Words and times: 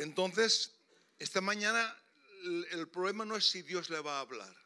Entonces, 0.00 0.72
esta 1.18 1.42
mañana 1.42 1.94
el, 2.70 2.88
problema 2.88 3.26
no 3.26 3.36
es 3.36 3.44
si 3.44 3.60
Dios 3.60 3.90
le 3.90 4.00
va 4.00 4.16
a 4.16 4.20
hablar. 4.20 4.56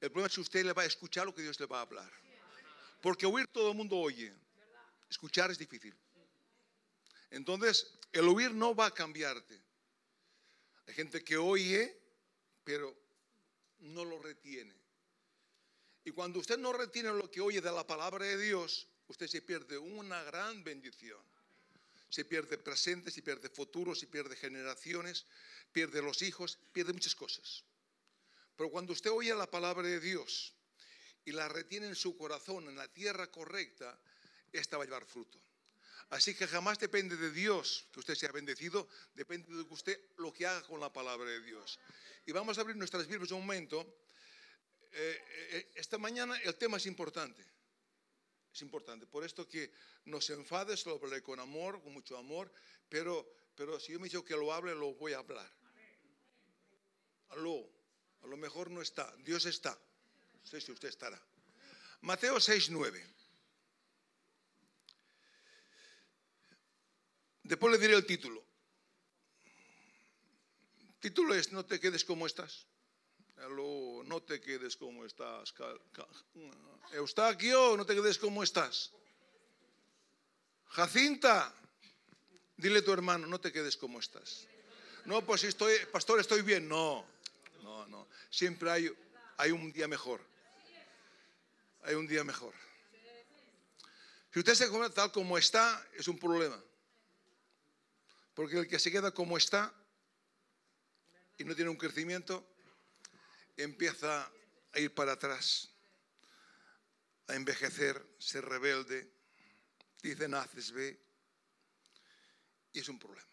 El 0.00 0.10
problema 0.10 0.28
es 0.28 0.32
si 0.32 0.40
usted 0.40 0.64
le 0.64 0.72
va 0.72 0.82
a 0.82 0.86
escuchar 0.86 1.26
lo 1.26 1.34
que 1.34 1.42
Dios 1.42 1.60
le 1.60 1.66
va 1.66 1.80
a 1.80 1.82
hablar. 1.82 2.10
Porque 3.02 3.26
oír 3.26 3.46
todo 3.48 3.72
el 3.72 3.76
mundo 3.76 3.98
oye. 3.98 4.32
Escuchar 5.10 5.50
es 5.50 5.58
difícil. 5.58 5.94
Entonces, 7.30 7.92
el 8.10 8.26
oír 8.26 8.52
no 8.52 8.74
va 8.74 8.86
a 8.86 8.90
cambiarte. 8.90 9.60
Hay 10.86 10.94
gente 10.94 11.22
que 11.22 11.36
oye, 11.36 11.94
pero 12.64 12.96
no 13.80 14.02
lo 14.06 14.18
retiene. 14.18 14.74
Y 16.04 16.10
cuando 16.12 16.38
usted 16.38 16.56
no 16.56 16.72
retiene 16.72 17.12
lo 17.12 17.30
que 17.30 17.42
oye 17.42 17.60
de 17.60 17.70
la 17.70 17.86
palabra 17.86 18.24
de 18.24 18.38
Dios, 18.38 18.88
usted 19.08 19.26
se 19.26 19.42
pierde 19.42 19.76
una 19.76 20.22
gran 20.22 20.64
bendición. 20.64 21.20
Se 22.08 22.24
pierde 22.24 22.58
presente, 22.58 23.10
se 23.10 23.22
pierde 23.22 23.48
futuro, 23.48 23.94
se 23.94 24.06
pierde 24.06 24.36
generaciones, 24.36 25.26
pierde 25.72 26.00
los 26.02 26.22
hijos, 26.22 26.58
pierde 26.72 26.92
muchas 26.92 27.14
cosas. 27.14 27.64
Pero 28.56 28.70
cuando 28.70 28.92
usted 28.92 29.10
oye 29.10 29.34
la 29.34 29.50
palabra 29.50 29.86
de 29.86 30.00
Dios 30.00 30.54
y 31.24 31.32
la 31.32 31.48
retiene 31.48 31.86
en 31.86 31.94
su 31.94 32.16
corazón, 32.16 32.68
en 32.68 32.76
la 32.76 32.88
tierra 32.88 33.30
correcta, 33.30 34.00
esta 34.52 34.76
va 34.76 34.84
a 34.84 34.86
llevar 34.86 35.06
fruto. 35.06 35.38
Así 36.10 36.34
que 36.34 36.46
jamás 36.46 36.78
depende 36.78 37.16
de 37.16 37.30
Dios 37.30 37.86
que 37.92 38.00
usted 38.00 38.14
sea 38.14 38.32
bendecido, 38.32 38.88
depende 39.14 39.54
de 39.54 39.62
usted 39.62 40.00
lo 40.16 40.32
que 40.32 40.46
haga 40.46 40.62
con 40.62 40.80
la 40.80 40.90
palabra 40.90 41.28
de 41.28 41.40
Dios. 41.42 41.78
Y 42.24 42.32
vamos 42.32 42.56
a 42.56 42.62
abrir 42.62 42.76
nuestras 42.76 43.06
Biblias 43.06 43.30
un 43.32 43.40
momento. 43.40 44.00
Eh, 44.90 45.24
eh, 45.50 45.72
esta 45.74 45.98
mañana 45.98 46.36
el 46.38 46.54
tema 46.56 46.78
es 46.78 46.86
importante. 46.86 47.44
Es 48.52 48.62
importante. 48.62 49.06
Por 49.06 49.24
esto 49.24 49.46
que 49.48 49.72
no 50.06 50.20
se 50.20 50.34
enfade, 50.34 50.76
se 50.76 50.88
lo 50.88 50.96
hablaré 50.96 51.22
con 51.22 51.38
amor, 51.40 51.82
con 51.82 51.92
mucho 51.92 52.16
amor. 52.16 52.52
Pero, 52.88 53.30
pero 53.54 53.78
si 53.78 53.92
yo 53.92 54.00
me 54.00 54.08
digo 54.08 54.24
que 54.24 54.34
lo 54.34 54.52
hable, 54.52 54.74
lo 54.74 54.94
voy 54.94 55.12
a 55.12 55.18
hablar. 55.18 55.50
Aló, 57.30 57.68
a 58.22 58.26
lo 58.26 58.36
mejor 58.36 58.70
no 58.70 58.80
está. 58.80 59.14
Dios 59.18 59.44
está. 59.46 59.78
No 60.40 60.46
sé 60.46 60.60
si 60.60 60.72
usted 60.72 60.88
estará. 60.88 61.20
Mateo 62.00 62.40
6, 62.40 62.70
9. 62.70 63.14
Después 67.42 67.72
le 67.72 67.78
diré 67.78 67.94
el 67.94 68.06
título. 68.06 68.44
El 70.78 70.94
título 71.00 71.34
es 71.34 71.52
No 71.52 71.64
te 71.64 71.80
quedes 71.80 72.04
como 72.04 72.26
estás. 72.26 72.66
No 74.04 74.22
te 74.22 74.40
quedes 74.40 74.76
como 74.76 75.04
estás. 75.04 75.54
Eustaquio, 76.92 77.76
no 77.76 77.84
te 77.84 77.94
quedes 77.94 78.18
como 78.18 78.42
estás. 78.42 78.92
Jacinta, 80.68 81.54
dile 82.56 82.80
a 82.80 82.84
tu 82.84 82.92
hermano, 82.92 83.26
no 83.26 83.40
te 83.40 83.52
quedes 83.52 83.76
como 83.76 84.00
estás. 84.00 84.46
No, 85.04 85.24
pues 85.24 85.44
estoy, 85.44 85.74
pastor, 85.92 86.20
estoy 86.20 86.42
bien. 86.42 86.68
No, 86.68 87.04
no, 87.62 87.86
no. 87.86 88.08
Siempre 88.30 88.70
hay, 88.70 88.90
hay 89.36 89.50
un 89.50 89.72
día 89.72 89.88
mejor. 89.88 90.20
Hay 91.82 91.94
un 91.94 92.06
día 92.06 92.24
mejor. 92.24 92.52
Si 94.32 94.40
usted 94.40 94.54
se 94.54 94.68
come 94.68 94.90
tal 94.90 95.10
como 95.10 95.38
está, 95.38 95.86
es 95.94 96.08
un 96.08 96.18
problema. 96.18 96.62
Porque 98.34 98.58
el 98.58 98.68
que 98.68 98.78
se 98.78 98.90
queda 98.90 99.10
como 99.10 99.36
está 99.36 99.72
y 101.38 101.44
no 101.44 101.54
tiene 101.54 101.70
un 101.70 101.76
crecimiento, 101.76 102.46
empieza 103.58 104.30
a 104.72 104.78
ir 104.78 104.94
para 104.94 105.12
atrás, 105.12 105.70
a 107.26 107.34
envejecer, 107.34 108.02
ser 108.18 108.44
rebelde, 108.44 109.12
dice 110.02 110.28
naces, 110.28 110.72
ve, 110.72 110.98
y 112.72 112.80
es 112.80 112.88
un 112.88 112.98
problema. 112.98 113.28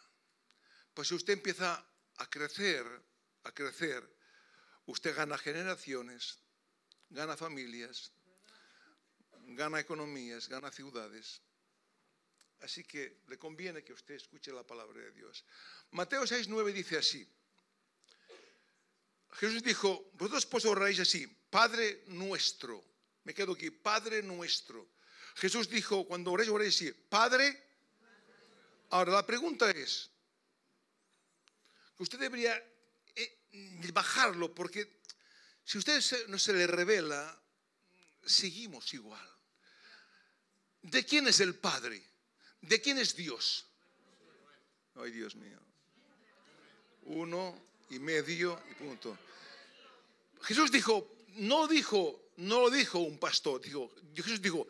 Pues 0.93 1.07
si 1.07 1.15
usted 1.15 1.33
empieza 1.33 1.85
a 2.17 2.29
crecer, 2.29 2.85
a 3.43 3.51
crecer, 3.53 4.03
usted 4.87 5.15
gana 5.15 5.37
generaciones, 5.37 6.39
gana 7.09 7.37
familias, 7.37 8.11
gana 9.47 9.79
economías, 9.79 10.49
gana 10.49 10.71
ciudades, 10.71 11.41
Así 12.61 12.83
que 12.83 13.21
le 13.27 13.37
conviene 13.37 13.83
que 13.83 13.93
usted 13.93 14.15
escuche 14.15 14.51
la 14.51 14.65
palabra 14.65 14.99
de 14.99 15.11
Dios. 15.11 15.45
Mateo 15.91 16.23
6.9 16.23 16.73
dice 16.73 16.97
así. 16.97 17.27
Jesús 19.37 19.63
dijo, 19.63 20.11
vosotros 20.13 20.45
pues 20.45 20.65
oráis 20.65 20.99
así, 20.99 21.27
Padre 21.27 22.03
nuestro. 22.07 22.83
Me 23.23 23.33
quedo 23.33 23.53
aquí, 23.53 23.69
Padre 23.69 24.21
nuestro. 24.23 24.89
Jesús 25.35 25.69
dijo, 25.69 26.05
cuando 26.05 26.31
oréis, 26.31 26.49
oréis 26.49 26.75
así, 26.75 26.91
Padre. 26.91 27.63
Ahora 28.91 29.11
la 29.11 29.25
pregunta 29.25 29.69
es, 29.71 30.09
usted 31.97 32.19
debería 32.19 32.55
eh, 33.15 33.91
bajarlo, 33.91 34.53
porque 34.53 35.01
si 35.65 35.79
usted 35.79 36.01
no 36.27 36.39
se 36.39 36.53
le 36.53 36.67
revela, 36.67 37.41
seguimos 38.23 38.93
igual. 38.93 39.29
¿De 40.81 41.03
quién 41.05 41.27
es 41.27 41.39
el 41.39 41.55
Padre? 41.55 42.01
¿De 42.61 42.79
quién 42.79 42.99
es 42.99 43.15
Dios? 43.15 43.67
Ay, 44.95 45.11
Dios 45.11 45.35
mío. 45.35 45.59
Uno 47.01 47.74
y 47.89 47.99
medio 47.99 48.61
y 48.71 48.73
punto. 48.75 49.17
Jesús 50.41 50.71
dijo, 50.71 51.15
no 51.35 51.67
dijo, 51.67 52.31
no 52.37 52.61
lo 52.61 52.69
dijo 52.69 52.99
un 52.99 53.17
pastor, 53.17 53.61
dijo, 53.61 53.91
Jesús 54.15 54.41
dijo, 54.41 54.67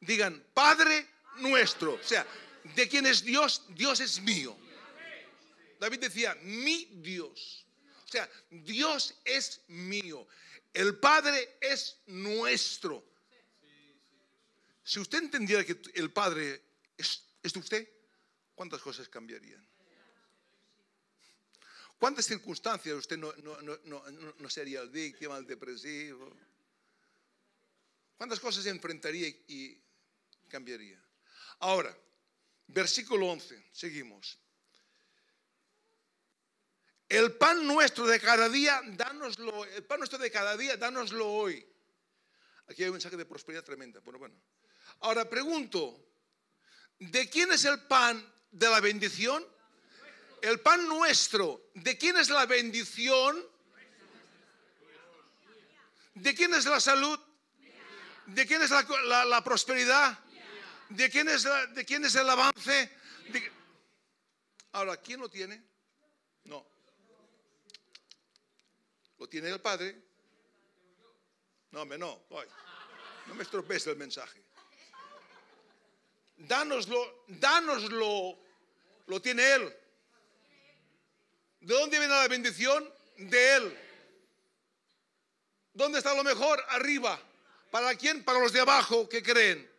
digan, 0.00 0.44
Padre 0.54 1.06
nuestro. 1.38 1.94
O 1.94 2.02
sea, 2.02 2.26
¿de 2.74 2.88
quién 2.88 3.06
es 3.06 3.24
Dios? 3.24 3.64
Dios 3.70 4.00
es 4.00 4.20
mío. 4.20 4.56
David 5.80 6.00
decía, 6.00 6.36
mi 6.42 6.86
Dios. 6.96 7.64
O 8.04 8.08
sea, 8.10 8.28
Dios 8.50 9.14
es 9.24 9.60
mío. 9.68 10.26
El 10.72 10.98
Padre 10.98 11.56
es 11.60 11.98
nuestro. 12.06 13.04
Si 14.82 14.98
usted 14.98 15.18
entendiera 15.18 15.64
que 15.64 15.78
el 15.94 16.10
Padre 16.10 16.62
¿Es, 16.98 17.22
de 17.42 17.58
usted? 17.60 17.88
¿Cuántas 18.54 18.82
cosas 18.82 19.08
cambiarían? 19.08 19.66
¿Cuántas 21.98 22.26
circunstancias 22.26 22.94
usted 22.94 23.18
no, 23.18 24.50
sería 24.50 24.80
el 24.80 24.90
víctima, 24.90 25.36
el 25.36 25.46
depresivo? 25.46 26.30
¿Cuántas 28.16 28.40
cosas 28.40 28.66
enfrentaría 28.66 29.28
y 29.28 29.80
cambiaría? 30.48 31.02
Ahora, 31.60 31.96
versículo 32.68 33.26
11, 33.26 33.70
seguimos. 33.72 34.38
El 37.08 37.32
pan 37.36 37.66
nuestro 37.66 38.06
de 38.06 38.20
cada 38.20 38.48
día, 38.48 38.80
dánoslo, 38.84 39.64
el 39.64 39.84
pan 39.84 39.98
nuestro 39.98 40.18
de 40.18 40.30
cada 40.30 40.56
día, 40.56 40.76
dánoslo 40.76 41.26
hoy. 41.26 41.66
Aquí 42.68 42.82
hay 42.82 42.90
un 42.90 42.94
mensaje 42.94 43.16
de 43.16 43.24
prosperidad 43.24 43.64
tremenda, 43.64 44.00
pero 44.04 44.18
bueno. 44.18 44.36
Ahora 45.00 45.28
pregunto, 45.28 46.08
¿De 46.98 47.28
quién 47.30 47.52
es 47.52 47.64
el 47.64 47.80
pan 47.80 48.24
de 48.50 48.68
la 48.68 48.80
bendición? 48.80 49.44
El 50.42 50.60
pan 50.60 50.86
nuestro. 50.88 51.70
¿De 51.74 51.96
quién 51.96 52.16
es 52.16 52.30
la 52.30 52.46
bendición? 52.46 53.44
¿De 56.14 56.34
quién 56.34 56.54
es 56.54 56.64
la 56.66 56.80
salud? 56.80 57.18
¿De 58.26 58.46
quién 58.46 58.62
es 58.62 58.70
la, 58.70 59.42
prosperidad? 59.42 60.18
¿De 60.90 61.08
quién, 61.10 61.28
es 61.28 61.46
¿De 61.74 61.84
quién 61.84 62.04
es 62.04 62.14
el 62.14 62.28
avance? 62.28 62.90
Ahora, 64.72 64.96
¿quién 64.98 65.20
lo 65.20 65.28
tiene? 65.28 65.62
No. 66.44 66.66
¿Lo 69.18 69.28
tiene 69.28 69.48
el 69.48 69.60
Padre? 69.60 70.00
No, 71.70 71.84
me 71.84 71.96
no. 71.96 72.24
No 73.26 73.34
me 73.34 73.42
estropees 73.42 73.86
el 73.86 73.96
mensaje. 73.96 74.42
Dánoslo, 76.36 77.24
dánoslo, 77.26 78.38
lo 79.06 79.22
tiene 79.22 79.52
Él. 79.52 79.76
¿De 81.60 81.74
dónde 81.74 81.98
viene 81.98 82.14
la 82.14 82.28
bendición? 82.28 82.88
De 83.16 83.56
Él. 83.56 83.78
¿Dónde 85.72 85.98
está 85.98 86.14
lo 86.14 86.24
mejor? 86.24 86.64
Arriba. 86.68 87.20
¿Para 87.70 87.94
quién? 87.96 88.24
Para 88.24 88.40
los 88.40 88.52
de 88.52 88.60
abajo 88.60 89.08
que 89.08 89.22
creen. 89.22 89.70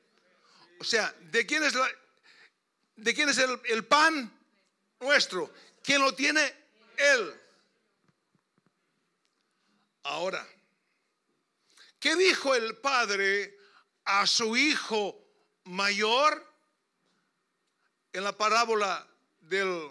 O 0.79 0.83
sea, 0.83 1.13
¿de 1.19 1.45
quién 1.45 1.63
es, 1.63 1.73
de 2.95 3.13
quién 3.13 3.29
es 3.29 3.37
el, 3.37 3.59
el 3.65 3.85
pan? 3.85 4.31
Nuestro. 4.99 5.53
¿Quién 5.83 6.01
lo 6.01 6.13
tiene? 6.13 6.53
Él. 6.97 7.41
Ahora, 10.03 10.47
¿qué 11.99 12.15
dijo 12.15 12.55
el 12.55 12.77
padre 12.77 13.57
a 14.05 14.25
su 14.25 14.55
hijo 14.55 15.21
mayor? 15.65 16.49
en 18.13 18.23
la 18.23 18.31
parábola 18.31 19.07
del, 19.41 19.89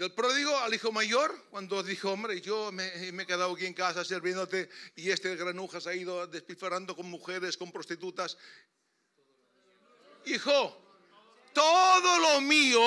del 0.00 0.12
pródigo 0.12 0.56
al 0.56 0.72
hijo 0.72 0.90
mayor, 0.92 1.44
cuando 1.50 1.82
dijo, 1.82 2.10
hombre, 2.10 2.40
yo 2.40 2.72
me, 2.72 2.86
he 2.86 3.26
quedado 3.26 3.52
aquí 3.52 3.66
en 3.66 3.74
casa 3.74 4.02
sirviéndote 4.02 4.70
y 4.96 5.10
este 5.10 5.36
granuja 5.36 5.78
se 5.78 5.90
ha 5.90 5.94
ido 5.94 6.26
despifarrando 6.26 6.96
con 6.96 7.04
mujeres, 7.10 7.54
con 7.58 7.70
prostitutas. 7.70 8.38
Hijo, 10.24 10.82
todo 11.52 12.18
lo 12.18 12.40
mío 12.40 12.80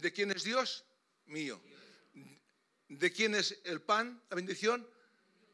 ¿de 0.00 0.12
quién 0.12 0.32
es 0.32 0.42
Dios? 0.42 0.84
Mío. 1.26 1.60
¿De 2.88 3.12
quién 3.12 3.36
es 3.36 3.60
el 3.62 3.80
pan, 3.80 4.20
la 4.28 4.34
bendición? 4.34 4.88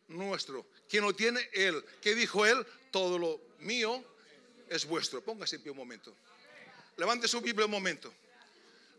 Nuestro. 0.09 0.67
¿Quién 0.89 1.05
lo 1.05 1.15
tiene? 1.15 1.47
Él. 1.53 1.85
¿Qué 2.01 2.15
dijo 2.15 2.47
él? 2.47 2.67
Todo 2.91 3.19
lo 3.19 3.39
mío 3.59 4.03
es 4.71 4.87
vuestro. 4.87 5.23
Póngase 5.23 5.57
en 5.57 5.63
pie 5.63 5.73
un 5.73 5.77
momento. 5.77 6.17
Levante 6.97 7.29
su 7.29 7.43
Biblia 7.43 7.67
un 7.67 7.71
momento. 7.71 8.15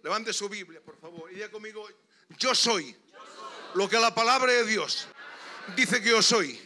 Levante 0.03 0.33
su 0.33 0.49
Biblia, 0.49 0.81
por 0.85 0.99
favor. 0.99 1.31
Y 1.31 1.39
conmigo, 1.49 1.87
yo 2.37 2.53
soy 2.53 2.93
lo 3.73 3.89
que 3.89 3.97
la 3.97 4.13
palabra 4.13 4.51
de 4.51 4.65
Dios 4.65 5.07
dice 5.77 6.01
que 6.01 6.09
yo 6.09 6.21
soy. 6.21 6.59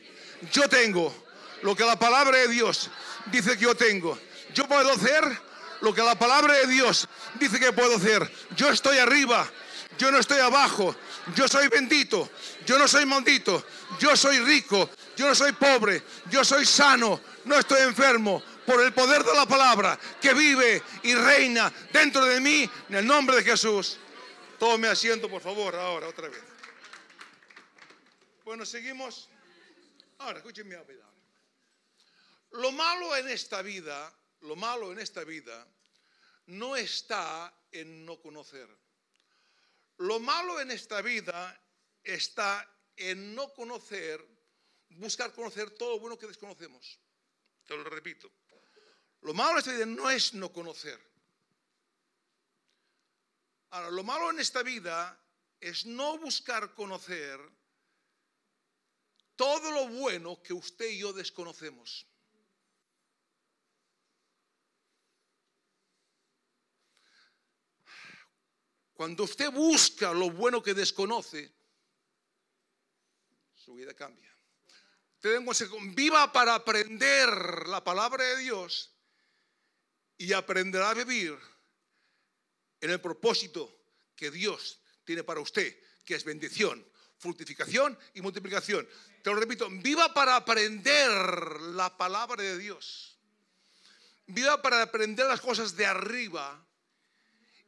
Yo 0.52 0.68
tengo 0.68 1.14
lo 1.62 1.76
que 1.76 1.86
la 1.86 1.98
palabra 1.98 2.36
de 2.40 2.48
Dios 2.48 2.90
dice 3.28 3.56
que 3.56 3.64
yo 3.64 3.76
tengo. 3.76 4.18
Yo 4.56 4.68
puedo 4.68 4.92
hacer 4.92 5.24
lo 5.82 5.94
que 5.94 6.02
la 6.02 6.18
palabra 6.18 6.54
de 6.56 6.66
Dios 6.66 7.08
dice 7.40 7.60
que 7.60 7.72
puedo 7.72 7.98
hacer. 7.98 8.28
Yo 8.56 8.70
estoy 8.70 8.98
arriba, 8.98 9.48
yo 10.00 10.12
no 10.12 10.18
estoy 10.18 10.40
abajo. 10.40 10.96
Yo 11.36 11.48
soy 11.48 11.68
bendito, 11.68 12.32
yo 12.66 12.80
no 12.80 12.88
soy 12.88 13.06
maldito. 13.06 13.64
Yo 14.00 14.16
soy 14.16 14.40
rico, 14.40 14.90
yo 15.16 15.28
no 15.28 15.36
soy 15.36 15.52
pobre. 15.52 16.02
Yo 16.32 16.44
soy 16.44 16.66
sano, 16.66 17.22
no 17.46 17.60
estoy 17.60 17.82
enfermo. 17.82 18.42
Por 18.68 18.84
el 18.84 18.94
poder 18.94 19.24
de 19.24 19.34
la 19.34 19.46
palabra 19.46 19.98
que 20.22 20.34
vive 20.34 20.84
y 21.04 21.16
reina 21.16 21.74
dentro 21.94 22.26
de 22.26 22.42
mí, 22.42 22.70
en 22.90 22.96
el 22.96 23.08
nombre 23.08 23.38
de 23.38 23.44
Jesús. 23.44 23.98
Tome 24.60 24.90
asiento, 24.90 25.30
por 25.30 25.42
favor, 25.42 25.74
ahora, 25.74 26.10
otra 26.10 26.28
vez. 26.28 26.44
Bueno, 28.44 28.66
seguimos. 28.66 29.30
Ahora, 30.18 30.40
escúchenme 30.40 30.76
a 30.76 30.84
ver. 30.84 31.02
Lo 32.52 32.74
malo 32.74 33.16
en 33.16 33.30
esta 33.30 33.62
vida, 33.62 34.14
lo 34.42 34.58
malo 34.58 34.92
en 34.92 35.00
esta 35.00 35.24
vida, 35.24 35.66
no 36.48 36.76
está 36.76 37.54
en 37.72 38.06
no 38.06 38.20
conocer. 38.20 38.68
Lo 40.00 40.20
malo 40.20 40.60
en 40.60 40.72
esta 40.72 41.02
vida 41.02 41.58
está 42.04 42.70
en 42.98 43.34
no 43.34 43.54
conocer, 43.54 44.26
buscar 44.90 45.32
conocer 45.32 45.72
todo 45.72 45.92
lo 45.92 46.00
bueno 46.00 46.18
que 46.18 46.28
desconocemos. 46.28 47.00
Te 47.66 47.78
lo 47.78 47.86
repito. 47.86 48.30
Lo 49.22 49.34
malo 49.34 49.54
en 49.54 49.58
esta 49.60 49.72
vida 49.72 49.86
no 49.86 50.10
es 50.10 50.34
no 50.34 50.52
conocer. 50.52 51.00
Ahora, 53.72 53.92
lo 53.92 54.04
malo 54.04 54.30
en 54.30 54.40
esta 54.40 54.64
vida 54.64 55.20
es 55.60 55.86
no 55.86 56.18
buscar 56.18 56.74
conocer 56.74 57.40
todo 59.36 59.72
lo 59.72 59.88
bueno 59.90 60.42
que 60.42 60.54
usted 60.54 60.90
y 60.90 61.00
yo 61.00 61.14
desconocemos. 61.14 62.08
Cuando 68.94 69.26
usted 69.26 69.52
busca 69.52 70.12
lo 70.12 70.32
bueno 70.32 70.64
que 70.64 70.74
desconoce, 70.74 71.54
su 73.54 73.76
vida 73.76 73.94
cambia. 73.94 74.36
viva 75.94 76.32
para 76.32 76.56
aprender 76.56 77.68
la 77.68 77.84
palabra 77.84 78.24
de 78.24 78.38
Dios 78.38 78.97
y 80.18 80.34
aprenderá 80.34 80.90
a 80.90 80.94
vivir 80.94 81.38
en 82.82 82.90
el 82.90 83.02
propósito 83.02 83.78
que 84.16 84.32
Dios 84.32 84.80
tiene 85.04 85.24
para 85.24 85.40
usted, 85.40 85.78
que 86.04 86.16
es 86.16 86.24
bendición, 86.24 86.86
fructificación 87.18 87.98
y 88.14 88.22
multiplicación. 88.22 88.88
Te 89.24 89.30
lo 89.30 89.36
repito, 89.36 89.70
viva 89.70 90.14
para 90.14 90.36
aprender 90.36 91.10
la 91.74 91.96
palabra 91.98 92.42
de 92.42 92.58
Dios. 92.58 93.18
Viva 94.28 94.62
para 94.62 94.82
aprender 94.82 95.26
las 95.28 95.40
cosas 95.40 95.76
de 95.76 95.86
arriba 95.86 96.66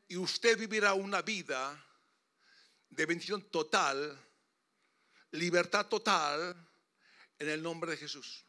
y 0.08 0.18
usted 0.18 0.58
vivirá 0.58 0.94
una 0.94 1.22
vida 1.22 1.86
de 2.90 3.06
bendición 3.06 3.44
total, 3.50 4.20
libertad 5.32 5.86
total 5.86 6.68
en 7.38 7.50
el 7.50 7.62
nombre 7.62 7.92
de 7.92 7.98
Jesús. 7.98 8.44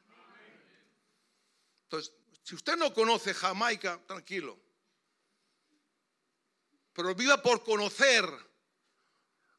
Entonces, 1.85 2.12
si 2.43 2.55
usted 2.55 2.77
no 2.77 2.93
conoce 2.93 3.35
Jamaica, 3.35 4.01
tranquilo. 4.07 4.59
Pero 6.93 7.15
viva 7.15 7.43
por 7.43 7.63
conocer 7.63 8.29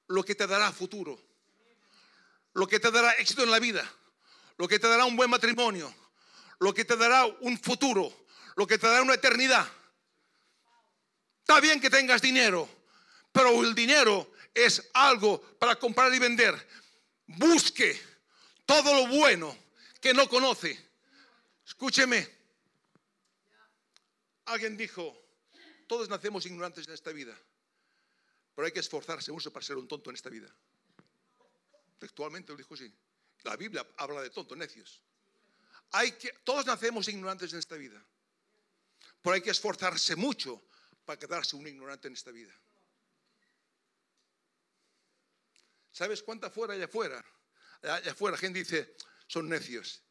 lo 0.08 0.24
que 0.24 0.36
te 0.36 0.48
dará 0.48 0.72
futuro, 0.72 1.20
lo 2.54 2.68
que 2.68 2.80
te 2.80 2.92
dará 2.92 3.14
éxito 3.14 3.44
en 3.44 3.52
la 3.52 3.60
vida, 3.60 3.90
lo 4.58 4.68
que 4.68 4.80
te 4.80 4.88
dará 4.88 5.06
un 5.06 5.16
buen 5.16 5.30
matrimonio, 5.30 5.94
lo 6.60 6.74
que 6.74 6.86
te 6.86 6.98
dará 6.98 7.26
un 7.26 7.58
futuro, 7.58 8.26
lo 8.56 8.68
que 8.68 8.78
te 8.78 8.88
dará 8.88 9.02
una 9.02 9.14
eternidad. 9.14 9.68
Está 11.40 11.60
bien 11.60 11.80
que 11.80 11.90
tengas 11.90 12.22
dinero, 12.22 12.70
pero 13.32 13.64
el 13.64 13.74
dinero 13.74 14.32
es 14.54 14.90
algo 14.94 15.42
para 15.58 15.78
comprar 15.78 16.14
y 16.14 16.20
vender. 16.20 16.68
Busque 17.26 18.00
todo 18.66 18.94
lo 18.94 19.08
bueno 19.08 19.58
que 20.00 20.14
no 20.14 20.28
conoce. 20.28 20.78
Escúcheme. 21.66 22.41
Alguien 24.52 24.76
dijo, 24.76 25.18
todos 25.88 26.10
nacemos 26.10 26.46
ignorantes 26.46 26.86
en 26.86 26.94
esta 26.94 27.14
vida, 27.14 27.34
pero 28.54 28.66
hay 28.66 28.74
que 28.74 28.82
esforzarse 28.82 29.32
mucho 29.32 29.50
para 29.54 29.66
ser 29.66 29.78
un 29.78 29.88
tonto 29.88 30.10
en 30.10 30.18
esta 30.18 30.30
vida. 30.30 30.54
Textualmente 31.98 32.52
lo 32.52 32.58
dijo 32.58 32.74
así. 32.74 32.94
La 33.44 33.56
Biblia 33.56 33.88
habla 33.96 34.22
de 34.22 34.30
tontos, 34.30 34.58
necios. 34.58 35.02
Hay 35.92 36.12
que, 36.12 36.34
todos 36.44 36.66
nacemos 36.66 37.08
ignorantes 37.08 37.54
en 37.54 37.60
esta 37.60 37.78
vida, 37.78 38.06
pero 39.22 39.36
hay 39.36 39.42
que 39.42 39.52
esforzarse 39.52 40.18
mucho 40.18 40.62
para 41.06 41.18
quedarse 41.18 41.56
un 41.56 41.66
ignorante 41.66 42.10
en 42.10 42.16
esta 42.16 42.32
vida. 42.32 42.54
¿Sabes 45.94 46.22
cuánta 46.22 46.50
fuera 46.50 46.74
allá 46.74 46.86
afuera? 46.86 47.24
Allá 47.84 48.12
afuera 48.12 48.36
gente 48.36 48.60
dice, 48.60 48.98
son 49.28 49.48
necios. 49.48 50.04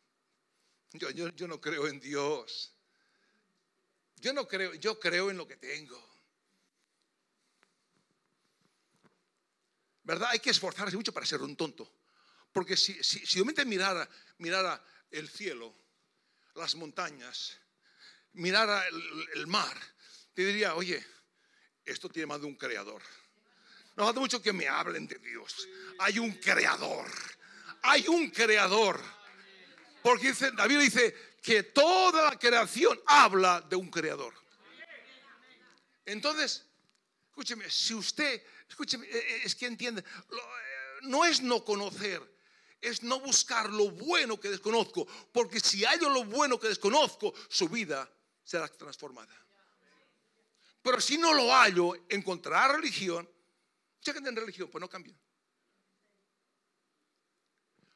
Yo, 0.93 1.11
yo, 1.11 1.29
yo 1.29 1.47
no 1.47 1.61
creo 1.61 1.87
en 1.87 2.01
Dios. 2.01 2.75
Yo 4.21 4.33
no 4.33 4.47
creo, 4.47 4.75
yo 4.75 5.01
creo 5.01 5.31
en 5.31 5.37
lo 5.39 5.49
que 5.49 5.57
tengo. 5.57 6.09
¿Verdad? 10.03 10.31
Hay 10.31 10.41
que 10.41 10.51
esforzarse 10.51 10.97
mucho 10.97 11.13
para 11.13 11.27
ser 11.27 11.41
un 11.41 11.57
tonto. 11.57 11.91
Porque 12.53 12.77
si, 12.77 13.03
si, 13.03 13.25
si 13.25 13.39
yo 13.39 13.45
mirara, 13.65 14.09
mirara 14.39 14.85
el 15.11 15.29
cielo, 15.29 15.75
las 16.55 16.75
montañas, 16.75 17.59
mirara 18.33 18.85
el 19.35 19.47
mar, 19.47 19.77
te 20.35 20.45
diría, 20.45 20.75
oye, 20.75 21.05
esto 21.85 22.09
tiene 22.09 22.27
más 22.27 22.41
de 22.41 22.47
un 22.47 22.57
creador. 22.57 23.03
No 23.97 24.09
hace 24.09 24.19
mucho 24.19 24.43
que 24.43 24.53
me 24.53 24.69
hablen 24.69 25.07
de 25.07 25.19
Dios. 25.19 25.69
Hay 25.99 26.19
un 26.19 26.33
creador. 26.33 27.11
Hay 27.83 28.07
un 28.09 28.31
creador. 28.31 29.01
Porque 30.03 30.29
dice, 30.29 30.51
David 30.53 30.81
dice 30.81 31.15
que 31.43 31.63
toda 31.63 32.31
la 32.31 32.39
creación 32.39 33.01
habla 33.07 33.61
de 33.63 33.77
un 33.77 33.91
creador. 33.91 34.35
Entonces, 36.05 36.67
escúcheme, 37.29 37.71
si 37.71 37.95
usted, 37.95 38.43
escúcheme, 38.69 39.07
eh, 39.07 39.11
eh, 39.13 39.41
es 39.45 39.55
que 39.55 39.67
entiende, 39.67 40.01
eh, 40.01 40.35
no 41.03 41.25
es 41.25 41.41
no 41.41 41.65
conocer, 41.65 42.21
es 42.81 43.03
no 43.03 43.21
buscar 43.21 43.71
lo 43.71 43.91
bueno 43.91 44.41
que 44.41 44.51
desconozco, 44.51 45.07
porque 45.33 45.61
si 45.61 45.85
hay 45.85 45.99
lo 45.99 46.25
bueno 46.25 46.59
que 46.59 46.69
desconozco, 46.69 47.33
su 47.49 47.69
vida 47.69 48.11
será 48.43 48.69
transformada. 48.69 49.35
Pero 50.83 51.01
si 51.01 51.19
no 51.19 51.35
lo 51.35 51.53
hallo, 51.53 51.95
encontrar 52.09 52.75
religión. 52.75 53.29
Gente 54.01 54.29
en 54.29 54.37
religión, 54.37 54.69
pues 54.71 54.81
no 54.81 54.89
cambia. 54.89 55.15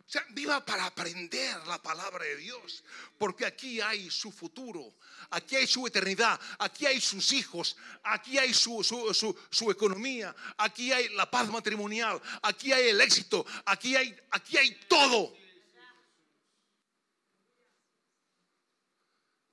O 0.07 0.11
sea, 0.15 0.25
viva 0.31 0.65
para 0.65 0.85
aprender 0.85 1.67
la 1.67 1.83
palabra 1.83 2.25
de 2.25 2.37
Dios, 2.37 2.85
porque 3.17 3.47
aquí 3.47 3.81
hay 3.81 4.11
su 4.11 4.31
futuro, 4.31 4.95
aquí 5.31 5.57
hay 5.57 5.67
su 5.67 5.87
eternidad, 5.87 6.39
aquí 6.59 6.85
hay 6.85 7.01
sus 7.01 7.33
hijos, 7.33 7.77
aquí 8.03 8.37
hay 8.39 8.53
su, 8.53 8.85
su, 8.85 9.37
su, 9.51 9.71
economía, 9.71 10.35
aquí 10.59 10.93
hay 10.93 11.09
la 11.11 11.31
paz 11.31 11.49
matrimonial, 11.49 12.21
aquí 12.43 12.71
hay 12.71 12.91
el 12.91 13.01
éxito, 13.01 13.47
aquí 13.65 13.97
hay, 13.97 14.15
aquí 14.31 14.59
hay 14.59 14.79
todo. 14.89 15.35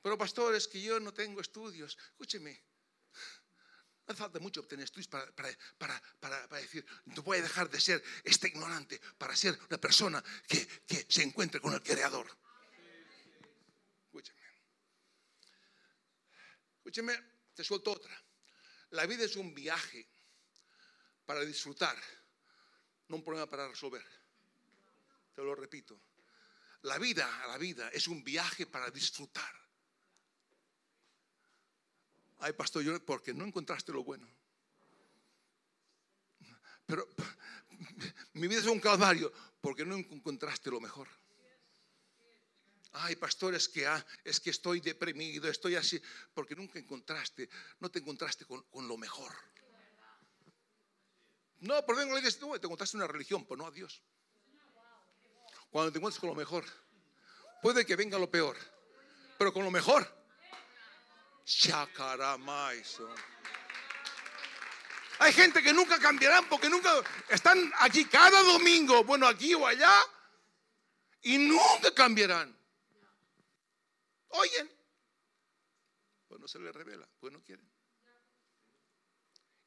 Pero 0.01 0.17
pastor, 0.17 0.55
es 0.55 0.67
que 0.67 0.81
yo 0.81 0.99
no 0.99 1.13
tengo 1.13 1.39
estudios. 1.39 1.97
Escúcheme, 2.11 2.61
no 4.11 4.17
falta 4.17 4.39
mucho 4.39 4.59
obtener 4.61 4.83
estudios 4.83 5.07
para, 5.07 5.31
para, 5.33 5.55
para, 5.77 6.01
para, 6.19 6.61
decir, 6.61 6.85
no 7.05 7.21
voy 7.23 7.37
a 7.37 7.41
dejar 7.41 7.69
de 7.69 7.79
ser 7.79 8.03
este 8.23 8.49
ignorante 8.49 8.99
para 9.17 9.35
ser 9.35 9.57
una 9.69 9.79
persona 9.79 10.23
que, 10.47 10.67
que 10.85 11.05
se 11.09 11.23
encuentre 11.23 11.61
con 11.61 11.73
el 11.73 11.81
Creador. 11.81 12.27
Escúcheme. 14.05 14.41
Escúcheme, 16.77 17.23
te 17.55 17.63
suelto 17.63 17.91
otra. 17.91 18.23
La 18.91 19.05
vida 19.05 19.23
es 19.23 19.37
un 19.37 19.53
viaje 19.53 20.09
para 21.25 21.41
disfrutar, 21.45 21.95
no 23.07 23.15
un 23.15 23.23
problema 23.23 23.49
para 23.49 23.67
resolver. 23.67 24.05
Te 25.33 25.41
lo 25.41 25.55
repito. 25.55 26.01
La 26.81 26.97
vida, 26.97 27.45
la 27.47 27.57
vida 27.57 27.89
es 27.89 28.07
un 28.07 28.23
viaje 28.23 28.65
para 28.65 28.91
disfrutar 28.91 29.55
ay 32.41 32.53
pastor, 32.53 32.83
yo 32.83 33.03
porque 33.05 33.33
no 33.33 33.45
encontraste 33.45 33.91
lo 33.91 34.03
bueno. 34.03 34.27
pero 36.85 37.07
mi 38.33 38.47
vida 38.47 38.59
es 38.59 38.65
un 38.67 38.79
calvario 38.79 39.31
porque 39.61 39.85
no 39.85 39.95
encontraste 39.95 40.69
lo 40.69 40.81
mejor. 40.81 41.07
Ay, 42.93 43.15
pastor, 43.15 43.55
es 43.55 43.69
que, 43.69 43.87
ah, 43.87 44.05
es 44.25 44.39
que 44.41 44.49
estoy 44.49 44.81
deprimido, 44.81 45.47
estoy 45.47 45.75
así, 45.75 46.01
porque 46.33 46.55
nunca 46.55 46.77
encontraste, 46.77 47.49
no 47.79 47.89
te 47.89 47.99
encontraste 47.99 48.45
con, 48.45 48.65
lo 48.87 48.97
mejor. 48.97 49.31
No, 51.59 51.85
por 51.85 51.95
vengo 51.95 52.13
no, 52.19 52.59
te 52.59 52.65
encontraste 52.65 52.97
una 52.97 53.07
religión, 53.07 53.45
pero 53.45 53.57
no 53.57 53.67
a 53.67 53.71
Dios. 53.71 54.01
Cuando 55.69 55.91
te 55.91 55.99
encuentres 55.99 56.19
con 56.19 56.29
lo 56.29 56.35
mejor, 56.35 56.65
puede 57.61 57.85
que 57.85 57.95
venga 57.95 58.19
lo 58.19 58.29
peor, 58.29 58.57
pero 59.37 59.53
con 59.53 59.63
lo 59.63 59.71
mejor. 59.71 60.20
Hay 65.19 65.33
gente 65.33 65.61
que 65.61 65.73
nunca 65.73 65.99
cambiarán 65.99 66.47
porque 66.49 66.69
nunca 66.69 66.91
están 67.29 67.71
aquí 67.79 68.05
cada 68.05 68.41
domingo, 68.43 69.03
bueno, 69.03 69.27
aquí 69.27 69.53
o 69.53 69.67
allá, 69.67 69.93
y 71.21 71.37
nunca 71.37 71.93
cambiarán. 71.93 72.57
Oyen, 74.29 74.71
pues 76.27 76.39
no 76.41 76.47
se 76.47 76.59
les 76.59 76.73
revela, 76.73 77.07
pues 77.19 77.31
no 77.31 77.43
quieren. 77.43 77.69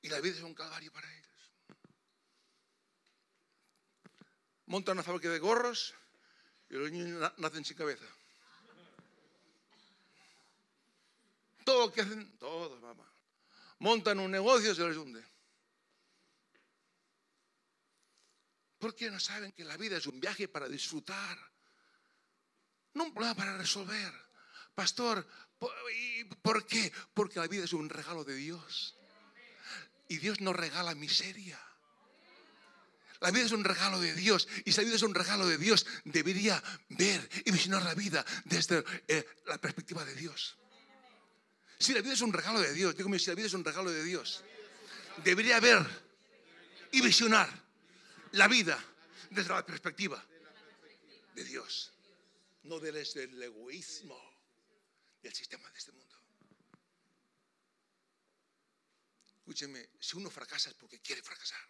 Y 0.03 0.09
la 0.09 0.21
vida 0.21 0.37
es 0.37 0.43
un 0.43 0.55
calvario 0.55 0.93
para 0.93 1.11
ellos. 1.13 1.53
Montan 4.67 4.95
una 4.95 5.03
fábrica 5.03 5.29
de 5.31 5.39
gorros 5.39 5.95
y 6.69 6.75
los 6.75 6.91
niños 6.91 7.33
nacen 7.37 7.65
sin 7.65 7.77
cabeza. 7.77 8.07
Todo 11.65 11.87
lo 11.87 11.93
que 11.93 12.03
hacen, 12.03 12.39
todo, 12.39 12.79
mamá. 12.81 13.11
Montan 13.79 14.21
un 14.21 14.31
negocio 14.31 14.73
y 14.73 14.75
se 14.75 14.87
les 14.87 14.97
hunde. 14.97 15.25
Porque 18.79 19.11
no 19.11 19.19
saben 19.19 19.53
que 19.53 19.65
la 19.65 19.79
vida 19.79 19.97
es 19.97 20.07
un 20.07 20.21
viaje 20.21 20.47
para 20.47 20.69
disfrutar, 20.69 21.39
no 22.93 23.05
un 23.05 23.15
problema 23.15 23.35
para 23.35 23.57
resolver. 23.57 24.13
Pastor, 24.75 25.27
¿por 26.43 26.67
qué? 26.67 26.93
Porque 27.15 27.41
la 27.41 27.47
vida 27.47 27.65
es 27.65 27.73
un 27.73 27.89
regalo 27.89 28.25
de 28.25 28.35
Dios. 28.35 28.95
Y 30.09 30.19
Dios 30.19 30.41
no 30.43 30.53
regala 30.53 30.95
miseria. 30.95 31.59
La 33.21 33.31
vida 33.31 33.47
es 33.47 33.53
un 33.53 33.65
regalo 33.65 33.99
de 34.01 34.15
Dios. 34.15 34.47
Y 34.67 34.73
si 34.73 34.79
la 34.79 34.85
vida 34.85 34.97
es 34.97 35.03
un 35.03 35.15
regalo 35.15 35.47
de 35.47 35.57
Dios, 35.57 35.87
debería 36.05 36.63
ver 36.91 37.27
y 37.47 37.53
visionar 37.53 37.83
la 37.85 37.95
vida 37.95 38.25
desde 38.45 38.85
eh, 39.09 39.27
la 39.47 39.57
perspectiva 39.57 40.05
de 40.05 40.15
Dios. 40.15 40.59
Si 41.79 41.93
la 41.93 42.01
vida 42.01 42.15
es 42.15 42.21
un 42.21 42.33
regalo 42.33 42.61
de 42.61 42.73
Dios, 42.73 42.97
dígame 42.97 43.19
si 43.19 43.29
la 43.29 43.35
vida 43.35 43.47
es 43.47 43.55
un 43.55 43.65
regalo 43.65 43.91
de 43.91 44.03
Dios, 44.03 44.43
debería 45.23 45.61
ver 45.61 45.85
y 46.93 47.01
visionar 47.01 47.49
la 48.33 48.49
vida 48.49 48.83
desde 49.31 49.51
la 49.51 49.65
perspectiva 49.67 50.25
de 51.35 51.45
Dios, 51.45 51.93
no 52.65 52.79
desde 52.79 53.25
el 53.25 53.43
egoísmo 53.43 54.19
del 55.23 55.35
sistema 55.35 55.69
de 55.71 55.79
este 55.79 55.93
mundo. 55.93 56.15
Escúcheme, 59.39 59.91
si 60.01 60.17
uno 60.17 60.31
fracasa 60.31 60.71
es 60.71 60.75
porque 60.75 61.01
quiere 61.01 61.23
fracasar, 61.23 61.61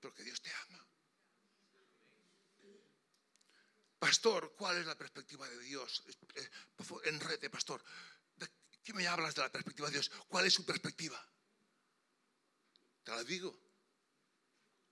porque 0.00 0.22
Dios 0.22 0.40
te 0.40 0.52
ama. 0.52 0.81
Pastor, 4.02 4.54
¿cuál 4.56 4.78
es 4.78 4.86
la 4.86 4.98
perspectiva 4.98 5.48
de 5.48 5.60
Dios? 5.60 6.02
Eh, 6.34 6.50
enrete, 7.04 7.48
pastor. 7.48 7.80
qué 8.82 8.92
me 8.94 9.06
hablas 9.06 9.32
de 9.36 9.42
la 9.42 9.48
perspectiva 9.48 9.86
de 9.86 9.92
Dios? 9.92 10.10
¿Cuál 10.26 10.44
es 10.44 10.52
su 10.52 10.66
perspectiva? 10.66 11.24
Te 13.04 13.12
la 13.12 13.22
digo 13.22 13.56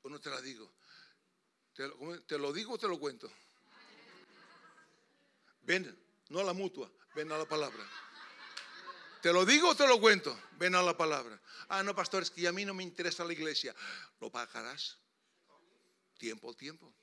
o 0.02 0.08
no 0.08 0.20
te 0.20 0.30
la 0.30 0.40
digo? 0.40 0.72
¿Te, 1.74 2.38
lo 2.38 2.52
digo 2.52 2.74
o 2.74 2.78
te 2.78 2.86
lo 2.86 3.00
cuento? 3.00 3.28
Ven, 5.62 5.92
no 6.28 6.38
a 6.38 6.44
la 6.44 6.52
mutua, 6.52 6.88
ven 7.16 7.32
a 7.32 7.38
la 7.38 7.48
palabra. 7.48 7.84
¿Te 9.22 9.32
lo 9.32 9.44
digo 9.44 9.70
o 9.70 9.74
te 9.74 9.88
lo 9.88 10.00
cuento? 10.00 10.40
Ven 10.52 10.76
a 10.76 10.82
la 10.82 10.96
palabra. 10.96 11.42
Ah, 11.68 11.82
no, 11.82 11.96
pastor, 11.96 12.22
es 12.22 12.30
que 12.30 12.46
a 12.46 12.52
mí 12.52 12.64
no 12.64 12.74
me 12.74 12.84
interesa 12.84 13.24
la 13.24 13.32
iglesia. 13.32 13.74
Lo 14.20 14.30
pagarás. 14.30 14.98
Tiempo 16.16 16.48
al 16.48 16.56
tiempo. 16.56 16.94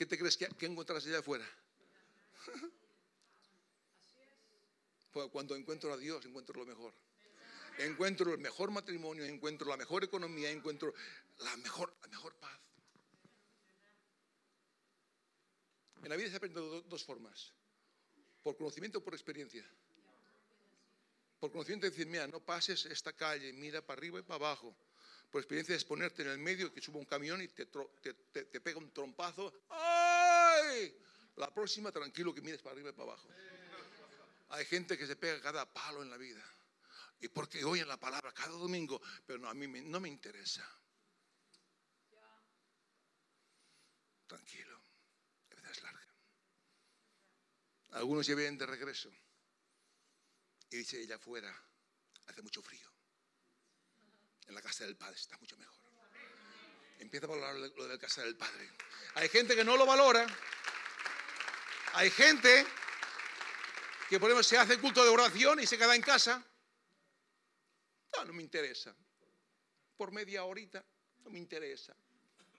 ¿Qué 0.00 0.06
te 0.06 0.16
crees 0.16 0.38
que, 0.38 0.48
que 0.48 0.64
encontrarás 0.64 1.04
allá 1.06 1.18
afuera? 1.18 1.46
Pues 5.12 5.28
cuando 5.30 5.56
encuentro 5.56 5.92
a 5.92 5.96
Dios, 5.98 6.24
encuentro 6.24 6.54
lo 6.54 6.64
mejor 6.64 6.94
encuentro 7.76 8.32
el 8.32 8.38
mejor 8.38 8.70
matrimonio, 8.70 9.24
encuentro 9.24 9.68
la 9.68 9.76
mejor 9.76 10.04
economía, 10.04 10.50
encuentro 10.50 10.94
la 11.40 11.54
mejor, 11.58 11.94
la 12.00 12.08
mejor 12.08 12.34
paz. 12.36 12.58
En 16.02 16.08
la 16.08 16.16
vida 16.16 16.30
se 16.30 16.36
aprende 16.36 16.60
de 16.60 16.82
dos 16.82 17.04
formas, 17.04 17.52
por 18.42 18.56
conocimiento 18.56 19.00
o 19.00 19.04
por 19.04 19.12
experiencia. 19.12 19.68
Por 21.40 21.52
conocimiento 21.52 21.86
decir, 21.86 22.06
mira, 22.06 22.26
no 22.26 22.40
pases 22.40 22.86
esta 22.86 23.12
calle, 23.12 23.52
mira 23.52 23.84
para 23.84 23.98
arriba 23.98 24.20
y 24.20 24.22
para 24.22 24.46
abajo. 24.46 24.74
Por 25.30 25.40
experiencia 25.40 25.76
es 25.76 25.84
ponerte 25.84 26.22
en 26.22 26.28
el 26.28 26.38
medio, 26.38 26.72
que 26.72 26.80
suba 26.80 26.98
un 26.98 27.04
camión 27.04 27.40
y 27.40 27.48
te, 27.48 27.66
te 27.66 28.60
pega 28.60 28.78
un 28.78 28.92
trompazo. 28.92 29.62
¡Ay! 29.68 30.96
La 31.36 31.52
próxima, 31.54 31.92
tranquilo 31.92 32.34
que 32.34 32.40
mires 32.40 32.60
para 32.60 32.72
arriba 32.72 32.90
y 32.90 32.92
para 32.92 33.12
abajo. 33.12 33.28
Hay 34.50 34.64
gente 34.64 34.98
que 34.98 35.06
se 35.06 35.14
pega 35.16 35.40
cada 35.40 35.72
palo 35.72 36.02
en 36.02 36.10
la 36.10 36.16
vida. 36.16 36.44
Y 37.20 37.28
porque 37.28 37.64
oyen 37.64 37.86
la 37.86 37.98
palabra 37.98 38.32
cada 38.32 38.50
domingo, 38.50 39.00
pero 39.26 39.38
no, 39.38 39.48
a 39.48 39.54
mí 39.54 39.66
no 39.66 40.00
me 40.00 40.08
interesa. 40.08 40.66
Tranquilo, 44.26 44.80
la 45.50 45.56
vida 45.56 45.70
es 45.70 45.82
larga. 45.82 46.14
Algunos 47.92 48.26
ya 48.26 48.34
vienen 48.34 48.58
de 48.58 48.66
regreso 48.66 49.10
y 50.70 50.76
dice 50.76 51.00
ella 51.00 51.16
afuera, 51.16 51.54
hace 52.26 52.42
mucho 52.42 52.62
frío. 52.62 52.89
En 54.50 54.54
la 54.56 54.62
casa 54.62 54.84
del 54.84 54.96
Padre 54.96 55.14
está 55.14 55.38
mucho 55.38 55.56
mejor. 55.56 55.78
Empieza 56.98 57.26
a 57.26 57.28
valorar 57.30 57.54
lo 57.54 57.84
de 57.84 57.88
la 57.88 57.98
casa 57.98 58.22
del 58.22 58.36
Padre. 58.36 58.68
Hay 59.14 59.28
gente 59.28 59.54
que 59.54 59.64
no 59.64 59.76
lo 59.76 59.86
valora. 59.86 60.26
Hay 61.94 62.10
gente 62.10 62.66
que 64.08 64.18
por 64.18 64.28
ejemplo 64.28 64.42
se 64.42 64.58
hace 64.58 64.78
culto 64.78 65.04
de 65.04 65.08
oración 65.08 65.60
y 65.60 65.66
se 65.66 65.78
queda 65.78 65.94
en 65.94 66.02
casa 66.02 66.44
no, 68.16 68.24
no 68.24 68.32
me 68.32 68.42
interesa. 68.42 68.92
Por 69.96 70.10
media 70.10 70.44
horita, 70.44 70.84
no 71.22 71.30
me 71.30 71.38
interesa. 71.38 71.94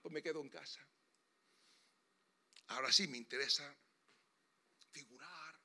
Pues 0.02 0.14
me 0.14 0.22
quedo 0.22 0.40
en 0.42 0.50
casa. 0.50 0.80
Ahora 2.68 2.92
sí 2.92 3.06
me 3.08 3.18
interesa 3.18 3.76
figurar. 4.92 5.60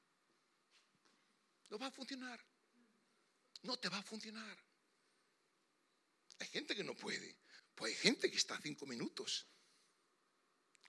No 1.71 1.79
va 1.79 1.87
a 1.87 1.91
funcionar. 1.93 2.45
No 3.63 3.79
te 3.79 3.89
va 3.89 3.99
a 3.99 4.03
funcionar. 4.03 4.66
Hay 6.39 6.49
gente 6.49 6.75
que 6.75 6.85
no 6.85 6.95
puede. 6.95 7.39
Pues 7.75 7.93
hay 7.93 7.99
gente 7.99 8.31
que 8.31 8.37
está 8.37 8.59
cinco 8.61 8.87
minutos. 8.87 9.47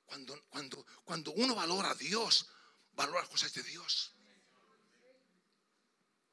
Cuando, 0.06 0.42
cuando, 0.50 0.86
cuando 1.04 1.32
uno 1.34 1.54
valora 1.54 1.92
a 1.92 1.96
Dios, 1.96 2.48
valora 2.94 3.22
las 3.22 3.30
cosas 3.30 3.54
de 3.54 3.64
Dios. 3.64 4.14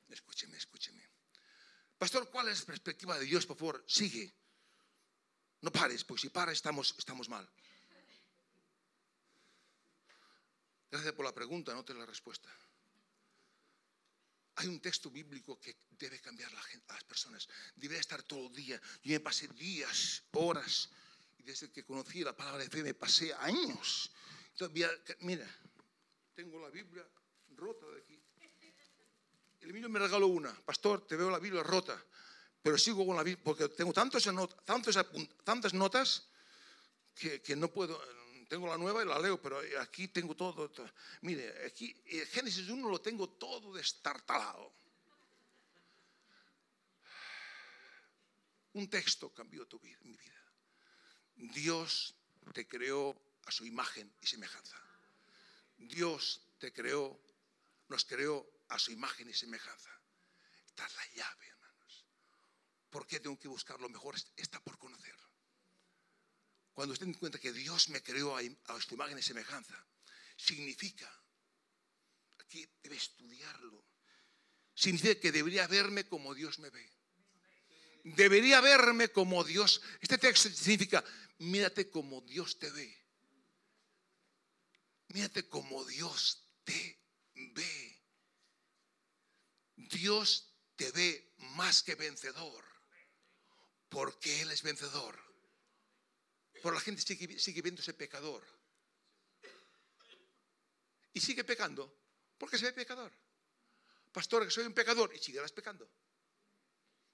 Escúcheme, 0.09 0.57
escúcheme. 0.57 1.03
Pastor, 1.99 2.31
¿cuál 2.31 2.49
es 2.49 2.61
la 2.61 2.67
perspectiva 2.67 3.19
de 3.19 3.25
Dios? 3.25 3.47
Por 3.47 3.57
favor, 3.57 3.85
sigue. 3.89 4.33
No 5.61 5.73
pares, 5.73 6.05
porque 6.05 6.23
si 6.23 6.29
paras 6.29 6.55
estamos, 6.55 6.95
estamos 6.99 7.29
mal. 7.29 7.49
Gracias 10.91 11.13
por 11.15 11.25
la 11.25 11.35
pregunta, 11.35 11.75
no 11.75 11.85
te 11.85 11.95
la 11.95 12.07
respuesta. 12.07 12.49
Hay 14.57 14.69
un 14.69 14.81
texto 14.81 15.11
bíblico 15.11 15.59
que 15.61 15.77
debe 15.91 16.21
cambiar 16.21 16.51
a 16.53 16.93
las 16.95 17.05
personas. 17.05 17.49
Debe 17.75 17.99
estar 17.99 18.23
todo 18.23 18.47
el 18.47 18.55
día. 18.55 18.81
Yo 19.03 19.13
me 19.13 19.21
pasé 19.21 19.49
días, 19.49 20.23
horas, 20.33 20.91
y 21.39 21.43
desde 21.43 21.71
que 21.71 21.85
conocí 21.85 22.23
la 22.23 22.37
palabra 22.37 22.63
de 22.63 22.71
fe 22.71 22.83
me 22.83 22.95
pasé 22.95 23.35
años. 23.35 24.11
Todavía, 24.57 24.89
mira, 25.21 25.47
tengo 26.35 26.61
la 26.61 26.71
Biblia 26.71 27.05
rota 27.57 27.87
de 27.87 27.99
aquí. 28.01 28.21
El 29.61 29.73
niño 29.73 29.89
me 29.89 29.99
regaló 29.99 30.27
una. 30.27 30.53
Pastor, 30.65 31.07
te 31.07 31.17
veo 31.17 31.31
la 31.31 31.39
Biblia 31.39 31.63
rota, 31.63 31.99
pero 32.63 32.77
sigo 32.77 33.07
con 33.07 33.17
la 33.17 33.23
Biblia 33.23 33.43
porque 33.43 33.69
tengo 33.71 33.93
tantas, 33.93 34.29
tantas 35.43 35.75
notas 35.75 36.29
que, 37.15 37.41
que, 37.41 37.57
no 37.57 37.69
puedo. 37.69 37.99
Tengo 38.49 38.67
la 38.67 38.77
nueva 38.77 39.03
y 39.03 39.07
la 39.07 39.19
leo, 39.19 39.41
pero 39.41 39.61
aquí 39.81 40.09
tengo 40.09 40.35
todo. 40.37 40.71
Mire, 41.23 41.67
aquí 41.67 41.95
Génesis 42.31 42.69
1 42.69 42.89
lo 42.89 43.01
tengo 43.01 43.29
todo 43.31 43.73
destartalado. 43.73 44.73
Un 48.75 48.91
texto 48.91 49.33
cambió 49.33 49.67
tu 49.67 49.79
vida, 49.79 49.99
mi 50.03 50.17
vida. 50.17 50.45
Dios 51.37 52.15
te 52.53 52.67
creó 52.67 53.15
a 53.47 53.53
su 53.53 53.65
imagen 53.65 54.13
y 54.21 54.27
semejanza. 54.27 54.77
Dios 55.77 56.41
te 56.59 56.73
creó, 56.73 57.21
nos 57.89 58.05
creó 58.05 58.47
a 58.69 58.79
su 58.79 58.91
imagen 58.93 59.29
y 59.29 59.35
semejanza. 59.35 59.91
Esta 60.67 60.87
es 60.87 60.95
la 60.97 61.07
llave, 61.15 61.47
hermanos. 61.47 62.07
¿Por 62.91 63.07
qué 63.07 63.21
tengo 63.21 63.39
que 63.39 63.49
buscar 63.49 63.81
lo 63.81 63.89
mejor? 63.89 64.17
Está 64.37 64.61
por 64.61 64.79
conocer. 64.79 65.15
Cuando 66.75 66.93
usted 66.93 67.07
encuentra 67.07 67.41
que 67.41 67.53
Dios 67.53 67.89
me 67.89 68.03
creó 68.03 68.37
a, 68.37 68.41
a 68.41 68.81
su 68.81 68.95
imagen 68.95 69.19
y 69.19 69.23
semejanza, 69.23 69.87
significa, 70.37 71.09
aquí 72.39 72.69
debe 72.83 72.97
estudiarlo, 72.97 73.87
significa 74.75 75.21
que 75.21 75.33
debería 75.33 75.67
verme 75.69 76.05
como 76.05 76.35
Dios 76.35 76.59
me 76.59 76.71
ve. 76.71 76.93
Debería 78.05 78.61
verme 78.61 79.09
como 79.09 79.45
Dios. 79.45 79.81
Este 80.01 80.19
texto 80.19 80.51
significa, 80.51 81.03
mírate 81.39 81.89
como 81.89 82.21
Dios 82.21 82.59
te 82.59 82.69
ve. 82.71 83.05
Mírate 85.09 85.49
como 85.49 85.85
Dios 85.85 86.45
te 86.65 87.01
ve. 87.35 88.03
Dios 89.77 90.55
te 90.77 90.91
ve 90.91 91.35
más 91.57 91.83
que 91.83 91.95
vencedor, 91.95 92.65
porque 93.89 94.43
Él 94.43 94.51
es 94.51 94.63
vencedor. 94.63 95.24
Pero 96.65 96.77
la 96.77 96.81
gente 96.81 97.03
sigue, 97.03 97.39
sigue 97.39 97.61
viéndose 97.61 97.93
pecador. 97.93 98.43
Y 101.13 101.21
sigue 101.21 101.45
pecando, 101.45 101.95
porque 102.39 102.57
se 102.57 102.65
ve 102.65 102.73
pecador. 102.73 103.13
Pastor, 104.11 104.47
que 104.47 104.51
soy 104.51 104.65
un 104.65 104.73
pecador, 104.73 105.15
y 105.15 105.19
seguirás 105.19 105.53
pecando. 105.53 105.87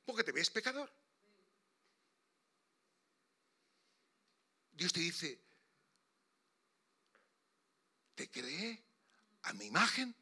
Porque 0.07 0.23
te 0.23 0.31
ves 0.31 0.51
pecador. 0.51 0.89
Dios 4.71 4.93
te 4.93 5.01
dice, 5.01 5.43
te 8.15 8.31
creé 8.31 8.81
a 9.43 9.53
mi 9.55 9.65
imagen 9.65 10.15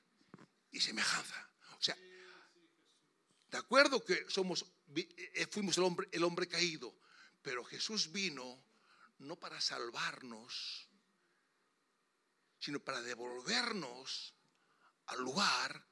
y 0.70 0.80
semejanza. 0.80 1.50
O 1.78 1.82
sea, 1.82 1.98
de 3.50 3.58
acuerdo 3.58 4.02
que 4.02 4.24
somos, 4.30 4.64
eh, 4.96 5.46
fuimos 5.50 5.76
el 5.76 5.84
hombre, 5.84 6.08
el 6.12 6.24
hombre 6.24 6.48
caído, 6.48 6.98
pero 7.42 7.62
Jesús 7.62 8.10
vino 8.10 8.66
no 9.18 9.36
para 9.36 9.60
salvarnos, 9.60 10.88
sino 12.58 12.80
para 12.80 13.02
devolvernos 13.02 14.34
al 15.06 15.20
lugar 15.20 15.86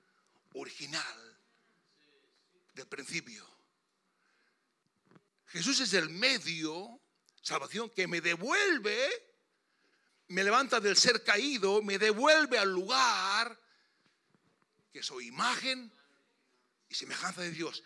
original 0.54 1.38
del 2.72 2.86
principio. 2.86 3.46
Jesús 5.46 5.80
es 5.80 5.92
el 5.94 6.10
medio, 6.10 7.00
salvación, 7.40 7.90
que 7.90 8.06
me 8.06 8.20
devuelve, 8.20 9.08
me 10.28 10.42
levanta 10.42 10.80
del 10.80 10.96
ser 10.96 11.22
caído, 11.22 11.82
me 11.82 11.98
devuelve 11.98 12.58
al 12.58 12.72
lugar 12.72 13.58
que 14.92 15.02
soy 15.02 15.28
imagen 15.28 15.92
y 16.88 16.94
semejanza 16.94 17.42
de 17.42 17.50
Dios. 17.50 17.82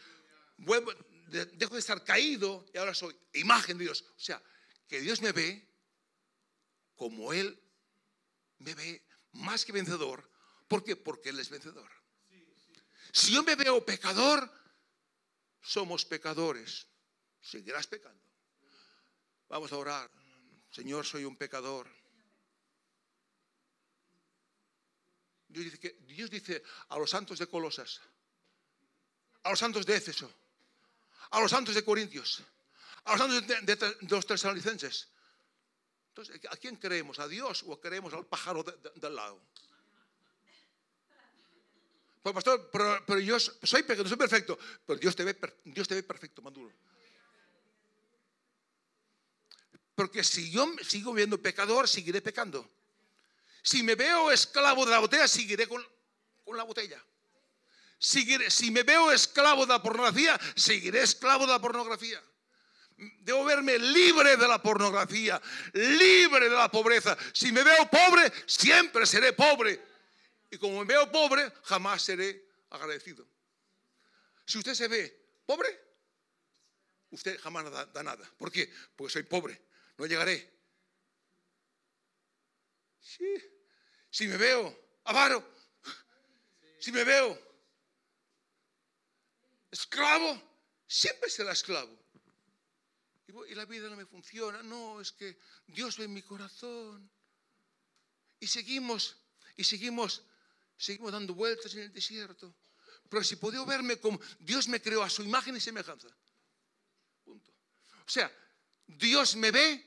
dejo 0.57 1.75
de 1.75 1.81
estar 1.81 2.03
caído 2.05 2.67
y 2.73 2.79
ahora 2.79 2.95
soy 2.95 3.17
imagen 3.35 3.79
de 3.79 3.85
Dios. 3.85 4.05
O 4.17 4.21
sea, 4.21 4.43
que 4.91 5.01
Dios 5.01 5.23
me 5.23 5.33
ve 5.33 5.67
como 6.97 7.33
Él 7.33 7.59
me 8.59 8.75
ve 8.75 9.03
más 9.33 9.65
que 9.65 9.73
vencedor. 9.73 10.29
¿Por 10.69 10.85
qué? 10.85 10.97
Porque 10.97 11.31
Él 11.31 11.39
es 11.39 11.49
vencedor. 11.49 11.91
Si 13.13 13.33
yo 13.33 13.43
me 13.43 13.55
veo 13.55 13.85
pecador, 13.85 14.53
somos 15.63 16.05
pecadores 16.05 16.87
seguirás 17.41 17.87
pecando. 17.87 18.23
Vamos 19.49 19.73
a 19.73 19.77
orar. 19.77 20.11
Señor, 20.71 21.05
soy 21.07 21.25
un 21.25 21.37
pecador. 21.37 21.89
Dios 25.49 25.65
dice, 25.65 25.81
que, 25.81 25.97
Dios 26.03 26.31
dice 26.31 26.63
a 26.89 26.99
los 26.99 27.11
santos 27.11 27.39
de 27.39 27.49
Colosas, 27.49 28.01
a 29.43 29.51
los 29.51 29.59
santos 29.59 29.85
de 29.85 29.97
Éfeso, 29.97 30.33
a 31.31 31.41
los 31.41 31.51
santos 31.51 31.75
de 31.75 31.85
Corintios, 31.85 32.43
a 33.05 33.17
los 33.17 33.21
santos 33.21 33.47
de, 33.47 33.97
los 34.09 34.27
tesalonicenses. 34.27 35.09
Entonces, 36.09 36.41
¿a 36.51 36.57
quién 36.57 36.77
creemos? 36.77 37.19
¿A 37.19 37.29
Dios 37.29 37.65
o 37.67 37.81
creemos 37.81 38.13
al 38.13 38.27
pájaro 38.27 38.63
del 38.63 39.15
lado? 39.15 39.41
Pues 42.23 42.35
pastor, 42.35 42.71
pero, 42.71 43.19
yo 43.21 43.41
soy 43.41 43.83
pecador, 43.83 44.09
soy 44.09 44.19
perfecto, 44.19 44.59
pero 44.85 44.99
Dios 44.99 45.17
te 45.17 45.25
ve, 45.25 45.39
Dios 45.65 45.89
te 45.89 45.95
ve 45.95 46.03
perfecto, 46.03 46.43
Maduro. 46.43 46.73
Porque 49.95 50.23
si 50.23 50.51
yo 50.51 50.67
sigo 50.87 51.13
viendo 51.15 51.41
pecador, 51.41 51.89
seguiré 51.89 52.21
pecando. 52.21 52.69
Si 53.63 53.83
me 53.83 53.95
veo 53.95 54.31
esclavo 54.31 54.85
de 54.85 54.93
la 54.93 54.99
botella, 54.99 55.29
seguiré 55.29 55.67
con, 55.67 55.87
la 56.55 56.65
botella. 56.65 57.03
si 57.99 58.71
me 58.71 58.83
veo 58.83 59.13
esclavo 59.13 59.65
de 59.65 59.73
la 59.73 59.83
pornografía, 59.83 60.39
seguiré 60.57 61.03
esclavo 61.03 61.47
de 61.47 61.53
la 61.53 61.61
pornografía. 61.61 62.23
Debo 63.21 63.45
verme 63.45 63.79
libre 63.79 64.37
de 64.37 64.47
la 64.47 64.61
pornografía, 64.63 65.41
libre 65.73 66.49
de 66.49 66.55
la 66.55 66.71
pobreza. 66.71 67.17
Si 67.33 67.51
me 67.51 67.63
veo 67.63 67.89
pobre, 67.91 68.31
siempre 68.47 69.07
seré 69.07 69.33
pobre. 69.33 69.81
Y 70.51 70.59
como 70.59 70.81
me 70.81 70.85
veo 70.85 71.11
pobre, 71.11 71.51
jamás 71.65 72.03
seré 72.03 72.45
agradecido. 72.71 73.27
Si 74.45 74.59
usted 74.59 74.75
se 74.75 74.89
ve 74.89 75.41
pobre, 75.47 75.69
usted 77.11 77.41
jamás 77.41 77.71
da, 77.71 77.87
da 77.87 78.03
nada. 78.03 78.31
¿Por 78.37 78.53
qué? 78.53 78.71
Porque 78.97 79.13
soy 79.13 79.23
pobre 79.23 79.71
no 80.01 80.07
llegaré. 80.07 80.51
Sí. 83.01 83.35
Si 84.11 84.27
me 84.27 84.39
veo 84.39 84.99
avaro, 85.05 85.47
si 86.81 86.91
me 86.91 87.05
veo 87.05 87.39
esclavo, 89.71 90.43
siempre 90.87 91.29
será 91.29 91.53
esclavo. 91.53 92.00
Y 93.49 93.55
la 93.55 93.65
vida 93.65 93.89
no 93.89 93.97
me 93.97 94.07
funciona. 94.07 94.63
No, 94.63 95.01
es 95.01 95.13
que 95.13 95.39
Dios 95.67 95.97
ve 95.97 96.05
en 96.05 96.15
mi 96.15 96.23
corazón. 96.23 97.11
Y 98.39 98.47
seguimos, 98.47 99.17
y 99.57 99.65
seguimos, 99.65 100.23
seguimos 100.77 101.13
dando 101.13 101.35
vueltas 101.35 101.75
en 101.75 101.83
el 101.83 101.93
desierto. 101.93 102.55
Pero 103.09 103.25
si 103.25 103.37
puedo 103.37 103.67
verme 103.67 103.99
como 103.99 104.21
Dios 104.39 104.69
me 104.69 104.81
creó 104.81 105.03
a 105.03 105.11
su 105.11 105.23
imagen 105.23 105.57
y 105.57 105.61
semejanza. 105.61 106.09
Punto. 107.25 107.51
O 108.07 108.09
sea, 108.09 108.33
Dios 108.87 109.37
me 109.37 109.51
ve 109.51 109.85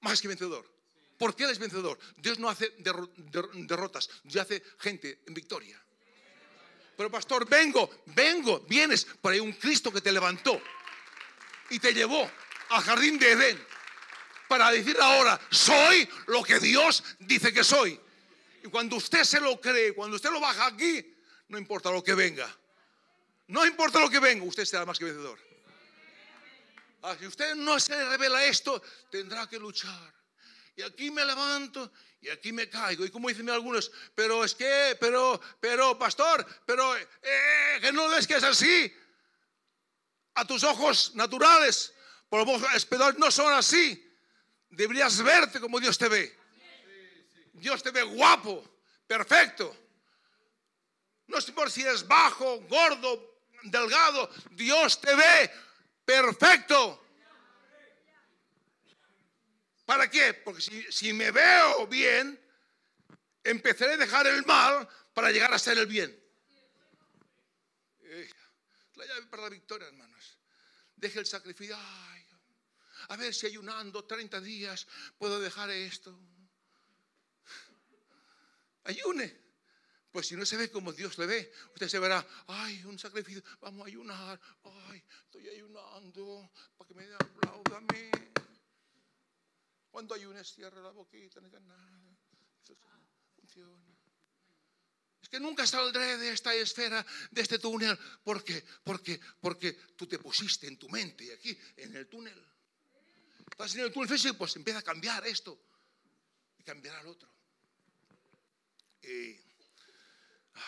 más 0.00 0.20
que 0.20 0.28
vencedor. 0.28 0.70
¿Por 1.18 1.36
qué 1.36 1.44
Él 1.44 1.50
es 1.50 1.58
vencedor? 1.58 1.98
Dios 2.16 2.38
no 2.38 2.48
hace 2.48 2.70
derrotas, 2.78 4.08
Dios 4.24 4.42
hace 4.42 4.62
gente 4.78 5.22
en 5.26 5.34
victoria. 5.34 5.82
Pero 6.96 7.10
pastor, 7.10 7.48
vengo, 7.48 7.90
vengo, 8.06 8.60
vienes, 8.60 9.06
pero 9.22 9.34
hay 9.34 9.40
un 9.40 9.52
Cristo 9.52 9.92
que 9.92 10.00
te 10.00 10.12
levantó 10.12 10.60
y 11.70 11.78
te 11.78 11.94
llevó 11.94 12.30
al 12.70 12.82
jardín 12.82 13.18
de 13.18 13.32
Edén 13.32 13.66
para 14.48 14.70
decir 14.72 14.96
ahora, 15.00 15.40
soy 15.50 16.08
lo 16.26 16.42
que 16.42 16.58
Dios 16.58 17.04
dice 17.20 17.52
que 17.52 17.62
soy. 17.62 17.98
Y 18.64 18.68
cuando 18.68 18.96
usted 18.96 19.22
se 19.22 19.40
lo 19.40 19.60
cree, 19.60 19.94
cuando 19.94 20.16
usted 20.16 20.30
lo 20.30 20.40
baja 20.40 20.66
aquí, 20.66 21.14
no 21.48 21.56
importa 21.56 21.90
lo 21.90 22.02
que 22.02 22.14
venga. 22.14 22.52
No 23.46 23.64
importa 23.64 24.00
lo 24.00 24.10
que 24.10 24.18
venga, 24.18 24.44
usted 24.44 24.64
será 24.64 24.84
más 24.84 24.98
que 24.98 25.04
vencedor. 25.04 25.38
Ah, 27.02 27.16
si 27.18 27.26
usted 27.26 27.54
no 27.54 27.78
se 27.80 28.04
revela 28.04 28.44
esto, 28.44 28.82
tendrá 29.10 29.48
que 29.48 29.58
luchar. 29.58 30.12
Y 30.76 30.82
aquí 30.82 31.10
me 31.10 31.24
levanto 31.24 31.92
y 32.20 32.28
aquí 32.28 32.52
me 32.52 32.68
caigo. 32.68 33.04
Y 33.04 33.10
como 33.10 33.28
dicen 33.28 33.48
algunos, 33.50 33.90
pero 34.14 34.44
es 34.44 34.54
que, 34.54 34.96
pero, 35.00 35.40
pero, 35.60 35.98
pastor, 35.98 36.44
pero, 36.66 36.96
eh, 36.96 37.78
que 37.80 37.92
no 37.92 38.08
ves 38.08 38.26
que 38.26 38.34
es 38.34 38.44
así. 38.44 38.92
A 40.34 40.44
tus 40.46 40.64
ojos 40.64 41.14
naturales, 41.14 41.92
por 42.28 42.46
los 42.46 43.18
no 43.18 43.30
son 43.30 43.52
así. 43.52 44.06
Deberías 44.70 45.20
verte 45.22 45.60
como 45.60 45.80
Dios 45.80 45.98
te 45.98 46.08
ve. 46.08 46.38
Dios 47.52 47.82
te 47.82 47.90
ve 47.90 48.02
guapo, 48.02 48.64
perfecto. 49.06 49.76
No 51.26 51.38
es 51.38 51.44
por 51.50 51.70
si 51.70 51.82
eres 51.82 52.06
bajo, 52.06 52.60
gordo, 52.62 53.40
delgado. 53.64 54.30
Dios 54.52 55.00
te 55.00 55.14
ve 55.14 55.50
perfecto. 56.04 57.04
¿Para 59.84 60.08
qué? 60.08 60.34
Porque 60.34 60.62
si, 60.90 61.12
me 61.12 61.30
veo 61.32 61.86
bien, 61.88 62.40
empezaré 63.42 63.94
a 63.94 63.96
dejar 63.96 64.26
el 64.28 64.44
mal 64.46 64.88
para 65.12 65.32
llegar 65.32 65.52
a 65.52 65.58
ser 65.58 65.78
el 65.78 65.86
bien. 65.86 66.19
La 69.00 69.06
llave 69.06 69.26
para 69.28 69.44
la 69.44 69.48
victoria, 69.48 69.88
hermanos. 69.88 70.38
Deje 70.94 71.20
el 71.20 71.26
sacrificio. 71.26 71.74
a 73.08 73.16
ver 73.16 73.34
si 73.34 73.46
ayunando 73.46 74.04
30 74.04 74.42
días 74.42 74.86
puedo 75.16 75.40
dejar 75.40 75.70
esto. 75.70 76.18
Ayune. 78.84 79.40
Pues 80.12 80.26
si 80.26 80.36
no 80.36 80.44
se 80.44 80.58
ve 80.58 80.70
como 80.70 80.92
Dios 80.92 81.16
le 81.16 81.26
ve, 81.26 81.52
usted 81.72 81.88
se 81.88 81.98
verá, 81.98 82.26
ay, 82.48 82.84
un 82.84 82.98
sacrificio, 82.98 83.42
vamos 83.60 83.84
a 83.84 83.86
ayunar, 83.86 84.40
ay, 84.64 85.02
estoy 85.24 85.48
ayunando, 85.48 86.50
para 86.76 86.88
que 86.88 86.94
me 86.94 87.14
aplaudame. 87.14 88.10
Cuando 89.88 90.14
ayunes, 90.14 90.52
cierra 90.52 90.82
la 90.82 90.90
boquita, 90.90 91.40
no 91.40 91.46
digas 91.46 91.62
nada. 91.62 92.18
Eso 92.60 92.76
funciona. 93.36 93.89
Que 95.30 95.38
nunca 95.38 95.64
saldré 95.64 96.18
de 96.18 96.32
esta 96.32 96.52
esfera, 96.54 97.06
de 97.30 97.40
este 97.40 97.58
túnel, 97.58 97.96
porque, 98.24 98.64
porque, 98.82 99.20
porque 99.40 99.72
tú 99.96 100.06
te 100.06 100.18
pusiste 100.18 100.66
en 100.66 100.76
tu 100.76 100.88
mente 100.88 101.32
aquí, 101.32 101.56
en 101.76 101.94
el 101.94 102.08
túnel. 102.08 102.36
Estás 103.48 103.74
en 103.76 103.82
el 103.82 103.92
túnel 103.92 104.08
físico, 104.08 104.36
pues 104.36 104.56
empieza 104.56 104.80
a 104.80 104.82
cambiar 104.82 105.24
esto 105.26 105.56
y 106.58 106.64
cambiará 106.64 106.98
al 106.98 107.06
otro. 107.06 107.30
Ah. 110.54 110.60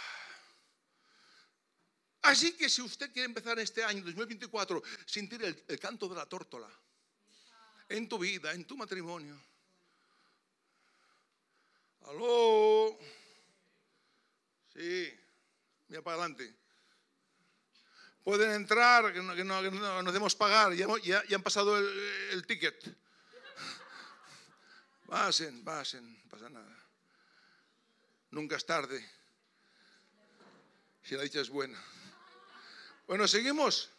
así 2.23 2.53
que 2.53 2.71
si 2.71 2.81
usted 2.81 3.13
quiere 3.13 3.27
empezar 3.27 3.59
este 3.59 3.85
año 3.85 4.03
2024, 4.05 4.83
sentir 5.05 5.45
el, 5.45 5.65
el 5.67 5.79
canto 5.79 6.09
de 6.09 6.15
la 6.15 6.27
tórtola 6.27 6.71
en 7.89 8.09
tu 8.09 8.19
vida, 8.19 8.53
en 8.53 8.65
tu 8.65 8.77
matrimonio. 8.77 9.39
Aló. 12.03 12.97
Sí, 14.75 15.21
mira 15.89 16.03
para 16.03 16.17
adelante. 16.17 16.55
Pueden 18.25 18.53
entrar, 18.53 19.13
que 19.13 19.21
no, 19.21 19.35
que 19.35 19.45
no, 19.45 19.63
debemos 20.05 20.35
pagar, 20.37 20.73
ya, 20.75 20.87
han 21.35 21.43
pasado 21.43 21.77
el, 21.77 21.89
el 22.31 22.47
ticket. 22.47 22.97
Pasen, 25.07 25.65
pasen, 25.65 26.23
no 26.23 26.31
pasa 26.31 26.49
nada. 26.49 26.79
Nunca 28.31 28.57
es 28.57 28.65
tarde. 28.65 29.07
Si 31.03 31.17
la 31.17 31.23
dicha 31.23 31.41
es 31.41 31.51
buena. 31.51 31.79
Bueno, 33.07 33.29
seguimos. 33.29 33.91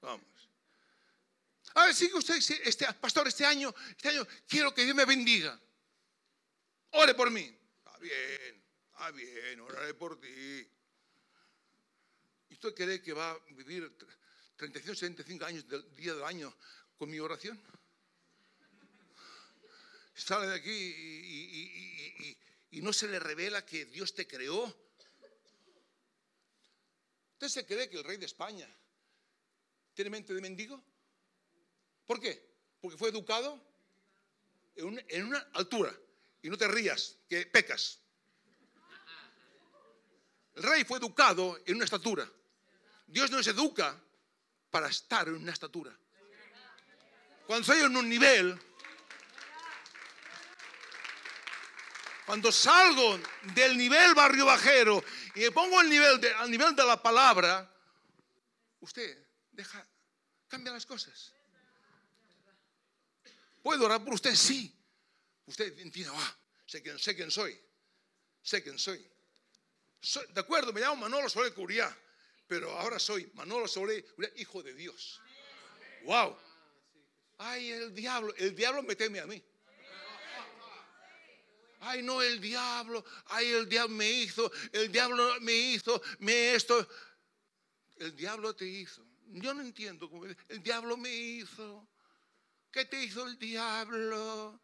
Vamos. 0.00 0.26
A 1.74 1.86
ver, 1.86 1.94
sigue 1.94 2.14
usted, 2.14 2.36
este, 2.64 2.92
pastor, 2.94 3.28
este 3.28 3.46
año, 3.46 3.72
este 3.90 4.08
año 4.08 4.26
quiero 4.48 4.74
que 4.74 4.84
Dios 4.84 4.96
me 4.96 5.04
bendiga. 5.04 5.58
Ore 6.90 7.14
por 7.14 7.30
mí. 7.30 7.56
Está 7.78 7.98
bien. 7.98 8.41
Ah, 9.04 9.10
bien, 9.10 9.58
oraré 9.58 9.94
por 9.94 10.20
ti. 10.20 10.28
¿Y 12.50 12.54
usted 12.54 12.72
cree 12.72 13.02
que 13.02 13.12
va 13.12 13.32
a 13.32 13.38
vivir 13.50 13.92
35, 14.54 14.94
75 14.94 15.44
años 15.44 15.66
del 15.66 15.92
día 15.96 16.14
del 16.14 16.22
año 16.22 16.54
con 16.96 17.10
mi 17.10 17.18
oración? 17.18 17.60
Sale 20.14 20.46
de 20.46 20.54
aquí 20.54 20.70
y, 22.70 22.80
no 22.80 22.92
se 22.92 23.08
le 23.08 23.18
revela 23.18 23.66
que 23.66 23.86
Dios 23.86 24.14
te 24.14 24.28
creó. 24.28 24.72
¿Usted 27.32 27.48
se 27.48 27.66
cree 27.66 27.90
que 27.90 27.96
el 27.96 28.04
rey 28.04 28.18
de 28.18 28.26
España 28.26 28.68
tiene 29.94 30.10
mente 30.10 30.32
de 30.32 30.40
mendigo? 30.40 30.80
¿Por 32.06 32.20
qué? 32.20 32.40
Porque 32.80 32.96
fue 32.96 33.08
educado 33.08 33.60
en 34.76 35.26
una 35.26 35.40
altura. 35.54 35.92
Y 36.40 36.48
no 36.48 36.56
te 36.56 36.68
rías, 36.68 37.18
que 37.28 37.46
pecas. 37.46 38.01
El 40.54 40.62
rey 40.62 40.84
fue 40.84 40.98
educado 40.98 41.58
en 41.66 41.76
una 41.76 41.84
estatura. 41.84 42.30
Dios 43.06 43.30
nos 43.30 43.46
educa 43.46 43.98
para 44.70 44.88
estar 44.88 45.28
en 45.28 45.36
una 45.36 45.52
estatura. 45.52 45.96
Cuando 47.46 47.60
estoy 47.72 47.84
en 47.84 47.96
un 47.96 48.08
nivel, 48.08 48.58
cuando 52.26 52.52
salgo 52.52 53.18
del 53.54 53.76
nivel 53.76 54.14
barrio 54.14 54.46
bajero 54.46 55.02
y 55.34 55.40
me 55.40 55.50
pongo 55.50 55.80
al 55.80 55.88
nivel 55.88 56.20
de, 56.20 56.32
al 56.34 56.50
nivel 56.50 56.74
de 56.76 56.84
la 56.84 57.02
palabra, 57.02 57.70
usted 58.80 59.26
deja, 59.50 59.86
cambia 60.48 60.72
las 60.72 60.86
cosas. 60.86 61.32
¿Puedo 63.62 63.86
orar 63.86 64.04
por 64.04 64.14
usted? 64.14 64.34
Sí. 64.34 64.74
Usted 65.46 65.78
entiende, 65.80 66.12
ah, 66.14 66.36
sé, 66.66 66.82
quién, 66.82 66.98
sé 66.98 67.16
quién 67.16 67.30
soy, 67.30 67.60
sé 68.42 68.62
quién 68.62 68.78
soy 68.78 69.12
de 70.02 70.40
acuerdo, 70.40 70.72
me 70.72 70.80
llamo 70.80 70.96
Manolo 70.96 71.28
Soler 71.28 71.54
Curiá, 71.54 71.96
pero 72.46 72.76
ahora 72.78 72.98
soy 72.98 73.30
Manolo 73.34 73.68
Soler 73.68 74.04
hijo 74.36 74.62
de 74.62 74.74
Dios. 74.74 75.20
Wow. 76.04 76.36
Ay, 77.38 77.70
el 77.70 77.94
diablo, 77.94 78.34
el 78.36 78.54
diablo 78.54 78.82
me 78.82 78.96
teme 78.96 79.20
a 79.20 79.26
mí. 79.26 79.42
Ay, 81.80 82.02
no, 82.02 82.22
el 82.22 82.40
diablo, 82.40 83.04
ay, 83.26 83.50
el 83.50 83.68
diablo 83.68 83.96
me 83.96 84.08
hizo, 84.08 84.50
el 84.72 84.90
diablo 84.92 85.40
me 85.40 85.52
hizo, 85.52 86.00
me 86.20 86.54
esto. 86.54 86.88
El 87.96 88.14
diablo 88.14 88.54
te 88.54 88.66
hizo. 88.66 89.04
Yo 89.26 89.54
no 89.54 89.62
entiendo 89.62 90.08
cómo 90.08 90.26
el 90.26 90.62
diablo 90.62 90.96
me 90.96 91.12
hizo. 91.12 91.88
¿Qué 92.70 92.84
te 92.84 93.02
hizo 93.02 93.26
el 93.26 93.38
diablo? 93.38 94.60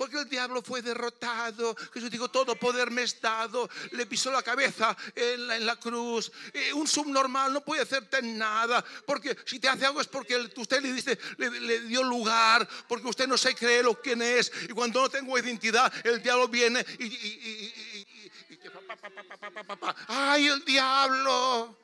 Porque 0.00 0.16
el 0.16 0.30
diablo 0.30 0.62
fue 0.62 0.80
derrotado. 0.80 1.76
Jesús 1.92 2.10
dijo, 2.10 2.30
todo 2.30 2.56
poder 2.56 2.90
me 2.90 3.02
es 3.02 3.20
dado. 3.20 3.68
Le 3.90 4.06
pisó 4.06 4.30
la 4.30 4.42
cabeza 4.42 4.96
en 5.14 5.66
la, 5.66 5.76
cruz. 5.76 6.32
Eh, 6.54 6.72
un 6.72 6.88
subnormal 6.88 7.52
no 7.52 7.62
puede 7.62 7.82
hacerte 7.82 8.22
nada. 8.22 8.82
Porque 9.04 9.36
si 9.44 9.58
te 9.58 9.68
hace 9.68 9.84
algo 9.84 10.00
es 10.00 10.06
porque 10.06 10.38
usted 10.56 10.80
le, 10.80 10.94
dice, 10.94 11.18
le, 11.36 11.80
dio 11.80 12.02
lugar. 12.02 12.66
Porque 12.88 13.08
usted 13.08 13.28
no 13.28 13.36
se 13.36 13.54
cree 13.54 13.82
lo 13.82 14.00
que 14.00 14.12
es. 14.38 14.50
Y 14.70 14.72
cuando 14.72 15.02
no 15.02 15.10
tengo 15.10 15.38
identidad, 15.38 15.92
el 16.06 16.22
diablo 16.22 16.48
viene 16.48 16.82
y... 16.98 17.74
¡Ay, 20.08 20.46
el 20.46 20.64
diablo! 20.64 21.76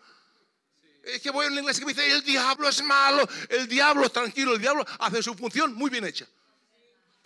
Es 1.02 1.20
que 1.20 1.28
voy 1.28 1.48
en 1.48 1.54
la 1.54 1.60
iglesia 1.60 1.80
que 1.80 1.86
me 1.86 1.92
dice, 1.92 2.10
el 2.10 2.24
diablo 2.24 2.66
es 2.66 2.82
malo. 2.82 3.28
El 3.50 3.68
diablo, 3.68 4.08
tranquilo, 4.08 4.54
el 4.54 4.60
diablo 4.62 4.86
hace 5.00 5.22
su 5.22 5.34
función 5.34 5.74
muy 5.74 5.90
bien 5.90 6.06
hecha. 6.06 6.26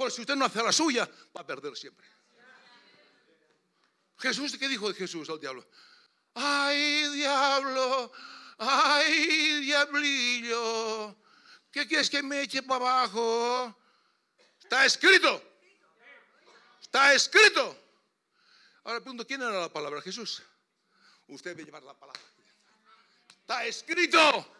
Porque 0.00 0.14
si 0.14 0.22
usted 0.22 0.34
no 0.34 0.46
hace 0.46 0.62
la 0.62 0.72
suya, 0.72 1.06
va 1.36 1.42
a 1.42 1.46
perder 1.46 1.76
siempre. 1.76 2.08
Jesús, 4.16 4.56
¿qué 4.56 4.66
dijo 4.66 4.90
Jesús 4.94 5.28
al 5.28 5.38
diablo? 5.38 5.68
Ay, 6.32 7.06
diablo, 7.10 8.10
ay, 8.56 9.60
diablillo, 9.60 11.18
¿qué 11.70 11.86
quieres 11.86 12.08
que 12.08 12.22
me 12.22 12.40
eche 12.40 12.62
para 12.62 12.76
abajo? 12.76 13.78
Está 14.58 14.86
escrito. 14.86 15.42
Está 16.80 17.12
escrito. 17.12 17.76
Ahora 18.84 19.00
pregunto, 19.00 19.26
¿quién 19.26 19.42
era 19.42 19.60
la 19.60 19.70
palabra? 19.70 20.00
Jesús. 20.00 20.42
Usted 21.28 21.50
debe 21.50 21.66
llevar 21.66 21.82
la 21.82 21.92
palabra. 21.92 22.22
Está 23.38 23.66
escrito. 23.66 24.56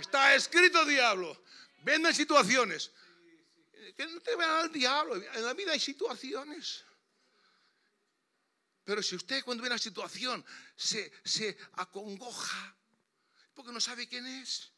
Está 0.00 0.34
escrito, 0.34 0.84
diablo. 0.84 1.40
Venden 1.84 2.12
situaciones 2.12 2.90
que 3.96 4.06
no 4.06 4.20
te 4.20 4.36
vean 4.36 4.50
al 4.50 4.72
diablo. 4.72 5.16
En 5.16 5.44
la 5.44 5.54
vida 5.54 5.72
hay 5.72 5.80
situaciones. 5.80 6.84
Pero 8.84 9.02
si 9.02 9.14
usted 9.14 9.44
cuando 9.44 9.62
ve 9.62 9.68
una 9.68 9.78
situación 9.78 10.44
se, 10.76 11.12
se 11.24 11.56
acongoja 11.74 12.76
porque 13.54 13.72
no 13.72 13.80
sabe 13.80 14.08
quién 14.08 14.26
es, 14.26 14.72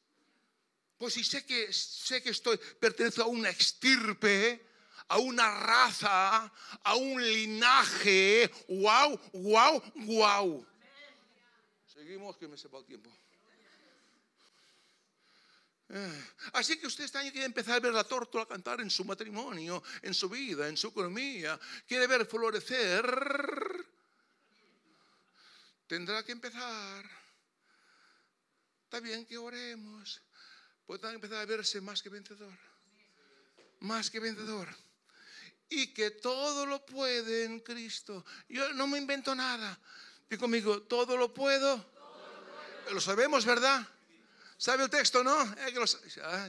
pues 0.98 1.14
si 1.14 1.24
sé 1.24 1.44
que, 1.44 1.72
sé 1.72 2.22
que 2.22 2.30
estoy, 2.30 2.58
pertenezco 2.80 3.22
a 3.22 3.26
una 3.26 3.50
estirpe, 3.50 4.66
a 5.08 5.18
una 5.18 5.60
raza, 5.60 6.52
a 6.82 6.96
un 6.96 7.22
linaje, 7.22 8.50
wow, 8.68 9.18
wow, 9.32 9.82
wow. 9.94 10.66
Seguimos 11.86 12.36
que 12.36 12.48
me 12.48 12.56
sepa 12.56 12.78
el 12.78 12.84
tiempo. 12.84 13.10
Eh, 15.88 16.24
así 16.54 16.78
que 16.78 16.86
usted 16.86 17.04
este 17.04 17.18
año 17.18 17.30
quiere 17.30 17.46
empezar 17.46 17.76
a 17.76 17.80
ver 17.80 17.92
la 17.92 18.04
tórtola 18.04 18.46
cantar 18.46 18.80
en 18.80 18.90
su 18.90 19.04
matrimonio, 19.04 19.82
en 20.02 20.14
su 20.14 20.28
vida, 20.28 20.68
en 20.68 20.76
su 20.76 20.88
economía. 20.88 21.58
Quiere 21.86 22.06
ver 22.06 22.26
florecer. 22.26 23.86
Tendrá 25.86 26.22
que 26.22 26.32
empezar. 26.32 27.04
Está 28.84 29.00
bien 29.00 29.26
que 29.26 29.36
oremos. 29.36 30.22
Puede 30.86 31.12
empezar 31.12 31.38
a 31.38 31.44
verse 31.46 31.80
más 31.80 32.02
que 32.02 32.08
vencedor. 32.08 32.56
Más 33.80 34.10
que 34.10 34.20
vencedor. 34.20 34.68
Y 35.68 35.92
que 35.92 36.10
todo 36.10 36.66
lo 36.66 36.84
puede 36.84 37.44
en 37.44 37.60
Cristo. 37.60 38.24
Yo 38.48 38.72
no 38.72 38.86
me 38.86 38.98
invento 38.98 39.34
nada. 39.34 39.78
Digo 40.30 40.40
conmigo, 40.40 40.82
todo 40.82 41.16
lo 41.16 41.34
puedo. 41.34 41.76
Todo 41.76 42.34
lo, 42.36 42.82
puedo. 42.82 42.94
lo 42.94 43.00
sabemos, 43.00 43.44
¿verdad? 43.44 43.86
¿Sabe 44.56 44.84
el 44.84 44.90
texto, 44.90 45.22
no? 45.24 45.36
Ah, 45.36 46.48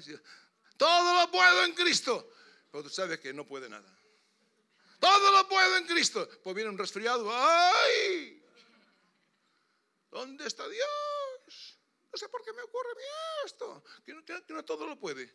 todo 0.78 1.22
lo 1.22 1.32
puedo 1.32 1.66
en 1.66 1.74
Cristo. 1.74 2.32
Pero 2.72 2.84
tú 2.84 2.90
sabes 2.90 3.20
que 3.20 3.34
no 3.34 3.46
puede 3.46 3.70
nada. 3.70 3.98
Todo 5.00 5.32
lo 5.32 5.48
puedo 5.48 5.78
en 5.78 5.86
Cristo. 5.86 6.28
Pues 6.44 6.56
viene 6.56 6.70
un 6.70 6.78
resfriado. 6.78 7.30
¡Ay! 7.32 8.44
¿Dónde 10.12 10.48
está 10.48 10.68
Dios? 10.68 11.78
No 12.12 12.18
sé 12.18 12.30
por 12.30 12.44
qué 12.44 12.54
me 12.54 12.62
ocurre 12.62 12.90
esto. 13.46 13.84
Que 14.06 14.14
no, 14.54 14.64
todo 14.64 14.88
lo 14.88 14.98
puede. 14.98 15.34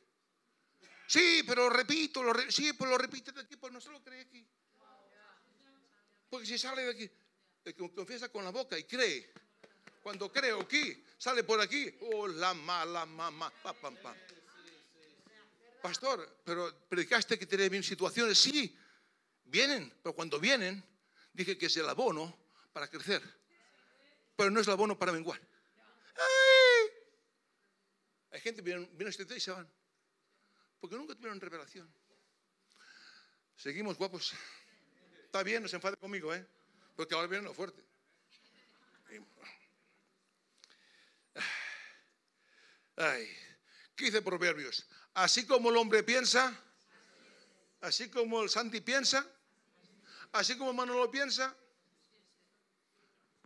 Sí, 1.06 1.42
pero 1.46 1.68
repito, 1.68 2.22
lo 2.22 2.32
sí, 2.50 2.72
pues 2.72 2.88
lo 2.88 2.96
repite 2.96 3.32
de 3.32 3.40
aquí, 3.40 3.56
pues 3.56 3.72
no 3.72 3.80
se 3.80 3.90
lo 3.90 4.02
cree 4.02 4.20
aquí. 4.20 4.46
Porque 6.28 6.46
si 6.46 6.56
sale 6.56 6.82
de 6.84 6.90
aquí, 6.92 7.10
confiesa 7.94 8.30
con 8.30 8.44
la 8.44 8.50
boca 8.50 8.78
y 8.78 8.84
cree 8.84 9.32
cuando 10.02 10.32
creo 10.32 10.62
aquí, 10.62 11.04
sale 11.18 11.44
por 11.44 11.60
aquí. 11.60 11.94
Oh, 12.00 12.26
la 12.26 12.54
mala 12.54 13.06
mamá. 13.06 13.52
pam, 13.62 13.96
pam. 13.96 14.16
Pastor, 15.82 16.40
pero 16.44 16.74
predicaste 16.88 17.38
que 17.38 17.46
tiene 17.46 17.68
bien 17.68 17.82
situaciones. 17.82 18.38
Sí, 18.38 18.76
vienen, 19.44 19.92
pero 20.02 20.14
cuando 20.14 20.38
vienen, 20.38 20.84
Dije 21.32 21.56
que 21.56 21.66
es 21.66 21.76
el 21.76 21.88
abono 21.88 22.36
para 22.72 22.88
crecer, 22.88 23.22
pero 24.36 24.50
no 24.50 24.60
es 24.60 24.66
el 24.66 24.72
abono 24.72 24.98
para 24.98 25.12
menguar. 25.12 25.40
¡Ay! 26.16 26.90
Hay 28.32 28.40
gente 28.40 28.62
que 28.62 28.70
viene, 28.70 28.88
a 29.06 29.08
este 29.08 29.36
y 29.36 29.40
se 29.40 29.50
van, 29.50 29.68
porque 30.80 30.96
nunca 30.96 31.14
tuvieron 31.14 31.40
revelación. 31.40 31.92
Seguimos 33.56 33.96
guapos. 33.96 34.32
Está 35.24 35.42
bien, 35.42 35.62
no 35.62 35.68
se 35.68 35.76
enfade 35.76 35.96
conmigo, 35.96 36.34
¿eh? 36.34 36.44
Porque 36.96 37.14
ahora 37.14 37.28
viene 37.28 37.44
lo 37.44 37.54
fuerte. 37.54 37.82
Ay, 43.02 43.26
¿qué 43.96 44.04
dice 44.06 44.20
Proverbios? 44.20 44.86
Así 45.14 45.46
como 45.46 45.70
el 45.70 45.78
hombre 45.78 46.02
piensa, 46.02 46.54
así 47.80 48.10
como 48.10 48.42
el 48.42 48.50
Santi 48.50 48.82
piensa, 48.82 49.26
así 50.32 50.54
como 50.58 50.74
Manolo 50.74 51.10
piensa, 51.10 51.56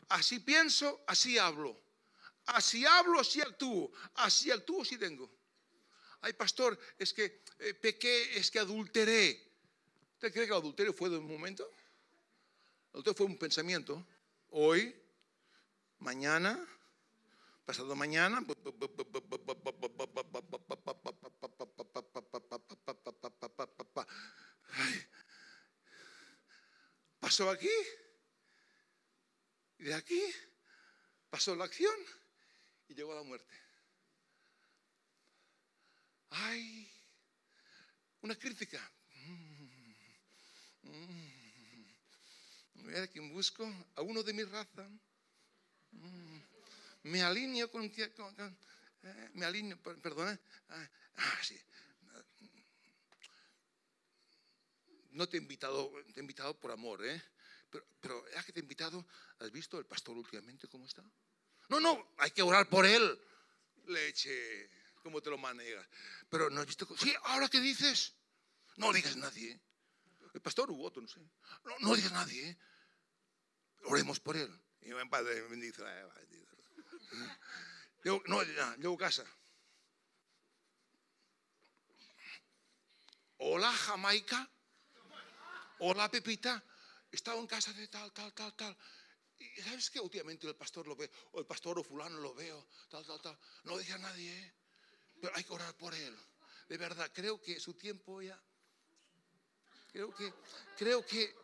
así 0.09 0.41
pienso, 0.41 1.05
así 1.07 1.39
hablo. 1.39 1.81
Así 2.47 2.85
hablo, 2.85 3.21
así 3.21 3.41
actúo. 3.43 3.93
Así 4.15 4.51
actúo, 4.51 4.83
así 4.83 4.99
tengo. 4.99 5.31
Ay, 6.21 6.33
pastor, 6.33 6.77
es 6.99 7.13
que 7.13 7.45
eh, 7.61 7.75
pequé, 7.75 8.37
es 8.37 8.51
que 8.51 8.59
adulteré. 8.59 9.41
¿Usted 10.15 10.33
cree 10.33 10.47
que 10.47 10.53
el 10.53 10.59
adulterio 10.59 10.93
fue 10.93 11.11
de 11.11 11.19
un 11.19 11.29
momento? 11.29 11.65
El 12.93 12.95
adulterio 12.95 13.17
fue 13.17 13.27
un 13.27 13.39
pensamiento. 13.39 14.05
Hoy, 14.51 14.95
mañana, 16.01 16.59
pasado 17.65 17.97
mañana. 17.97 18.45
Pasó 27.21 27.51
aquí. 27.51 27.71
Y 29.79 29.85
de 29.85 29.95
aquí 29.95 30.23
pasó 31.31 31.57
la 31.57 31.65
acción 31.65 31.95
y 32.89 32.95
llegó 32.95 33.13
a 33.13 33.17
la 33.17 33.23
muerte. 33.23 33.55
Ay, 36.31 36.91
una 38.21 38.37
crítica. 38.37 38.81
Mira 42.75 43.07
quién 43.09 43.33
busco, 43.33 43.65
a 43.97 44.03
uno 44.03 44.23
de 44.23 44.33
mi 44.33 44.45
raza 44.45 44.89
me 47.05 47.23
alineo 47.23 47.71
con, 47.71 47.85
eh, 47.85 49.31
me 49.35 49.45
alineo, 49.47 49.79
perdona, 49.83 50.39
ah, 50.69 50.89
ah, 51.17 51.39
sí. 51.43 51.59
No 55.13 55.29
te 55.29 55.37
he 55.37 55.41
invitado, 55.41 55.93
te 56.13 56.19
he 56.19 56.23
invitado 56.23 56.59
por 56.59 56.73
amor, 56.73 57.05
¿eh? 57.05 57.23
Pero, 57.71 57.87
pero 58.01 58.31
ya 58.33 58.43
que 58.43 58.53
te 58.53 58.61
he 58.61 58.63
invitado, 58.63 59.07
¿has 59.39 59.51
visto 59.53 59.79
el 59.79 59.87
pastor 59.87 60.17
últimamente 60.17 60.67
cómo 60.67 60.87
está? 60.87 61.05
No, 61.69 61.81
no, 61.81 62.15
hay 62.19 62.31
que 62.31 62.43
orar 62.43 62.69
por 62.69 62.85
él. 62.85 63.21
Leche, 63.87 64.71
¿cómo 65.03 65.21
te 65.21 65.31
lo 65.31 65.39
manejas? 65.39 65.87
Pero 66.29 66.51
no 66.51 66.61
has 66.61 66.67
visto. 66.67 66.87
Sí, 66.97 67.15
ahora 67.25 67.49
qué 67.49 67.61
dices. 67.61 68.15
No 68.77 68.93
digas 68.93 69.17
nadie. 69.17 69.61
El 70.33 70.41
pastor 70.41 70.71
u 70.71 70.83
otro, 70.83 71.01
no 71.01 71.09
sé. 71.09 71.21
No, 71.65 71.79
no 71.81 71.95
digas 71.95 72.13
nadie. 72.13 72.51
¿eh? 72.51 72.59
Oremos 73.85 74.19
por 74.19 74.37
él. 74.37 74.51
Y 74.81 74.93
mi 74.93 75.09
padre 75.09 75.43
bendice. 75.43 75.83
Llego, 78.03 78.23
no, 78.27 78.43
ya, 78.43 78.77
llego 78.77 78.95
a 78.95 78.99
casa. 78.99 79.25
Hola 83.39 83.73
Jamaica. 83.73 84.49
Hola 85.81 86.11
Pepita. 86.11 86.63
Estaba 87.11 87.39
en 87.41 87.47
casa 87.47 87.73
de 87.73 87.89
tal, 87.89 88.13
tal, 88.13 88.33
tal, 88.33 88.55
tal. 88.55 88.77
Y 89.39 89.61
sabes 89.63 89.91
que 89.91 90.01
últimamente 90.01 90.47
el 90.47 90.57
pastor 90.57 90.87
lo 90.87 90.97
ve, 90.97 91.11
o 91.33 91.41
el 91.41 91.47
pastor 91.47 91.79
o 91.79 91.85
fulano 91.85 92.19
lo 92.19 92.35
veo, 92.35 92.67
tal, 92.89 93.05
tal, 93.05 93.21
tal. 93.21 93.39
No 93.65 93.77
dice 93.77 93.93
a 93.93 93.99
nadie, 93.99 94.33
¿eh? 94.33 94.55
pero 95.21 95.35
hay 95.37 95.45
que 95.45 95.53
orar 95.53 95.77
por 95.77 95.95
él. 95.95 96.17
De 96.69 96.77
verdad, 96.79 97.11
creo 97.13 97.41
que 97.41 97.59
su 97.61 97.75
tiempo 97.75 98.23
ya. 98.23 98.41
Creo 99.93 100.15
que, 100.15 100.33
creo 100.77 101.05
que 101.05 101.35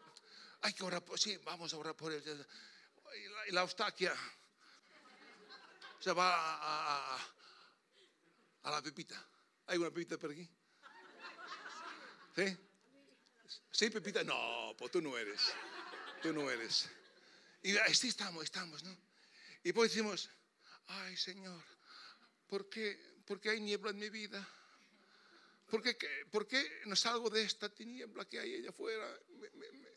hay 0.63 0.73
que 0.73 0.85
orar 0.85 1.05
por, 1.05 1.19
sí, 1.19 1.37
vamos 1.39 1.73
a 1.73 1.77
orar 1.77 1.97
por 1.97 2.13
él. 2.13 2.23
Y 2.23 3.29
la, 3.29 3.49
y 3.49 3.53
la 3.53 3.61
Eustaquia, 3.63 4.15
se 6.01 6.13
va 6.13 6.35
a, 6.35 7.19
a, 8.63 8.71
la 8.71 8.83
Pepita. 8.83 9.23
¿Hay 9.67 9.77
una 9.79 9.91
Pepita 9.91 10.17
por 10.17 10.31
aquí? 10.31 10.49
¿Sí? 12.35 12.57
¿Sí, 13.71 13.91
Pepita? 13.91 14.25
No, 14.25 14.75
pues 14.79 14.91
tú 14.91 15.03
no 15.03 15.17
eres. 15.17 15.53
Tú 16.23 16.33
no 16.33 16.51
eres. 16.51 16.89
Y 17.63 17.77
así 17.77 18.09
estamos, 18.09 18.45
estamos, 18.45 18.83
¿no? 18.83 18.97
Y 19.63 19.73
pues 19.73 19.91
decimos, 19.91 20.31
ay 20.87 21.17
Señor, 21.19 21.63
¿por 22.47 22.71
qué, 22.71 22.99
¿por 23.27 23.39
qué 23.39 23.51
hay 23.51 23.61
niebla 23.61 23.91
en 23.91 23.99
mi 23.99 24.09
vida? 24.09 24.49
¿Por 25.69 25.83
qué, 25.83 25.97
¿Por 26.31 26.49
qué, 26.49 26.81
no 26.87 26.97
salgo 26.97 27.29
de 27.29 27.43
esta 27.43 27.69
tiniebla 27.69 28.25
que 28.25 28.41
hay 28.41 28.55
allá 28.55 28.71
afuera? 28.71 29.07
Me, 29.29 29.51
me, 29.51 29.89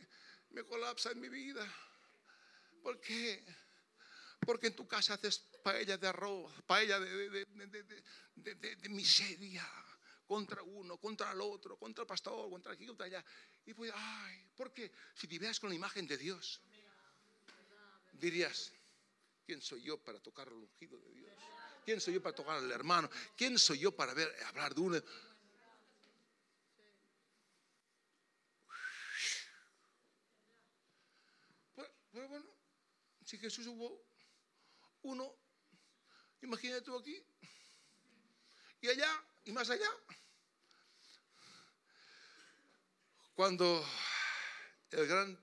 me 0.50 0.64
colapsa 0.66 1.12
en 1.12 1.22
mi 1.22 1.30
vida. 1.30 1.66
¿Por 2.84 3.00
qué? 3.00 3.44
Porque 4.46 4.68
en 4.68 4.76
tu 4.76 4.88
casa 4.88 5.14
haces 5.14 5.40
paella 5.64 5.98
de 5.98 6.08
arroz, 6.08 6.52
paella 6.66 7.00
de, 7.00 7.46
miseria 8.90 9.68
contra 10.26 10.64
uno, 10.64 10.98
contra 10.98 11.32
el 11.32 11.42
otro, 11.42 11.78
contra 11.78 12.04
el 12.04 12.08
pastor, 12.08 12.50
contra 12.50 12.74
aquí, 12.74 12.86
contra 12.86 13.06
allá. 13.06 13.24
Y 13.66 13.74
pues, 13.74 13.92
ay, 13.94 14.46
porque 14.56 14.92
si 15.14 15.28
vivieras 15.28 15.60
con 15.60 15.70
la 15.70 15.76
imagen 15.76 16.08
de 16.08 16.18
Dios, 16.18 16.62
dirías, 18.14 18.74
¿quién 19.46 19.62
soy 19.62 19.84
yo 19.84 19.98
para 19.98 20.20
tocar 20.20 20.48
el 20.48 20.56
ungido 20.56 21.00
de 21.00 21.12
Dios? 21.12 21.34
¿Quién 21.86 22.00
soy 22.00 22.14
yo 22.16 22.22
para 22.22 22.36
tocar 22.36 22.58
al 22.58 22.72
hermano? 22.72 23.10
¿Quién 23.36 23.60
soy 23.60 23.80
yo 23.80 23.96
para 23.96 24.14
ver, 24.14 24.34
hablar 24.46 24.74
de 24.74 24.82
uno? 24.82 25.04
Pues, 31.76 31.90
pues 32.12 32.30
bueno, 32.30 32.46
si 33.26 33.38
Jesús 33.38 33.68
hubo 33.68 34.13
uno, 35.04 35.36
imagínate 36.42 36.82
tú 36.82 36.98
aquí, 36.98 37.24
y 38.82 38.90
allá, 38.90 39.24
y 39.46 39.52
más 39.52 39.70
allá. 39.70 39.90
Cuando 43.36 43.86
el 44.92 45.08
gran, 45.08 45.40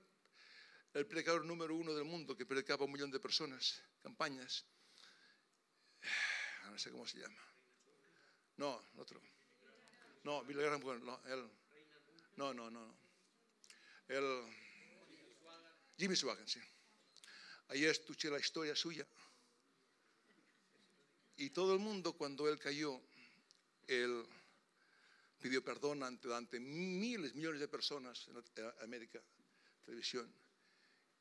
el 0.93 1.07
predicador 1.07 1.43
número 1.45 1.75
uno 1.75 1.93
del 1.93 2.05
mundo, 2.05 2.37
que 2.37 2.45
predicaba 2.45 2.83
a 2.83 2.85
un 2.85 2.91
millón 2.91 3.11
de 3.11 3.19
personas, 3.19 3.81
campañas, 4.01 4.65
no 6.69 6.77
sé 6.77 6.91
cómo 6.91 7.07
se 7.07 7.19
llama. 7.19 7.41
No, 8.57 8.89
otro. 8.97 9.21
No, 10.23 10.43
Billy 10.43 10.61
Graham, 10.61 10.81
no, 11.03 11.21
él. 11.25 11.49
No, 12.37 12.53
no, 12.53 12.69
no. 12.69 12.95
El 14.07 14.43
Jimmy 15.97 16.15
Swaggart, 16.15 16.47
sí. 16.47 16.61
Ayer 17.69 17.89
escuché 17.89 18.29
la 18.29 18.39
historia 18.39 18.75
suya. 18.75 19.05
Y 21.41 21.49
todo 21.49 21.73
el 21.73 21.79
mundo 21.79 22.13
cuando 22.13 22.47
él 22.47 22.59
cayó, 22.59 23.01
él 23.87 24.23
pidió 25.39 25.63
perdón 25.63 26.03
ante, 26.03 26.59
miles, 26.59 27.33
millones 27.33 27.59
de 27.59 27.67
personas 27.67 28.27
en 28.27 28.71
América, 28.83 29.19
televisión, 29.83 30.31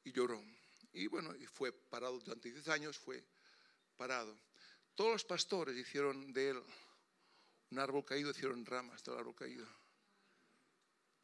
y 0.04 0.12
lloró. 0.12 0.44
Y 0.92 1.06
bueno, 1.06 1.34
y 1.36 1.46
fue 1.46 1.72
parado 1.72 2.20
durante 2.20 2.52
10 2.52 2.68
años, 2.68 2.98
fue 2.98 3.24
parado. 3.96 4.38
Todos 4.94 5.12
los 5.12 5.24
pastores 5.24 5.74
hicieron 5.74 6.34
de 6.34 6.50
él 6.50 6.62
un 7.70 7.78
árbol 7.78 8.04
caído, 8.04 8.30
hicieron 8.30 8.66
ramas 8.66 9.02
del 9.02 9.16
árbol 9.16 9.34
caído. 9.34 9.66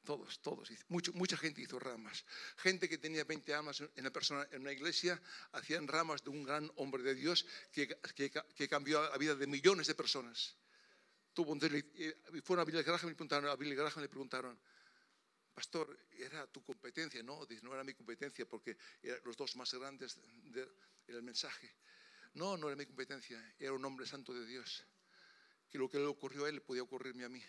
Todos, 0.07 0.39
todos. 0.39 0.71
Mucha 0.89 1.37
gente 1.37 1.61
hizo 1.61 1.81
ramas. 1.81 2.25
Gente 2.59 2.89
que 2.89 2.97
tenía 2.97 3.25
20 3.25 3.53
almas 3.55 3.81
en 3.81 3.91
una, 3.97 4.13
persona, 4.13 4.47
en 4.53 4.63
una 4.63 4.71
iglesia 4.71 5.21
hacían 5.51 5.89
ramas 5.89 6.23
de 6.23 6.31
un 6.31 6.45
gran 6.45 6.71
hombre 6.77 7.03
de 7.03 7.17
Dios 7.17 7.45
que, 7.73 7.89
que, 8.15 8.69
cambió 8.69 9.03
la 9.03 9.19
vida 9.19 9.35
de 9.35 9.49
millones 9.49 9.89
de 9.89 9.97
personas. 9.97 10.55
Tuvo 11.35 11.59
fueron 12.45 12.63
a 12.63 12.65
Billy 12.65 12.83
Graham 12.85 13.01
y 13.03 13.09
le 13.09 13.15
preguntaron, 13.17 13.51
a 13.51 13.57
Billy 13.57 13.75
Graham 13.75 14.01
le 14.01 14.09
preguntaron, 14.09 14.57
pastor, 15.53 15.99
¿era 16.13 16.47
tu 16.47 16.63
competencia? 16.63 17.21
No, 17.25 17.45
no 17.63 17.75
era 17.75 17.83
mi 17.83 17.93
competencia 17.93 18.47
porque 18.49 18.79
eran 19.03 19.21
los 19.25 19.37
dos 19.37 19.57
más 19.57 19.75
grandes 19.75 20.21
del 21.09 21.23
mensaje. 21.25 21.75
No, 22.35 22.57
no 22.57 22.69
era 22.69 22.77
mi 22.77 22.87
competencia, 22.87 23.55
era 23.59 23.73
un 23.73 23.85
hombre 23.85 24.07
santo 24.07 24.33
de 24.33 24.47
Dios. 24.47 24.85
Que 25.69 25.79
lo 25.79 25.91
que 25.91 25.99
le 25.99 26.07
ocurrió 26.07 26.45
a 26.45 26.49
él 26.49 26.63
podía 26.63 26.85
ocurrirme 26.85 27.25
a 27.25 27.29
mí. 27.29 27.43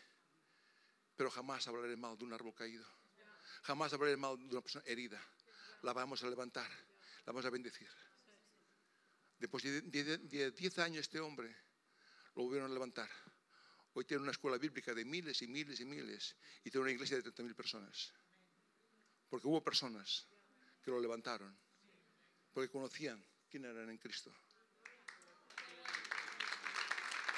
Pero 1.18 1.30
jamás 1.32 1.68
hablaré 1.68 1.98
mal 1.98 2.18
de 2.18 2.24
un 2.24 2.34
árbol 2.34 2.54
caído. 2.54 2.86
Jamás 3.64 3.92
hablaré 3.92 4.16
mal 4.16 4.38
de 4.38 4.46
una 4.46 4.62
persona 4.62 4.86
herida. 4.88 5.22
La 5.82 5.92
vamos 5.92 6.24
a 6.24 6.30
levantar, 6.30 6.70
la 7.26 7.34
vamos 7.34 7.46
a 7.46 7.50
bendecir. 7.50 7.90
Después 9.40 9.64
de 9.64 9.82
10 9.82 10.80
años 10.80 11.02
este 11.02 11.20
hombre 11.20 11.54
lo 12.36 12.44
volvieron 12.44 12.72
a 12.72 12.74
levantar. 12.74 13.10
Hoy 13.94 14.06
tiene 14.06 14.22
una 14.22 14.32
escuela 14.32 14.58
bíblica 14.58 14.94
de 14.94 15.04
miles 15.06 15.42
y 15.42 15.48
miles 15.48 15.80
y 15.80 15.86
miles 15.86 16.36
y 16.64 16.70
tiene 16.70 16.84
una 16.84 16.92
iglesia 16.92 17.18
de 17.18 17.24
30.000 17.24 17.56
personas. 17.56 18.14
Porque 19.28 19.48
hubo 19.48 19.64
personas 19.64 20.28
que 20.84 20.92
lo 20.92 21.00
levantaron, 21.00 21.56
porque 22.54 22.70
conocían 22.70 23.24
quién 23.50 23.66
eran 23.66 23.90
en 23.90 23.98
Cristo. 23.98 24.32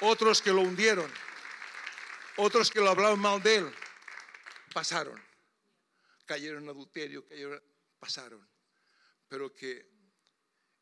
Otros 0.02 0.40
que 0.40 0.52
lo 0.52 0.60
hundieron, 0.60 1.10
otros 2.36 2.70
que 2.70 2.80
lo 2.80 2.90
hablaban 2.90 3.18
mal 3.18 3.42
de 3.42 3.56
él, 3.56 3.74
pasaron. 4.72 5.20
Cayeron 6.26 6.64
en 6.64 6.68
adulterio, 6.68 7.26
cayeron, 7.26 7.62
pasaron. 7.98 8.48
Pero 9.28 9.52
que 9.52 9.88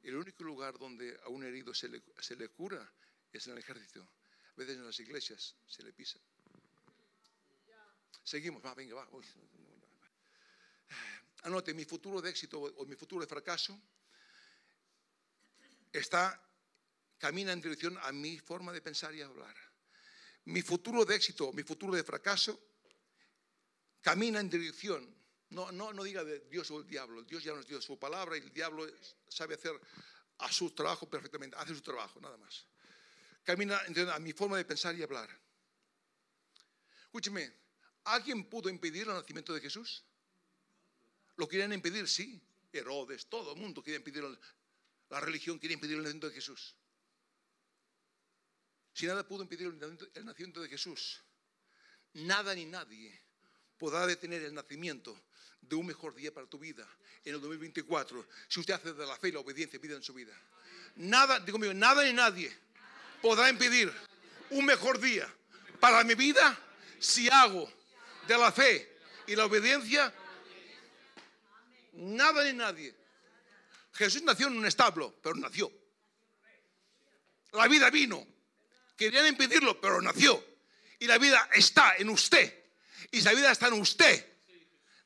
el 0.02 0.16
único 0.16 0.44
lugar 0.44 0.78
donde 0.78 1.18
a 1.24 1.28
un 1.28 1.44
herido 1.44 1.74
se 1.74 1.88
le, 1.88 2.02
se 2.20 2.36
le 2.36 2.48
cura 2.48 2.90
es 3.32 3.46
en 3.46 3.52
el 3.52 3.58
ejército. 3.58 4.02
A 4.02 4.54
veces 4.56 4.76
en 4.76 4.86
las 4.86 4.98
iglesias 5.00 5.54
se 5.66 5.82
le 5.82 5.92
pisa. 5.92 6.18
Seguimos, 8.24 8.64
va, 8.64 8.74
venga, 8.74 8.94
va. 8.94 9.08
Anote, 11.42 11.72
mi 11.72 11.84
futuro 11.84 12.20
de 12.20 12.30
éxito 12.30 12.60
o 12.60 12.84
mi 12.84 12.96
futuro 12.96 13.22
de 13.22 13.28
fracaso 13.28 13.80
está, 15.92 16.42
camina 17.18 17.52
en 17.52 17.60
dirección 17.60 17.96
a 18.02 18.12
mi 18.12 18.38
forma 18.38 18.72
de 18.72 18.82
pensar 18.82 19.14
y 19.14 19.22
hablar. 19.22 19.67
Mi 20.48 20.62
futuro 20.62 21.04
de 21.04 21.14
éxito, 21.14 21.52
mi 21.52 21.62
futuro 21.62 21.94
de 21.94 22.02
fracaso, 22.02 22.58
camina 24.00 24.40
en 24.40 24.48
dirección. 24.48 25.04
No, 25.50 25.70
no, 25.72 25.92
no 25.92 26.02
diga 26.02 26.24
de 26.24 26.40
Dios 26.48 26.70
o 26.70 26.80
el 26.80 26.86
diablo. 26.86 27.22
Dios 27.22 27.44
ya 27.44 27.52
nos 27.52 27.66
dio 27.66 27.82
su 27.82 27.98
palabra 27.98 28.36
y 28.36 28.40
el 28.40 28.52
diablo 28.52 28.86
sabe 29.28 29.56
hacer 29.56 29.78
a 30.38 30.50
su 30.50 30.70
trabajo 30.70 31.08
perfectamente. 31.08 31.54
Hace 31.58 31.74
su 31.74 31.82
trabajo, 31.82 32.18
nada 32.20 32.38
más. 32.38 32.66
Camina 33.44 33.78
a 34.14 34.18
mi 34.18 34.32
forma 34.32 34.56
de 34.56 34.64
pensar 34.64 34.94
y 34.94 35.02
hablar. 35.02 35.28
Escúcheme, 37.04 37.52
¿alguien 38.04 38.48
pudo 38.48 38.70
impedir 38.70 39.02
el 39.02 39.14
nacimiento 39.14 39.52
de 39.52 39.60
Jesús? 39.60 40.02
Lo 41.36 41.46
querían 41.46 41.74
impedir, 41.74 42.08
sí. 42.08 42.40
Herodes, 42.72 43.26
todo 43.26 43.52
el 43.52 43.60
mundo 43.60 43.82
quería 43.82 43.98
impedir, 43.98 44.24
la 45.10 45.20
religión 45.20 45.58
quería 45.58 45.74
impedir 45.74 45.96
el 45.96 46.02
nacimiento 46.04 46.28
de 46.28 46.34
Jesús. 46.34 46.74
Si 48.92 49.06
nada 49.06 49.26
pudo 49.26 49.42
impedir 49.42 49.68
el 49.68 50.24
nacimiento 50.24 50.60
de 50.60 50.68
Jesús, 50.68 51.22
nada 52.14 52.54
ni 52.54 52.64
nadie 52.64 53.20
podrá 53.78 54.06
detener 54.06 54.42
el 54.42 54.54
nacimiento 54.54 55.24
de 55.60 55.76
un 55.76 55.86
mejor 55.86 56.14
día 56.14 56.32
para 56.32 56.46
tu 56.46 56.58
vida 56.58 56.88
en 57.24 57.34
el 57.34 57.40
2024 57.40 58.26
si 58.48 58.60
usted 58.60 58.74
hace 58.74 58.92
de 58.92 59.06
la 59.06 59.16
fe 59.16 59.28
y 59.28 59.32
la 59.32 59.40
obediencia 59.40 59.78
vida 59.78 59.96
en 59.96 60.02
su 60.02 60.14
vida. 60.14 60.34
Nada, 60.96 61.38
digo 61.40 61.58
mío, 61.58 61.72
nada 61.74 62.04
ni 62.04 62.12
nadie 62.12 62.54
podrá 63.22 63.48
impedir 63.48 63.92
un 64.50 64.64
mejor 64.64 65.00
día 65.00 65.32
para 65.80 66.02
mi 66.04 66.14
vida 66.14 66.58
si 66.98 67.28
hago 67.28 67.70
de 68.26 68.36
la 68.36 68.50
fe 68.50 68.98
y 69.26 69.36
la 69.36 69.46
obediencia 69.46 70.12
nada 71.92 72.44
ni 72.44 72.52
nadie. 72.52 72.94
Jesús 73.92 74.22
nació 74.22 74.46
en 74.46 74.58
un 74.58 74.66
establo, 74.66 75.14
pero 75.22 75.34
nació. 75.34 75.70
La 77.52 77.66
vida 77.66 77.90
vino. 77.90 78.26
Querían 78.98 79.26
impedirlo, 79.26 79.80
pero 79.80 80.02
nació. 80.02 80.44
Y 80.98 81.06
la 81.06 81.16
vida 81.16 81.48
está 81.54 81.94
en 81.96 82.10
usted. 82.10 82.52
Y 83.10 83.22
la 83.22 83.32
vida 83.32 83.52
está 83.52 83.68
en 83.68 83.74
usted, 83.74 84.26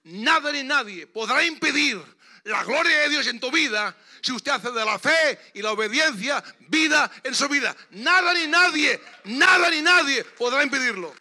nada 0.04 0.50
ni 0.50 0.62
nadie 0.62 1.06
podrá 1.06 1.44
impedir 1.44 2.02
la 2.44 2.64
gloria 2.64 3.00
de 3.00 3.08
Dios 3.10 3.26
en 3.28 3.38
tu 3.38 3.50
vida 3.50 3.96
si 4.20 4.32
usted 4.32 4.52
hace 4.52 4.70
de 4.72 4.84
la 4.84 4.98
fe 4.98 5.52
y 5.54 5.62
la 5.62 5.72
obediencia 5.72 6.42
vida 6.68 7.10
en 7.22 7.34
su 7.34 7.48
vida. 7.48 7.76
Nada 7.90 8.32
ni 8.32 8.46
nadie, 8.46 9.00
nada 9.24 9.70
ni 9.70 9.82
nadie 9.82 10.24
podrá 10.24 10.62
impedirlo. 10.62 11.14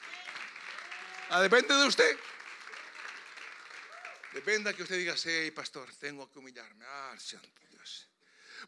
Ah, 1.29 1.41
depende 1.41 1.75
de 1.75 1.87
usted. 1.87 2.17
Depende 4.33 4.71
de 4.71 4.75
que 4.75 4.83
usted 4.83 4.97
diga, 4.97 5.15
sí, 5.17 5.51
pastor, 5.51 5.93
tengo 5.95 6.31
que 6.31 6.39
humillarme. 6.39 6.85
Ah, 6.87 7.15
santo 7.19 7.61
Dios. 7.69 8.07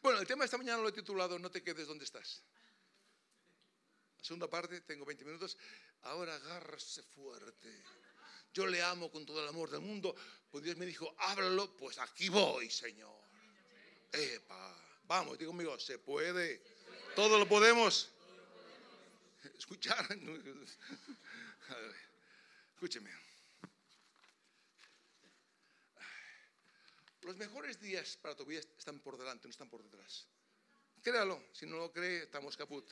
Bueno, 0.01 0.19
el 0.19 0.27
tema 0.27 0.43
de 0.43 0.45
esta 0.45 0.57
mañana 0.57 0.81
lo 0.81 0.89
he 0.89 0.91
titulado 0.91 1.39
No 1.39 1.49
te 1.49 1.63
quedes 1.63 1.87
donde 1.87 2.05
estás. 2.05 2.43
Segunda 4.23 4.49
parte, 4.49 4.79
tengo 4.81 5.03
20 5.03 5.25
minutos. 5.25 5.57
Ahora 6.03 6.33
agárrese 6.36 7.03
fuerte. 7.03 7.83
Yo 8.53 8.65
le 8.65 8.81
amo 8.81 9.12
con 9.12 9.25
todo 9.25 9.43
el 9.43 9.49
amor 9.49 9.69
del 9.69 9.81
mundo. 9.81 10.15
Pues 10.49 10.63
Dios 10.63 10.77
me 10.77 10.86
dijo, 10.86 11.13
háblalo, 11.17 11.75
pues 11.75 11.99
aquí 11.99 12.29
voy, 12.29 12.69
Señor. 12.69 13.21
Epa, 14.13 15.01
vamos, 15.07 15.38
digo 15.38 15.51
conmigo, 15.51 15.77
se 15.77 15.99
puede. 15.99 16.63
Todo 17.17 17.38
lo 17.38 17.45
podemos. 17.49 18.09
Escuchar. 19.57 20.07
Escúcheme. 22.75 23.12
Los 27.23 27.36
mejores 27.36 27.77
días 27.81 28.15
para 28.21 28.38
tu 28.38 28.45
vida 28.45 28.62
están 28.77 28.99
por 28.99 29.17
delante, 29.17 29.49
no 29.49 29.51
están 29.51 29.69
por 29.69 29.83
detrás. 29.83 30.27
Créalo, 31.01 31.43
si 31.51 31.65
no 31.65 31.75
lo 31.75 31.91
cree, 31.91 32.23
estamos 32.23 32.55
caput. 32.55 32.89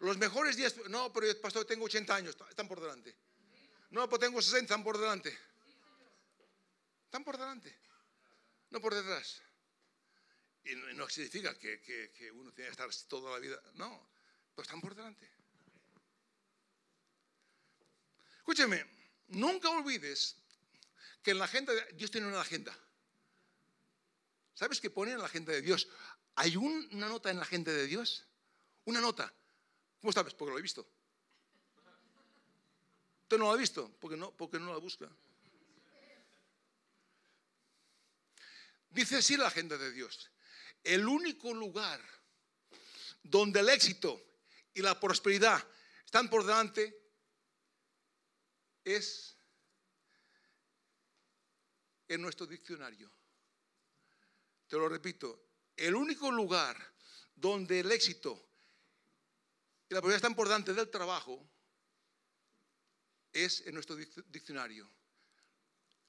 Los 0.00 0.18
mejores 0.18 0.56
días, 0.56 0.74
no, 0.88 1.12
pero 1.12 1.40
pastor, 1.40 1.64
tengo 1.64 1.84
80 1.84 2.14
años, 2.14 2.36
están 2.48 2.68
por 2.68 2.80
delante. 2.80 3.14
No, 3.90 4.08
pues 4.08 4.20
tengo 4.20 4.42
60, 4.42 4.64
están 4.64 4.82
por 4.82 4.98
delante. 4.98 5.36
Están 7.04 7.22
por 7.22 7.38
delante, 7.38 7.72
no 8.70 8.80
por 8.80 8.92
detrás. 8.92 9.40
Y 10.64 10.74
no, 10.74 11.08
significa 11.08 11.56
que, 11.56 12.30
uno 12.32 12.52
tiene 12.52 12.68
que 12.68 12.72
estar 12.72 12.90
toda 13.08 13.32
la 13.32 13.38
vida, 13.38 13.62
no, 13.74 14.10
pero 14.54 14.64
están 14.64 14.80
por 14.80 14.94
delante. 14.94 15.30
Escúcheme, 18.38 18.84
nunca 19.28 19.70
olvides 19.70 20.36
que 21.22 21.30
en 21.30 21.38
la 21.38 21.44
agenda, 21.44 21.72
Dios 21.92 22.10
tiene 22.10 22.26
una 22.26 22.40
agenda. 22.40 22.76
¿Sabes 24.54 24.80
qué 24.80 24.90
pone 24.90 25.12
en 25.12 25.18
la 25.18 25.26
agenda 25.26 25.52
de 25.52 25.62
Dios? 25.62 25.88
¿Hay 26.34 26.56
una 26.56 27.08
nota 27.08 27.30
en 27.30 27.36
la 27.36 27.42
agenda 27.42 27.72
de 27.72 27.86
Dios? 27.86 28.26
Una 28.84 29.00
nota. 29.00 29.32
¿Cómo 30.04 30.12
sabes? 30.12 30.34
Porque 30.34 30.52
lo 30.52 30.58
he 30.58 30.62
visto. 30.62 30.86
¿Usted 33.22 33.38
no 33.38 33.44
lo 33.44 33.52
ha 33.52 33.56
visto? 33.56 33.90
Porque 33.98 34.18
no, 34.18 34.36
porque 34.36 34.58
no 34.58 34.70
la 34.70 34.78
busca. 34.78 35.08
Dice 38.90 39.16
así 39.16 39.38
la 39.38 39.46
agenda 39.46 39.78
de 39.78 39.90
Dios. 39.92 40.30
El 40.82 41.08
único 41.08 41.54
lugar 41.54 42.02
donde 43.22 43.60
el 43.60 43.70
éxito 43.70 44.22
y 44.74 44.82
la 44.82 45.00
prosperidad 45.00 45.66
están 46.04 46.28
por 46.28 46.44
delante 46.44 46.94
es 48.84 49.38
en 52.08 52.20
nuestro 52.20 52.46
diccionario. 52.46 53.10
Te 54.68 54.76
lo 54.76 54.86
repito, 54.86 55.46
el 55.74 55.94
único 55.94 56.30
lugar 56.30 56.76
donde 57.34 57.80
el 57.80 57.90
éxito 57.90 58.50
y 59.94 59.96
la 59.96 60.00
prosperidad 60.00 60.16
están 60.16 60.34
por 60.34 60.48
delante 60.48 60.74
del 60.74 60.90
trabajo 60.90 61.48
es 63.32 63.60
en 63.60 63.74
nuestro 63.74 63.94
diccionario. 63.94 64.90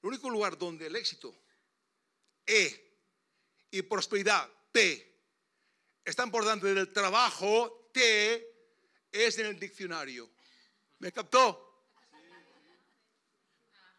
El 0.02 0.08
único 0.08 0.28
lugar 0.28 0.58
donde 0.58 0.88
el 0.88 0.96
éxito, 0.96 1.32
E, 2.44 2.98
y 3.70 3.82
prosperidad, 3.82 4.50
P, 4.72 5.14
están 6.04 6.32
por 6.32 6.42
delante 6.42 6.74
del 6.74 6.92
trabajo, 6.92 7.90
T, 7.92 9.08
es 9.12 9.38
en 9.38 9.46
el 9.46 9.58
diccionario. 9.58 10.32
¿Me 10.98 11.12
captó? 11.12 11.62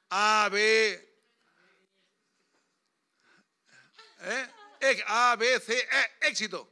A, 0.09 0.49
B, 0.51 1.19
¿eh? 4.19 5.03
A, 5.05 5.35
B, 5.37 5.59
C, 5.61 5.79
E, 5.79 6.27
éxito. 6.27 6.69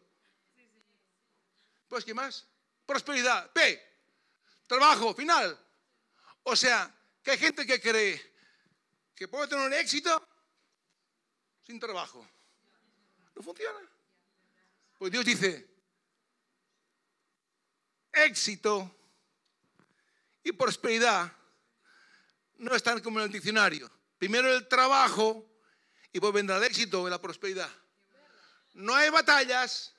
Pues, 1.87 2.03
¿qué 2.03 2.13
más? 2.13 2.45
Prosperidad, 2.85 3.51
P, 3.51 3.81
trabajo, 4.67 5.13
final. 5.13 5.59
O 6.43 6.55
sea, 6.55 6.93
que 7.23 7.31
hay 7.31 7.37
gente 7.37 7.65
que 7.65 7.81
cree 7.81 8.35
que 9.15 9.27
puede 9.27 9.47
tener 9.47 9.65
un 9.65 9.73
éxito 9.73 10.27
sin 11.65 11.79
trabajo. 11.79 12.27
No 13.35 13.41
funciona. 13.41 13.79
Pues 14.97 15.11
Dios 15.11 15.25
dice, 15.25 15.67
éxito 18.13 18.95
y 20.43 20.51
prosperidad 20.51 21.31
no 22.57 22.75
están 22.75 23.01
como 23.01 23.19
en 23.19 23.25
el 23.25 23.31
diccionario. 23.31 23.89
Primero 24.17 24.53
el 24.53 24.67
trabajo 24.67 25.45
y 26.09 26.13
después 26.13 26.33
vendrá 26.33 26.57
el 26.57 26.63
éxito 26.63 27.07
y 27.07 27.09
la 27.09 27.19
prosperidad. 27.19 27.69
No 28.73 28.93
hay 28.93 29.09
batallas, 29.09 29.93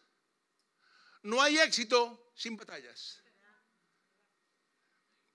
no 1.23 1.43
hay 1.43 1.59
éxito 1.59 2.26
sin 2.37 2.57
batallas. 2.57 3.23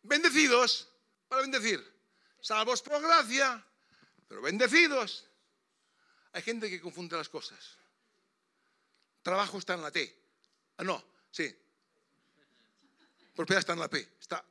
Bendecidos 0.04 0.88
para 1.28 1.42
bendecir. 1.42 1.82
Salvos 2.40 2.82
por 2.82 3.02
gracia, 3.02 3.66
pero 4.28 4.42
bendecidos. 4.42 5.28
Hay 6.32 6.42
gente 6.42 6.70
que 6.70 6.80
confunde 6.80 7.18
las 7.18 7.30
cosas. 7.30 7.78
Trabajo 9.22 9.58
está 9.58 9.74
en 9.74 9.82
la 9.82 9.92
T. 9.92 10.18
Ah, 10.78 10.84
no, 10.84 11.04
sí. 11.30 11.54
Prosperidad 13.36 13.60
está 13.60 13.74
en 13.74 13.80
la 13.80 13.90
P. 13.90 14.00
Está, 14.20 14.44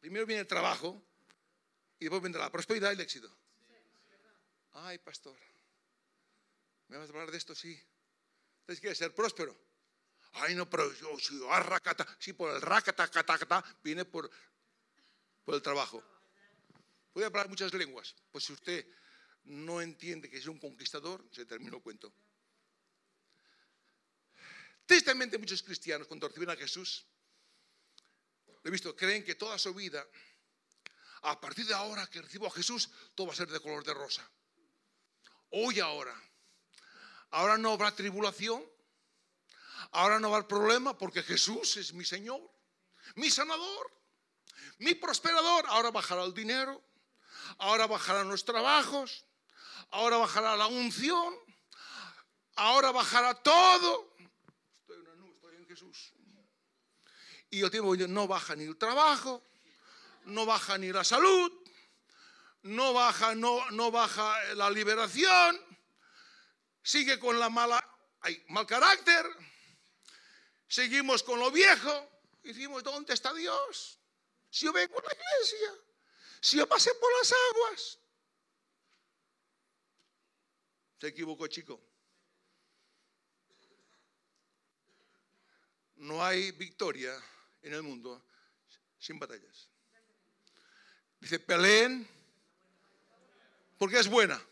primero 0.00 0.26
viene 0.26 0.40
el 0.40 0.46
trabajo 0.46 1.02
y 1.98 2.04
después 2.04 2.22
vendrá 2.22 2.42
la 2.42 2.52
prosperidad 2.52 2.90
y 2.90 2.94
el 2.94 3.00
éxito. 3.00 3.34
Ay, 4.72 4.98
pastor. 4.98 5.36
¿Me 6.88 6.98
vas 6.98 7.08
a 7.08 7.12
hablar 7.12 7.30
de 7.30 7.38
esto? 7.38 7.54
Sí. 7.54 7.80
Entonces 8.60 8.80
quiere 8.80 8.94
ser 8.94 9.14
próspero. 9.14 9.56
Ay, 10.34 10.54
no, 10.54 10.68
pero 10.68 10.92
yo, 10.94 11.18
si 11.18 11.40
arracata, 11.48 12.06
sí, 12.18 12.32
por 12.32 12.54
el 12.54 12.60
racata, 12.60 13.08
cata, 13.08 13.64
viene 13.82 14.04
por, 14.04 14.30
por 15.44 15.54
el 15.54 15.62
trabajo. 15.62 16.02
Puede 17.12 17.26
hablar 17.26 17.48
muchas 17.48 17.72
lenguas. 17.72 18.14
Pues 18.32 18.44
si 18.44 18.52
usted 18.52 18.86
no 19.44 19.80
entiende 19.80 20.28
que 20.28 20.38
es 20.38 20.46
un 20.46 20.58
conquistador, 20.58 21.24
se 21.30 21.46
terminó 21.46 21.76
el 21.76 21.82
cuento. 21.82 22.12
Tristemente 24.86 25.38
muchos 25.38 25.62
cristianos 25.62 26.08
cuando 26.08 26.28
reciben 26.28 26.50
a 26.50 26.56
Jesús, 26.56 27.06
he 28.64 28.70
visto, 28.70 28.94
creen 28.96 29.24
que 29.24 29.36
toda 29.36 29.58
su 29.58 29.72
vida, 29.72 30.04
a 31.22 31.40
partir 31.40 31.66
de 31.66 31.74
ahora 31.74 32.06
que 32.08 32.20
recibo 32.20 32.46
a 32.48 32.50
Jesús, 32.50 32.90
todo 33.14 33.28
va 33.28 33.32
a 33.32 33.36
ser 33.36 33.48
de 33.48 33.60
color 33.60 33.84
de 33.84 33.94
rosa. 33.94 34.28
Hoy 35.50 35.78
ahora. 35.78 36.14
Ahora 37.30 37.56
no 37.56 37.72
habrá 37.72 37.94
tribulación. 37.94 38.64
Ahora 39.92 40.18
no 40.18 40.28
habrá 40.28 40.46
problema 40.46 40.96
porque 40.96 41.22
Jesús 41.22 41.76
es 41.76 41.92
mi 41.92 42.04
Señor, 42.04 42.40
mi 43.16 43.30
sanador, 43.30 43.92
mi 44.78 44.94
prosperador. 44.94 45.64
Ahora 45.68 45.90
bajará 45.90 46.24
el 46.24 46.34
dinero. 46.34 46.82
Ahora 47.58 47.86
bajarán 47.86 48.28
los 48.28 48.44
trabajos. 48.44 49.24
Ahora 49.90 50.16
bajará 50.16 50.56
la 50.56 50.66
unción. 50.66 51.34
Ahora 52.56 52.92
bajará 52.92 53.34
todo. 53.34 54.14
Estoy 54.80 54.96
en 54.96 55.02
una 55.02 55.14
nube, 55.16 55.34
estoy 55.34 55.56
en 55.56 55.66
Jesús. 55.66 56.14
Y 57.50 57.60
yo 57.60 57.70
tiempo 57.70 57.94
no 57.96 58.26
baja 58.26 58.56
ni 58.56 58.64
el 58.64 58.76
trabajo, 58.76 59.44
no 60.24 60.44
baja 60.44 60.76
ni 60.76 60.90
la 60.92 61.04
salud, 61.04 61.52
no 62.62 62.92
baja, 62.92 63.34
no, 63.36 63.70
no 63.70 63.92
baja 63.92 64.54
la 64.54 64.70
liberación, 64.70 65.60
sigue 66.82 67.18
con 67.20 67.38
la 67.38 67.50
mala, 67.50 67.86
hay 68.22 68.42
mal 68.48 68.66
carácter, 68.66 69.24
seguimos 70.74 71.22
con 71.22 71.38
lo 71.38 71.52
viejo 71.52 72.10
y 72.42 72.48
decimos, 72.48 72.82
¿dónde 72.82 73.14
está 73.14 73.32
Dios? 73.32 73.96
Si 74.50 74.66
yo 74.66 74.72
vengo 74.72 74.98
a 74.98 75.02
la 75.02 75.14
iglesia, 75.14 75.72
si 76.40 76.56
yo 76.56 76.66
pasé 76.66 76.92
por 76.96 77.12
las 77.16 77.32
aguas. 77.32 77.98
Se 81.00 81.06
equivocó, 81.08 81.46
chico. 81.46 81.80
No 85.96 86.24
hay 86.24 86.50
victoria 86.52 87.22
en 87.62 87.74
el 87.74 87.82
mundo 87.82 88.26
sin 88.98 89.18
batallas. 89.20 89.68
Dice, 91.20 91.38
peleen 91.38 92.06
porque 93.78 94.00
es 94.00 94.08
buena. 94.08 94.44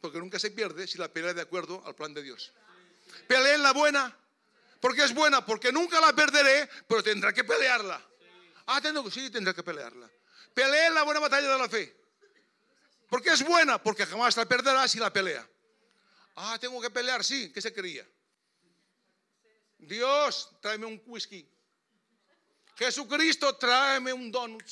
Porque 0.00 0.18
nunca 0.18 0.40
se 0.40 0.50
pierde 0.50 0.88
si 0.88 0.98
la 0.98 1.12
pelea 1.12 1.32
de 1.32 1.42
acuerdo 1.42 1.80
al 1.86 1.94
plan 1.94 2.12
de 2.12 2.24
Dios. 2.24 2.52
Peleen 3.28 3.62
la 3.62 3.72
buena 3.72 4.18
porque 4.82 5.04
es 5.04 5.14
buena, 5.14 5.46
porque 5.46 5.70
nunca 5.70 6.00
la 6.00 6.12
perderé, 6.12 6.68
pero 6.88 7.04
tendrá 7.04 7.32
que 7.32 7.44
pelearla. 7.44 8.04
Ah, 8.66 8.80
tengo, 8.80 9.08
sí, 9.12 9.30
tendrá 9.30 9.54
que 9.54 9.62
pelearla. 9.62 10.10
Peleen 10.52 10.92
la 10.92 11.04
buena 11.04 11.20
batalla 11.20 11.52
de 11.52 11.56
la 11.56 11.68
fe. 11.68 11.96
Porque 13.08 13.30
es 13.30 13.44
buena, 13.44 13.80
porque 13.80 14.04
jamás 14.04 14.36
la 14.36 14.44
perderá 14.44 14.88
si 14.88 14.98
la 14.98 15.12
pelea. 15.12 15.48
Ah, 16.34 16.58
tengo 16.60 16.80
que 16.80 16.90
pelear, 16.90 17.22
sí, 17.22 17.52
¿qué 17.52 17.60
se 17.60 17.72
creía? 17.72 18.04
Dios, 19.78 20.50
tráeme 20.60 20.86
un 20.86 21.00
whisky. 21.06 21.48
Jesucristo, 22.74 23.54
tráeme 23.54 24.12
un 24.12 24.32
donut. 24.32 24.68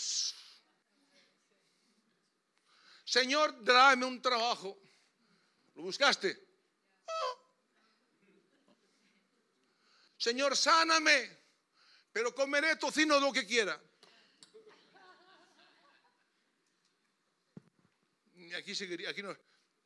Señor, 3.04 3.62
tráeme 3.64 4.06
un 4.06 4.20
trabajo. 4.20 4.76
¿Lo 5.76 5.82
buscaste? 5.82 6.49
Señor, 10.21 10.55
sáname, 10.55 11.35
pero 12.12 12.35
comeré 12.35 12.77
tocino 12.77 13.18
lo 13.18 13.33
que 13.33 13.47
quiera. 13.47 13.81
Y 18.35 18.53
aquí, 18.53 18.75
seguiría, 18.75 19.09
aquí 19.09 19.23
no, 19.23 19.35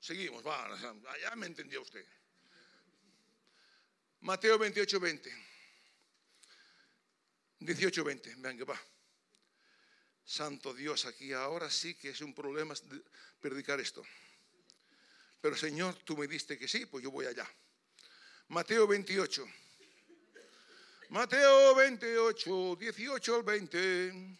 seguimos, 0.00 0.44
va, 0.44 0.76
ya 1.20 1.36
me 1.36 1.46
entendió 1.46 1.82
usted. 1.82 2.04
Mateo 4.22 4.58
28, 4.58 4.98
20. 4.98 5.46
18, 7.60 8.04
20, 8.04 8.34
vean 8.38 8.58
que 8.58 8.64
va. 8.64 8.80
Santo 10.24 10.74
Dios, 10.74 11.04
aquí 11.04 11.32
ahora 11.32 11.70
sí 11.70 11.94
que 11.94 12.08
es 12.08 12.20
un 12.22 12.34
problema 12.34 12.74
predicar 13.38 13.78
esto. 13.78 14.02
Pero 15.40 15.54
Señor, 15.56 15.94
tú 16.02 16.16
me 16.16 16.26
diste 16.26 16.58
que 16.58 16.66
sí, 16.66 16.86
pues 16.86 17.04
yo 17.04 17.12
voy 17.12 17.26
allá. 17.26 17.48
Mateo 18.48 18.88
28. 18.88 19.46
Mateo 21.14 21.76
28, 21.76 22.74
18 22.74 23.36
al 23.36 23.42
20. 23.44 24.36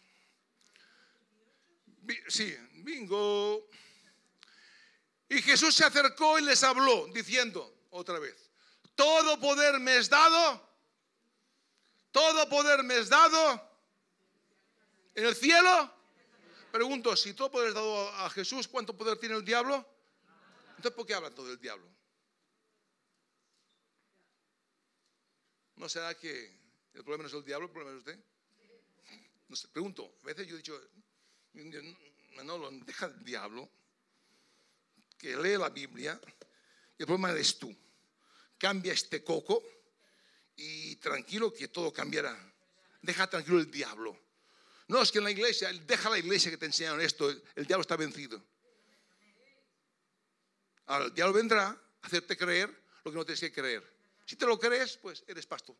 Sí, 2.27 2.53
bingo. 2.83 3.69
Y 5.29 5.41
Jesús 5.41 5.73
se 5.73 5.85
acercó 5.85 6.37
y 6.37 6.41
les 6.41 6.61
habló, 6.65 7.07
diciendo 7.13 7.85
otra 7.91 8.19
vez, 8.19 8.51
todo 8.93 9.39
poder 9.39 9.79
me 9.79 9.95
es 9.95 10.09
dado, 10.09 10.69
todo 12.11 12.49
poder 12.49 12.83
me 12.83 12.97
es 12.97 13.07
dado 13.07 13.71
en 15.13 15.27
el 15.27 15.33
cielo. 15.33 15.93
Pregunto, 16.73 17.15
si 17.15 17.33
todo 17.33 17.49
poder 17.49 17.69
es 17.69 17.73
dado 17.73 18.09
a 18.15 18.29
Jesús, 18.31 18.67
¿cuánto 18.67 18.97
poder 18.97 19.17
tiene 19.17 19.35
el 19.35 19.45
diablo? 19.45 19.75
Entonces, 20.71 20.91
¿por 20.91 21.05
qué 21.05 21.13
hablan 21.13 21.33
todo 21.33 21.47
del 21.47 21.57
diablo? 21.57 21.87
¿No 25.77 25.87
será 25.87 26.13
que 26.15 26.64
el 26.95 27.03
problema 27.03 27.23
no 27.23 27.27
es 27.27 27.33
el 27.33 27.43
diablo, 27.43 27.67
el 27.67 27.73
problema 27.73 27.97
es 27.97 27.99
usted? 27.99 28.19
No 29.47 29.55
sé, 29.55 29.67
pregunto, 29.67 30.17
a 30.23 30.25
veces 30.25 30.47
yo 30.47 30.55
he 30.55 30.57
dicho, 30.57 30.81
lo 32.33 32.71
deja 32.71 33.07
el 33.07 33.23
diablo, 33.23 33.69
que 35.17 35.35
lee 35.35 35.57
la 35.57 35.69
Biblia, 35.69 36.19
y 36.97 37.03
el 37.03 37.05
problema 37.05 37.31
eres 37.31 37.59
tú. 37.59 37.75
Cambia 38.57 38.93
este 38.93 39.23
coco 39.23 39.61
y 40.55 40.95
tranquilo 40.95 41.53
que 41.53 41.67
todo 41.67 41.91
cambiará. 41.91 42.35
Deja 43.01 43.29
tranquilo 43.29 43.59
el 43.59 43.69
diablo. 43.69 44.17
No, 44.87 45.01
es 45.01 45.11
que 45.11 45.17
en 45.17 45.25
la 45.25 45.31
iglesia, 45.31 45.71
deja 45.73 46.09
la 46.09 46.17
iglesia 46.17 46.49
que 46.49 46.57
te 46.57 46.65
enseñaron 46.65 47.01
esto, 47.01 47.29
el 47.29 47.65
diablo 47.65 47.81
está 47.81 47.97
vencido. 47.97 48.41
Ahora, 50.85 51.05
el 51.05 51.13
diablo 51.13 51.33
vendrá 51.33 51.67
a 51.67 52.07
hacerte 52.07 52.37
creer 52.37 52.69
lo 53.03 53.11
que 53.11 53.17
no 53.17 53.25
tienes 53.25 53.41
que 53.41 53.51
creer. 53.51 53.83
Si 54.25 54.35
te 54.35 54.45
lo 54.45 54.57
crees, 54.57 54.97
pues 54.97 55.23
eres 55.27 55.45
pasto. 55.45 55.75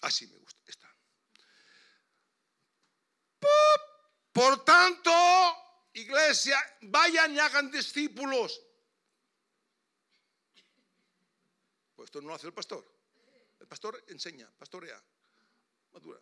Así 0.00 0.26
me 0.26 0.36
gusta. 0.36 0.60
Está. 0.66 0.88
Por 4.32 4.64
tanto, 4.64 5.12
iglesia, 5.92 6.58
vayan 6.82 7.34
y 7.34 7.38
hagan 7.38 7.70
discípulos. 7.70 8.60
Pues 11.94 12.06
esto 12.06 12.20
no 12.20 12.28
lo 12.28 12.34
hace 12.34 12.46
el 12.46 12.54
pastor. 12.54 12.84
El 13.58 13.66
pastor 13.66 14.02
enseña, 14.08 14.50
pastorea, 14.58 15.02
madura 15.92 16.20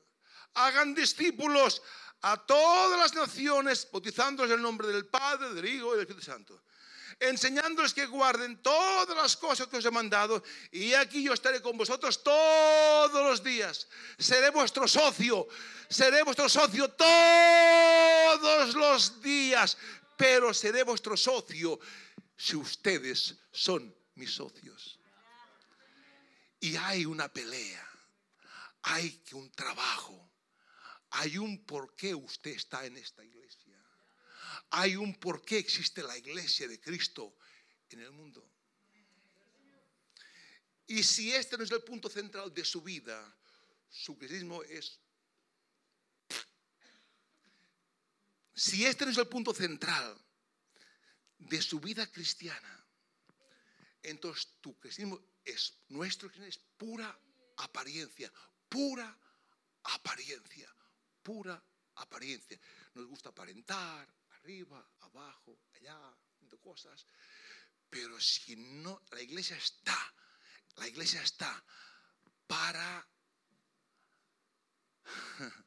hagan 0.55 0.95
discípulos 0.95 1.83
a 2.23 2.37
todas 2.45 2.99
las 2.99 3.15
naciones, 3.15 3.89
bautizándoles 3.91 4.51
en 4.51 4.59
el 4.59 4.63
nombre 4.63 4.89
del 4.89 5.07
Padre, 5.07 5.55
del 5.55 5.67
Hijo 5.67 5.89
y 5.89 5.91
del 5.93 6.01
Espíritu 6.01 6.25
Santo, 6.25 6.65
enseñándoles 7.21 7.95
que 7.95 8.07
guarden 8.07 8.63
todas 8.63 9.17
las 9.17 9.37
cosas 9.37 9.67
que 9.67 9.79
os 9.79 9.85
he 9.85 9.91
mandado, 9.91 10.43
y 10.71 10.95
aquí 10.95 11.23
yo 11.23 11.33
estaré 11.33 11.61
con 11.61 11.77
vosotros 11.77 12.23
todos 12.23 13.25
los 13.25 13.43
días. 13.43 13.89
Seré 14.19 14.51
vuestro 14.51 14.87
socio, 14.87 15.49
seré 15.89 16.23
vuestro 16.23 16.49
socio 16.49 16.89
todos 16.91 18.75
los 18.75 19.21
días, 19.21 19.77
pero 20.17 20.53
seré 20.55 20.83
vuestro 20.83 21.17
socio 21.17 21.79
si 22.37 22.57
ustedes 22.57 23.37
son 23.51 23.95
mis 24.15 24.33
socios. 24.33 24.99
Y 26.61 26.77
hay 26.77 27.05
una 27.05 27.29
pelea, 27.29 27.89
hay 28.83 29.23
un 29.33 29.51
trabajo 29.53 30.29
hay 31.11 31.39
un 31.39 31.65
por 31.65 31.95
qué 31.95 32.15
usted 32.15 32.53
está 32.53 32.85
en 32.85 32.97
esta 32.97 33.25
iglesia. 33.25 33.68
Hay 34.71 34.97
un 34.97 35.15
por 35.15 35.45
qué 35.45 35.59
existe 35.59 36.03
la 36.03 36.17
iglesia 36.17 36.69
de 36.69 36.81
Cristo 36.81 37.37
en 37.91 38.01
el 38.01 38.13
mundo. 38.13 38.47
Y 40.87 41.03
si 41.03 41.33
este 41.33 41.57
no 41.57 41.65
es 41.65 41.71
el 41.71 41.83
punto 41.83 42.09
central 42.09 42.53
de 42.53 42.65
su 42.65 42.83
vida, 42.83 43.37
su 43.89 44.17
cristianismo 44.17 44.63
es... 44.63 44.99
Si 48.55 48.85
este 48.85 49.05
no 49.05 49.13
es 49.13 49.19
el 49.19 49.29
punto 49.29 49.55
central 49.55 50.19
de 51.39 51.63
su 51.63 51.79
vida 51.79 52.11
cristiana, 52.11 52.87
entonces 54.03 54.55
tu 54.61 54.77
cristianismo 54.79 55.23
es, 55.45 55.79
nuestro 55.89 56.29
cristianismo 56.29 56.63
es 56.63 56.77
pura 56.77 57.21
apariencia, 57.57 58.33
pura 58.69 59.17
apariencia 59.85 60.75
pura 61.29 61.63
apariencia. 61.97 62.59
Nos 62.95 63.07
gusta 63.07 63.29
aparentar, 63.29 64.09
arriba, 64.49 64.83
abajo, 65.01 65.61
allá, 65.75 66.17
de 66.41 66.57
cosas. 66.59 67.07
Pero 67.91 68.19
si 68.19 68.57
no, 68.57 69.03
la 69.11 69.21
iglesia 69.21 69.59
está, 69.59 70.15
la 70.77 70.89
iglesia 70.89 71.23
está 71.23 71.63
para... 72.47 73.07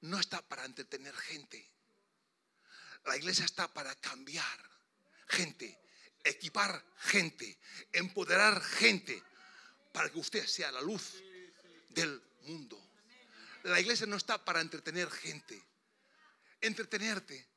No 0.00 0.20
está 0.20 0.42
para 0.46 0.66
entretener 0.66 1.14
gente. 1.16 1.66
La 3.04 3.16
iglesia 3.16 3.46
está 3.46 3.72
para 3.72 3.94
cambiar 3.94 4.60
gente, 5.28 5.80
equipar 6.22 6.84
gente, 6.98 7.58
empoderar 7.90 8.62
gente, 8.62 9.22
para 9.94 10.10
que 10.10 10.18
usted 10.18 10.46
sea 10.46 10.70
la 10.72 10.82
luz 10.82 11.14
del 11.88 12.22
mundo. 12.42 12.78
La 13.62 13.80
iglesia 13.80 14.06
no 14.06 14.16
está 14.16 14.44
para 14.44 14.60
entretener 14.60 15.10
gente, 15.10 15.62
entretenerte. 16.60 17.53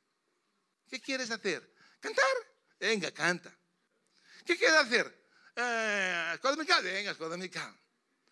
¿Qué 0.88 1.00
quieres 1.00 1.30
hacer? 1.30 1.74
¿Cantar? 2.00 2.24
Venga, 2.78 3.10
canta. 3.12 3.54
¿Qué 4.44 4.56
quieres 4.56 4.76
hacer? 4.76 5.06
Eh, 5.56 6.38
Venga, 6.82 7.10
escuadra 7.10 7.36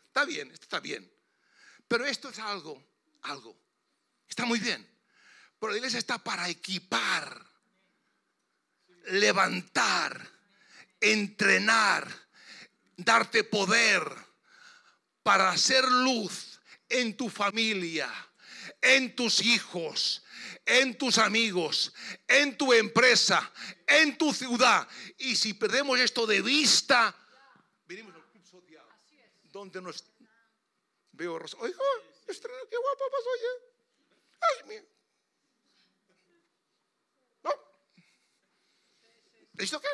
Está 0.04 0.24
bien, 0.24 0.50
esto 0.50 0.64
está 0.64 0.80
bien. 0.80 1.12
Pero 1.88 2.06
esto 2.06 2.30
es 2.30 2.38
algo, 2.38 2.82
algo. 3.22 3.60
Está 4.28 4.44
muy 4.44 4.58
bien. 4.58 4.86
Pero 5.58 5.72
la 5.72 5.78
iglesia 5.78 5.98
está 5.98 6.18
para 6.18 6.48
equipar, 6.48 7.44
levantar, 9.06 10.30
entrenar, 11.00 12.08
darte 12.96 13.44
poder 13.44 14.02
para 15.22 15.50
hacer 15.50 15.84
luz 15.84 16.60
en 16.88 17.16
tu 17.16 17.28
familia, 17.28 18.10
en 18.80 19.14
tus 19.16 19.42
hijos, 19.42 20.22
en 20.66 20.98
tus 20.98 21.18
amigos, 21.18 21.94
en 22.26 22.58
tu 22.58 22.72
empresa, 22.72 23.52
en 23.86 24.18
tu 24.18 24.34
ciudad. 24.34 24.86
Y 25.18 25.36
si 25.36 25.54
perdemos 25.54 25.98
esto 26.00 26.26
de 26.26 26.42
vista, 26.42 27.16
venimos 27.86 28.14
al 28.14 28.24
club 28.30 28.44
social, 28.44 28.84
donde 29.44 29.80
nos 29.80 30.04
veo 31.12 31.38
rosa. 31.38 31.56
Oiga, 31.60 31.78
qué 32.26 32.76
guapo 32.76 33.04
pasó 33.10 33.30
oye. 33.30 33.76
Ay, 34.40 34.68
mío. 34.68 34.82
¿No? 37.44 37.52
¿Esto 39.56 39.80
qué? 39.80 39.88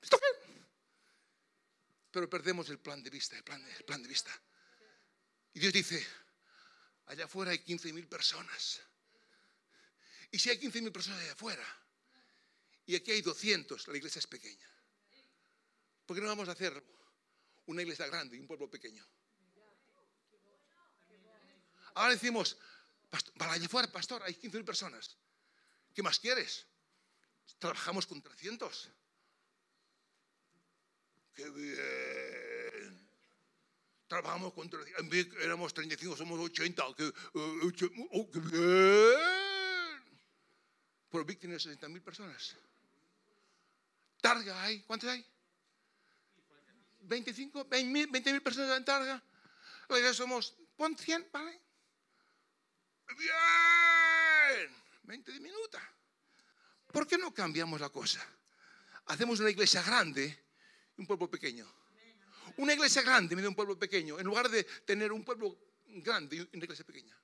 ¿Esto 0.00 0.18
qué? 0.18 0.26
Pero 2.10 2.30
perdemos 2.30 2.70
el 2.70 2.78
plan 2.78 3.02
de 3.02 3.10
vista, 3.10 3.36
el 3.36 3.44
plan 3.44 3.62
de, 3.62 3.70
el 3.70 3.84
plan 3.84 4.02
de 4.02 4.08
vista. 4.08 4.32
Y 5.52 5.60
Dios 5.60 5.72
dice, 5.72 6.04
allá 7.06 7.26
afuera 7.26 7.50
hay 7.50 7.58
15 7.58 7.92
mil 7.92 8.08
personas. 8.08 8.80
Y 10.30 10.38
si 10.38 10.50
hay 10.50 10.58
15 10.58 10.82
mil 10.82 10.92
personas 10.92 11.20
allá 11.20 11.32
afuera, 11.32 11.64
y 12.86 12.96
aquí 12.96 13.10
hay 13.10 13.22
200, 13.22 13.88
la 13.88 13.96
iglesia 13.96 14.18
es 14.18 14.26
pequeña. 14.26 14.68
¿Por 16.06 16.16
qué 16.16 16.22
no 16.22 16.28
vamos 16.28 16.48
a 16.48 16.52
hacer 16.52 16.82
una 17.66 17.82
iglesia 17.82 18.06
grande 18.06 18.36
y 18.36 18.40
un 18.40 18.46
pueblo 18.46 18.70
pequeño? 18.70 19.06
Ahora 21.94 22.12
decimos, 22.12 22.56
para 23.36 23.52
allá 23.52 23.66
afuera, 23.66 23.90
pastor, 23.90 24.22
hay 24.22 24.34
15 24.34 24.56
mil 24.56 24.64
personas. 24.64 25.16
¿Qué 25.94 26.02
más 26.02 26.18
quieres? 26.18 26.66
Trabajamos 27.58 28.06
con 28.06 28.22
300. 28.22 28.90
¡Qué 31.34 31.50
bien! 31.50 33.08
Trabajamos 34.06 34.52
con 34.52 34.70
300. 34.70 35.42
Éramos 35.42 35.74
35, 35.74 36.16
somos 36.16 36.40
80. 36.40 36.84
¡Qué, 36.96 37.12
oh, 37.34 38.30
qué 38.30 38.40
bien! 38.40 39.47
Pero 41.10 41.24
Vic 41.24 41.40
tiene 41.40 41.58
60 41.58 41.88
mil 41.88 42.02
personas. 42.02 42.56
Targa 44.20 44.62
hay, 44.62 44.82
¿cuántos 44.82 45.08
hay? 45.08 45.24
25, 47.00 47.64
20 47.64 48.32
mil 48.32 48.42
personas 48.42 48.76
en 48.76 48.84
Targa. 48.84 49.22
Oiga, 49.88 50.12
somos, 50.12 50.54
pon 50.76 50.96
100, 50.96 51.28
¿vale? 51.32 51.60
Bien, 53.16 54.76
20 55.04 55.40
minutos. 55.40 55.80
¿Por 56.92 57.06
qué 57.06 57.16
no 57.16 57.32
cambiamos 57.32 57.80
la 57.80 57.88
cosa? 57.88 58.24
Hacemos 59.06 59.40
una 59.40 59.50
iglesia 59.50 59.82
grande 59.82 60.46
y 60.96 61.00
un 61.00 61.06
pueblo 61.06 61.30
pequeño. 61.30 61.66
Una 62.58 62.74
iglesia 62.74 63.02
grande 63.02 63.34
y 63.34 63.46
un 63.46 63.54
pueblo 63.54 63.78
pequeño, 63.78 64.18
en 64.18 64.26
lugar 64.26 64.50
de 64.50 64.64
tener 64.64 65.12
un 65.12 65.24
pueblo 65.24 65.56
grande 65.86 66.36
y 66.36 66.40
una 66.40 66.64
iglesia 66.64 66.84
pequeña. 66.84 67.16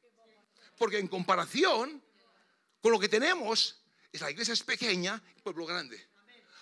Porque 0.78 0.98
en 0.98 1.08
comparación 1.08 2.02
con 2.84 2.92
lo 2.92 3.00
que 3.00 3.08
tenemos, 3.08 3.76
es 4.12 4.20
la 4.20 4.30
iglesia 4.30 4.52
es 4.52 4.62
pequeña 4.62 5.18
el 5.36 5.42
pueblo 5.42 5.64
grande. 5.64 6.06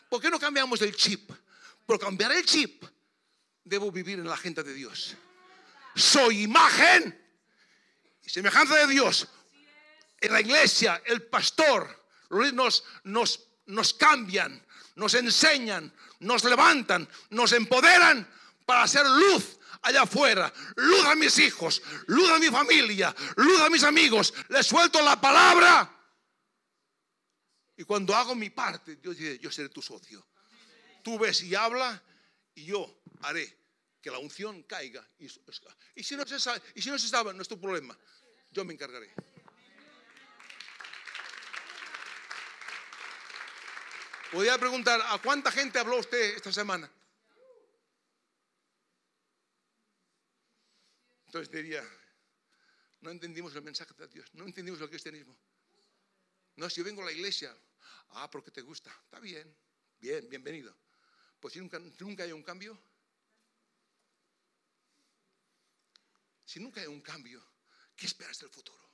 ¿Por 0.09 0.23
qué 0.23 0.31
no 0.31 0.39
cambiamos 0.39 0.81
el 0.83 0.95
chip? 0.95 1.33
Por 1.85 1.99
cambiar 1.99 2.31
el 2.31 2.47
chip, 2.47 2.85
debo 3.65 3.91
vivir 3.91 4.21
en 4.21 4.29
la 4.29 4.37
gente 4.37 4.63
de 4.63 4.73
Dios. 4.73 5.17
Soy 5.97 6.43
imagen 6.43 7.21
y 8.23 8.31
semejanza 8.31 8.77
de 8.77 8.87
Dios. 8.87 9.27
En 10.21 10.33
la 10.33 10.41
iglesia, 10.41 11.03
el 11.07 11.23
pastor, 11.23 12.05
nos, 12.31 12.85
nos, 13.03 13.41
nos 13.67 13.93
cambian, 13.93 14.65
nos 14.95 15.15
enseñan, 15.15 15.93
nos 16.21 16.45
levantan, 16.45 17.09
nos 17.31 17.51
empoderan 17.51 18.33
para 18.65 18.85
hacer 18.85 19.05
luz 19.05 19.59
allá 19.83 20.03
afuera, 20.03 20.53
luz 20.77 21.05
a 21.05 21.17
mis 21.17 21.37
hijos, 21.41 21.83
luz 22.07 22.31
a 22.31 22.39
mi 22.39 22.47
familia, 22.47 23.13
luz 23.35 23.61
a 23.61 23.69
mis 23.69 23.83
amigos. 23.83 24.33
Les 24.51 24.65
suelto 24.65 25.03
la 25.03 25.21
palabra. 25.21 25.99
Y 27.83 27.85
cuando 27.85 28.15
hago 28.15 28.37
mi 28.37 28.49
parte, 28.49 28.95
Dios 28.95 29.17
dice, 29.17 29.41
yo 29.41 29.51
seré 29.51 29.69
tu 29.69 29.83
socio. 29.83 30.25
Tú 31.03 31.19
ves 31.19 31.43
y 31.43 31.53
habla 31.57 32.01
y 32.55 32.67
yo 32.67 33.03
haré 33.23 33.59
que 34.01 34.09
la 34.09 34.19
unción 34.19 34.63
caiga. 34.63 35.05
Y, 35.19 35.29
si 36.05 36.15
no 36.15 36.25
se 36.25 36.39
sabe, 36.39 37.35
no 37.35 37.43
es 37.43 37.49
tu 37.49 37.61
problema. 37.61 37.99
Yo 38.53 38.65
me 38.65 38.73
encargaré. 38.73 39.13
Voy 44.33 44.47
a 44.47 44.57
preguntar, 44.59 45.01
¿a 45.05 45.19
cuánta 45.19 45.51
gente 45.51 45.81
habló 45.81 45.99
usted 45.99 46.37
esta 46.37 46.53
semana? 46.53 46.89
Entonces 51.27 51.51
diría, 51.51 51.83
no 53.01 53.11
entendimos 53.11 53.53
el 53.57 53.63
mensaje 53.63 53.93
de 53.99 54.07
Dios, 54.07 54.33
no 54.35 54.45
entendimos 54.45 54.81
el 54.81 54.89
cristianismo. 54.89 55.37
No, 56.55 56.71
si 56.71 56.77
yo 56.77 56.85
vengo 56.85 57.03
a 57.03 57.07
la 57.07 57.13
iglesia, 57.13 57.53
ah, 58.11 58.31
porque 58.31 58.51
te 58.51 58.63
gusta, 58.63 58.91
está 59.05 59.21
bien, 59.21 59.57
bien, 59.99 60.29
bienvenido. 60.29 60.77
Pues 61.41 61.55
si 61.55 61.61
nunca, 61.61 61.79
nunca 61.79 62.23
hay 62.25 62.33
un 62.33 62.43
cambio, 62.43 62.81
si 66.45 66.61
nunca 66.61 66.81
hay 66.81 66.87
un 66.87 67.01
cambio, 67.01 67.43
¿qué 67.97 68.07
esperas 68.07 68.39
del 68.39 68.51
futuro? 68.51 68.91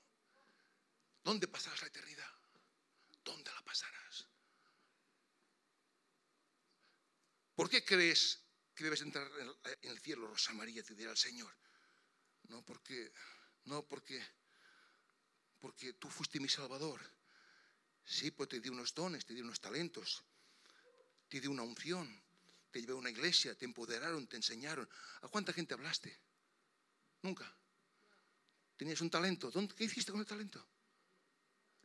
¿Dónde 1.24 1.48
pasarás 1.48 1.82
la 1.82 1.88
eternidad? 1.88 2.30
¿Dónde 3.22 3.50
la 3.52 3.62
pasarás? 3.62 4.28
¿Por 7.54 7.68
qué 7.68 7.84
crees 7.84 8.40
que 8.74 8.84
debes 8.84 9.02
entrar 9.02 9.28
en 9.82 9.90
el 9.90 9.98
cielo, 9.98 10.28
Rosa 10.28 10.52
María? 10.52 10.82
Te 10.82 10.94
dirá 10.94 11.10
el 11.10 11.16
Señor. 11.16 11.52
No 12.44 12.64
porque, 12.64 13.12
no 13.64 13.86
porque, 13.86 14.24
porque 15.58 15.92
tú 15.94 16.08
fuiste 16.08 16.38
mi 16.40 16.48
Salvador. 16.48 17.00
Sí, 18.08 18.30
pues 18.30 18.48
te 18.48 18.58
di 18.58 18.70
unos 18.70 18.94
dones, 18.94 19.26
te 19.26 19.34
di 19.34 19.42
unos 19.42 19.60
talentos, 19.60 20.24
te 21.28 21.40
di 21.40 21.46
una 21.46 21.62
unción, 21.62 22.08
te 22.70 22.80
llevé 22.80 22.94
a 22.94 22.96
una 22.96 23.10
iglesia, 23.10 23.54
te 23.54 23.66
empoderaron, 23.66 24.26
te 24.26 24.36
enseñaron. 24.36 24.88
¿A 25.20 25.28
cuánta 25.28 25.52
gente 25.52 25.74
hablaste? 25.74 26.18
Nunca. 27.20 27.54
Tenías 28.78 29.02
un 29.02 29.10
talento. 29.10 29.50
¿Dónde, 29.50 29.74
¿Qué 29.74 29.84
hiciste 29.84 30.10
con 30.10 30.22
el 30.22 30.26
talento? 30.26 30.66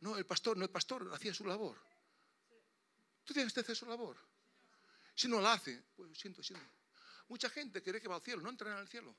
No, 0.00 0.16
el 0.16 0.24
pastor, 0.24 0.56
no, 0.56 0.64
el 0.64 0.70
pastor 0.70 1.10
hacía 1.12 1.34
su 1.34 1.44
labor. 1.44 1.78
Tú 3.22 3.34
tienes 3.34 3.52
que 3.52 3.60
hacer 3.60 3.76
su 3.76 3.84
labor. 3.84 4.16
Si 5.14 5.28
no 5.28 5.42
la 5.42 5.52
hace, 5.52 5.82
pues 5.94 6.18
siento, 6.18 6.42
siento. 6.42 6.66
Mucha 7.28 7.50
gente 7.50 7.82
cree 7.82 8.00
que 8.00 8.08
va 8.08 8.16
al 8.16 8.22
cielo, 8.22 8.40
no 8.40 8.48
entra 8.48 8.72
en 8.72 8.78
el 8.78 8.88
cielo. 8.88 9.14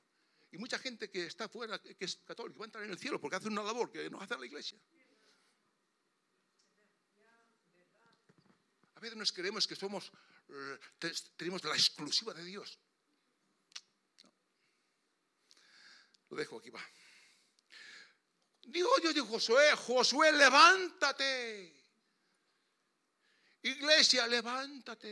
Y 0.50 0.58
mucha 0.58 0.78
gente 0.80 1.08
que 1.08 1.26
está 1.26 1.48
fuera, 1.48 1.80
que 1.80 1.96
es 2.00 2.16
católica, 2.16 2.58
va 2.58 2.64
a 2.64 2.66
entrar 2.66 2.84
en 2.84 2.90
el 2.90 2.98
cielo 2.98 3.20
porque 3.20 3.36
hace 3.36 3.46
una 3.46 3.62
labor 3.62 3.92
que 3.92 4.10
no 4.10 4.20
hace 4.20 4.36
la 4.36 4.46
iglesia. 4.46 4.78
A 8.96 9.00
veces 9.00 9.16
nos 9.16 9.30
creemos 9.30 9.66
que 9.66 9.76
somos, 9.76 10.10
eh, 10.48 10.78
tenemos 11.36 11.62
la 11.64 11.74
exclusiva 11.74 12.32
de 12.32 12.44
Dios. 12.44 12.78
Lo 16.30 16.36
dejo 16.36 16.58
aquí, 16.58 16.70
va. 16.70 16.84
Digo 18.62 18.88
Dios 19.00 19.14
de 19.14 19.20
Josué, 19.20 19.76
Josué, 19.76 20.32
levántate. 20.32 21.72
Iglesia, 23.62 24.26
levántate. 24.26 25.10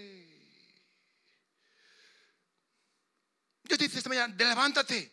Dios 3.62 3.78
te 3.78 3.84
dice 3.84 3.98
esta 3.98 4.08
mañana, 4.08 4.34
levántate. 4.34 5.12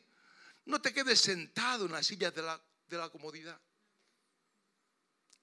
No 0.65 0.81
te 0.81 0.93
quedes 0.93 1.19
sentado 1.19 1.87
en 1.87 1.91
la 1.91 2.03
silla 2.03 2.31
de 2.31 2.41
la, 2.41 2.61
de 2.87 2.97
la 2.97 3.09
comodidad. 3.09 3.59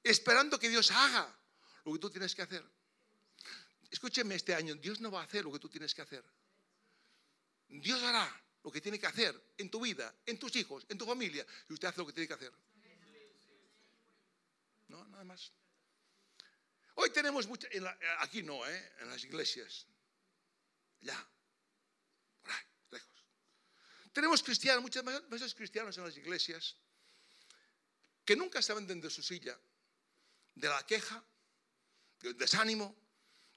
Esperando 0.03 0.59
que 0.59 0.70
Dios 0.70 0.91
haga 0.91 1.39
lo 1.85 1.93
que 1.93 1.99
tú 1.99 2.09
tienes 2.09 2.35
que 2.35 2.43
hacer. 2.43 2.78
Escúcheme 3.91 4.34
este 4.34 4.55
año, 4.55 4.74
Dios 4.74 5.01
no 5.01 5.11
va 5.11 5.20
a 5.20 5.24
hacer 5.24 5.45
lo 5.45 5.53
que 5.53 5.59
tú 5.59 5.68
tienes 5.68 5.95
que 5.95 6.03
hacer. 6.03 6.24
Dios 7.68 8.03
hará 8.03 8.28
lo 8.62 8.70
que 8.70 8.80
tiene 8.80 8.99
que 8.99 9.07
hacer 9.07 9.34
en 9.57 9.70
tu 9.70 9.80
vida, 9.80 10.14
en 10.26 10.39
tus 10.39 10.55
hijos, 10.57 10.86
en 10.89 10.99
tu 10.99 11.07
familia, 11.07 11.47
y 11.68 11.72
usted 11.72 11.89
hace 11.89 11.99
lo 11.99 12.07
que 12.07 12.12
tiene 12.12 12.28
que 12.28 12.34
hacer. 12.34 12.53
No, 14.89 15.07
nada 15.09 15.24
más. 15.24 15.53
Hoy 16.95 17.11
tenemos 17.11 17.47
mucha, 17.47 17.68
aquí 18.18 18.43
no, 18.43 18.66
¿eh? 18.66 18.93
en 19.01 19.09
las 19.09 19.22
iglesias, 19.22 19.86
ya, 21.01 21.28
por 22.43 22.53
ahí, 22.53 22.64
lejos. 22.91 23.24
Tenemos 24.12 24.43
cristianos, 24.43 24.82
muchas 25.30 25.55
cristianos 25.55 25.97
en 25.97 26.05
las 26.05 26.16
iglesias, 26.16 26.76
que 28.24 28.34
nunca 28.34 28.61
se 28.61 28.74
venden 28.74 29.01
de 29.01 29.11
su 29.11 29.22
silla, 29.22 29.59
de 30.55 30.68
la 30.68 30.84
queja, 30.84 31.24
del 32.20 32.36
desánimo, 32.36 33.07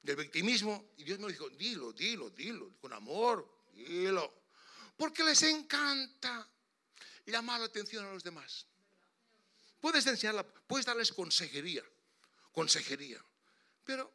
del 0.02 0.16
victimismo. 0.16 0.92
Y 0.98 1.04
Dios 1.04 1.20
me 1.20 1.28
dijo, 1.28 1.50
dilo, 1.50 1.94
dilo, 1.94 2.30
dilo, 2.30 2.74
con 2.80 2.94
amor, 2.94 3.68
dilo. 3.74 4.42
Porque 4.98 5.24
les 5.24 5.42
encanta 5.44 6.48
llamar 7.26 7.60
la 7.60 7.68
atención 7.68 8.06
a 8.06 8.14
los 8.14 8.24
demás. 8.24 8.66
Puedes 9.80 10.06
enseñarla, 10.06 10.44
puedes 10.44 10.86
darles 10.86 11.12
consejería, 11.12 11.84
consejería. 12.52 13.24
Pero 13.84 14.14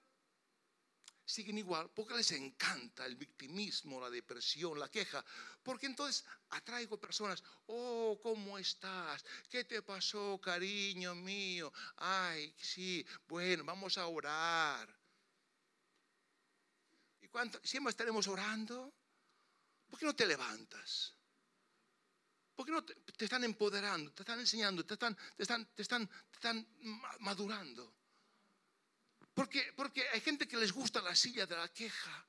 siguen 1.25 1.59
igual 1.59 1.91
porque 1.93 2.15
les 2.15 2.31
encanta 2.33 3.05
el 3.05 3.17
victimismo, 3.17 4.01
la 4.01 4.09
depresión, 4.09 4.79
la 4.79 4.89
queja. 4.89 5.25
Porque 5.63 5.87
entonces 5.87 6.25
atraigo 6.51 7.01
personas, 7.01 7.43
oh, 7.67 8.19
¿cómo 8.23 8.57
estás? 8.59 9.25
¿Qué 9.51 9.65
te 9.65 9.83
pasó, 9.83 10.41
cariño 10.41 11.17
mío? 11.17 11.73
Ay, 11.97 12.55
sí, 12.57 13.05
bueno, 13.27 13.65
vamos 13.65 13.99
a 13.99 14.07
orar. 14.07 14.96
¿Y 17.37 17.39
cuánto? 17.39 17.61
¿Siempre 17.63 17.91
estaremos 17.91 18.27
orando? 18.29 18.95
¿Por 19.91 19.99
qué 19.99 20.07
no 20.07 20.17
te 20.17 20.25
levantas? 20.25 21.13
¿Por 22.55 22.65
qué 22.65 22.73
no 22.73 22.83
te, 22.83 22.95
están 23.19 23.45
empoderando, 23.45 24.11
te 24.13 24.23
están 24.23 24.41
enseñando, 24.41 24.87
te 24.87 24.95
están, 24.95 25.15
te 25.37 25.43
están, 25.43 25.67
te 25.75 25.83
están, 25.83 26.09
te 26.09 26.33
están 26.33 26.67
madurando? 27.19 27.95
Porque, 29.35 29.71
porque 29.77 30.09
hay 30.09 30.23
gente 30.23 30.49
que 30.49 30.57
les 30.57 30.73
gusta 30.73 31.03
la 31.03 31.15
silla 31.15 31.45
de 31.45 31.57
la 31.57 31.69
queja, 31.69 32.27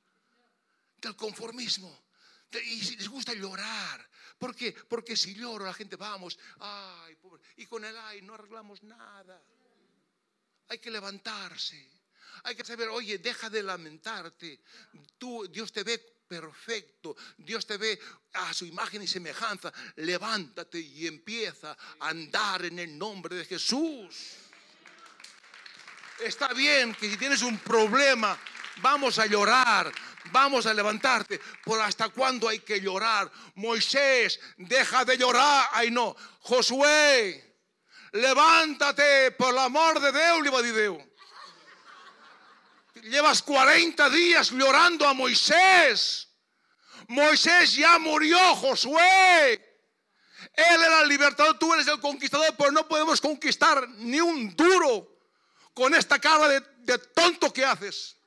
del 0.97 1.15
conformismo. 1.15 2.09
y 2.51 2.97
les 2.97 3.07
gusta 3.07 3.33
llorar. 3.33 4.09
¿Por 4.37 4.53
qué? 4.53 4.73
Porque 4.73 5.15
si 5.15 5.33
lloro 5.35 5.63
la 5.63 5.73
gente, 5.73 5.95
vamos, 5.95 6.37
ay, 6.59 7.15
pobre. 7.15 7.41
Y 7.55 7.65
con 7.65 7.85
el 7.85 7.95
ay 7.97 8.23
no 8.23 8.33
arreglamos 8.33 8.83
nada. 8.83 9.41
Hay 10.67 10.79
que 10.79 10.91
levantarse. 10.91 11.96
Hay 12.43 12.55
que 12.55 12.63
saber, 12.63 12.89
oye, 12.89 13.17
deja 13.17 13.49
de 13.49 13.63
lamentarte. 13.63 14.61
Tú, 15.17 15.47
Dios 15.47 15.71
te 15.71 15.83
ve 15.83 15.97
perfecto. 16.27 17.15
Dios 17.37 17.65
te 17.65 17.77
ve 17.77 17.99
a 18.33 18.53
su 18.53 18.65
imagen 18.65 19.01
y 19.01 19.07
semejanza. 19.07 19.71
Levántate 19.95 20.79
y 20.79 21.07
empieza 21.07 21.77
a 21.99 22.09
andar 22.09 22.65
en 22.65 22.79
el 22.79 22.97
nombre 22.97 23.35
de 23.35 23.45
Jesús. 23.45 24.35
Está 26.19 26.49
bien 26.53 26.95
que 26.95 27.09
si 27.09 27.17
tienes 27.17 27.41
un 27.43 27.59
problema, 27.59 28.37
vamos 28.77 29.19
a 29.19 29.27
llorar, 29.27 29.91
vamos 30.31 30.65
a 30.65 30.73
levantarte. 30.73 31.39
Por 31.63 31.79
hasta 31.79 32.09
cuándo 32.09 32.47
hay 32.47 32.59
que 32.59 32.81
llorar. 32.81 33.31
Moisés, 33.55 34.39
deja 34.57 35.05
de 35.05 35.17
llorar. 35.17 35.69
Ay 35.71 35.91
no. 35.91 36.15
Josué, 36.41 37.55
levántate 38.13 39.31
por 39.31 39.53
el 39.53 39.59
amor 39.59 39.99
de 39.99 40.11
Dios, 40.11 40.41
le 40.41 40.49
a 40.49 41.06
Llevas 43.09 43.41
40 43.41 44.09
días 44.09 44.51
llorando 44.51 45.07
a 45.07 45.13
Moisés. 45.13 46.27
Moisés 47.07 47.75
ya 47.75 47.97
murió, 47.99 48.37
Josué. 48.55 49.53
Él 50.53 50.83
era 50.83 51.01
el 51.01 51.07
libertador, 51.07 51.57
tú 51.57 51.73
eres 51.73 51.87
el 51.87 51.99
conquistador, 51.99 52.53
pero 52.57 52.71
no 52.71 52.87
podemos 52.87 53.21
conquistar 53.21 53.87
ni 53.89 54.19
un 54.19 54.55
duro 54.55 55.17
con 55.73 55.93
esta 55.93 56.19
cara 56.19 56.47
de, 56.49 56.97
tonto 57.13 57.53
que 57.53 57.63
haces. 57.63 58.17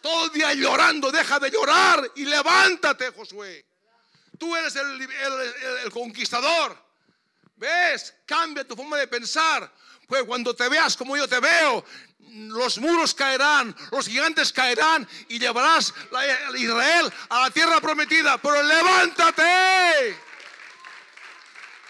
Todo 0.00 0.26
el 0.26 0.32
día 0.32 0.54
llorando, 0.54 1.10
deja 1.10 1.38
de 1.38 1.50
llorar 1.50 2.12
y 2.16 2.24
levántate, 2.24 3.10
Josué. 3.10 3.66
Tú 4.38 4.54
eres 4.54 4.76
el, 4.76 5.90
conquistador. 5.92 6.76
¿Ves? 7.56 8.14
Cambia 8.24 8.66
tu 8.66 8.76
forma 8.76 8.96
de 8.96 9.08
pensar. 9.08 9.70
Pues 10.06 10.22
cuando 10.22 10.54
te 10.54 10.68
veas 10.68 10.96
como 10.96 11.16
yo 11.16 11.28
te 11.28 11.40
veo, 11.40 11.84
los 12.32 12.78
muros 12.78 13.14
caerán, 13.14 13.74
los 13.90 14.06
gigantes 14.06 14.52
caerán 14.52 15.08
y 15.28 15.38
llevarás 15.38 15.94
a 16.12 16.56
Israel 16.56 17.12
a 17.28 17.42
la 17.42 17.50
tierra 17.50 17.80
prometida. 17.80 18.38
Pero 18.38 18.62
levántate. 18.62 20.28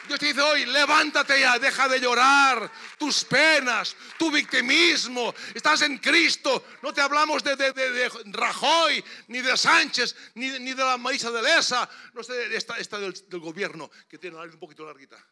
Dios 0.08 0.18
te 0.18 0.26
dice 0.26 0.40
hoy, 0.40 0.64
levántate 0.64 1.38
ya, 1.38 1.58
deja 1.58 1.86
de 1.86 2.00
llorar 2.00 2.70
tus 2.96 3.24
penas, 3.26 3.94
tu 4.18 4.30
victimismo. 4.30 5.34
Estás 5.54 5.82
en 5.82 5.98
Cristo. 5.98 6.64
No 6.82 6.94
te 6.94 7.02
hablamos 7.02 7.44
de, 7.44 8.10
Rajoy, 8.26 9.04
ni 9.28 9.42
de 9.42 9.54
Sánchez, 9.54 10.16
ni, 10.34 10.48
de 10.50 10.82
la 10.82 10.96
Marisa 10.96 11.30
de 11.30 11.42
Lesa. 11.42 11.88
No 12.14 12.22
sé, 12.22 12.56
esta, 12.56 12.98
del, 12.98 13.14
gobierno, 13.38 13.90
que 14.08 14.16
tiene 14.16 14.38
la 14.38 14.44
un 14.44 14.58
poquito 14.58 14.86
larguita. 14.86 15.22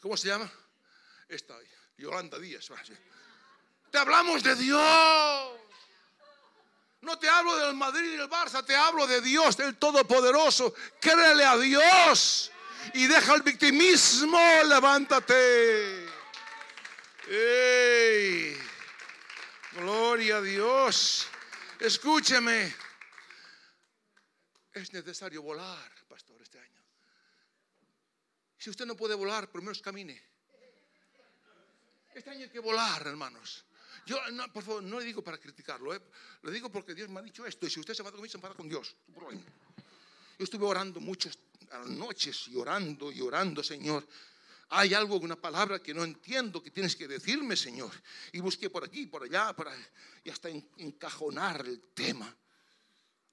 ¿Cómo 0.00 0.16
se 0.16 0.28
llama? 0.28 0.48
Esta, 1.28 1.56
Yolanda 1.96 2.38
Díaz. 2.38 2.70
Te 3.90 3.98
hablamos 3.98 4.42
de 4.42 4.56
Dios. 4.56 5.60
No 7.00 7.18
te 7.18 7.28
hablo 7.28 7.56
del 7.56 7.74
Madrid 7.74 8.14
y 8.14 8.16
del 8.16 8.30
Barça, 8.30 8.64
te 8.64 8.74
hablo 8.74 9.06
de 9.06 9.20
Dios, 9.20 9.56
del 9.58 9.76
Todopoderoso. 9.76 10.74
Créele 11.00 11.44
a 11.44 11.56
Dios 11.58 12.50
y 12.94 13.06
deja 13.06 13.34
el 13.34 13.42
victimismo. 13.42 14.38
Levántate. 14.64 16.08
Gloria 19.72 20.38
a 20.38 20.40
Dios. 20.40 21.26
Escúcheme. 21.78 22.74
Es 24.72 24.92
necesario 24.92 25.42
volar, 25.42 25.92
pastor, 26.08 26.40
este 26.42 26.58
año. 26.58 26.82
Si 28.58 28.70
usted 28.70 28.86
no 28.86 28.96
puede 28.96 29.14
volar, 29.14 29.48
menos 29.52 29.82
camine. 29.82 30.33
Este 32.14 32.30
año 32.30 32.44
hay 32.44 32.50
que 32.50 32.60
volar, 32.60 33.06
hermanos. 33.06 33.64
Yo, 34.06 34.18
por 34.52 34.62
favor, 34.62 34.82
no 34.82 35.00
le 35.00 35.06
digo 35.06 35.22
para 35.22 35.38
criticarlo, 35.38 35.94
¿eh? 35.94 36.00
le 36.42 36.52
digo 36.52 36.70
porque 36.70 36.94
Dios 36.94 37.08
me 37.08 37.20
ha 37.20 37.22
dicho 37.22 37.44
esto. 37.46 37.66
Y 37.66 37.70
si 37.70 37.80
usted 37.80 37.94
se 37.94 38.02
va 38.02 38.10
conmigo, 38.10 38.30
se 38.30 38.36
enfada 38.36 38.54
con 38.54 38.68
Dios. 38.68 38.94
Yo 40.38 40.44
estuve 40.44 40.66
orando 40.66 41.00
muchas 41.00 41.38
noches, 41.86 42.46
llorando, 42.46 43.10
llorando, 43.10 43.62
Señor. 43.62 44.06
Hay 44.70 44.94
algo, 44.94 45.16
una 45.16 45.36
palabra 45.36 45.80
que 45.80 45.94
no 45.94 46.04
entiendo 46.04 46.62
que 46.62 46.70
tienes 46.70 46.96
que 46.96 47.08
decirme, 47.08 47.56
Señor. 47.56 47.92
Y 48.32 48.40
busqué 48.40 48.70
por 48.70 48.84
aquí, 48.84 49.06
por 49.06 49.24
allá, 49.24 49.54
y 50.22 50.30
hasta 50.30 50.48
encajonar 50.48 51.66
el 51.66 51.80
tema. 51.94 52.34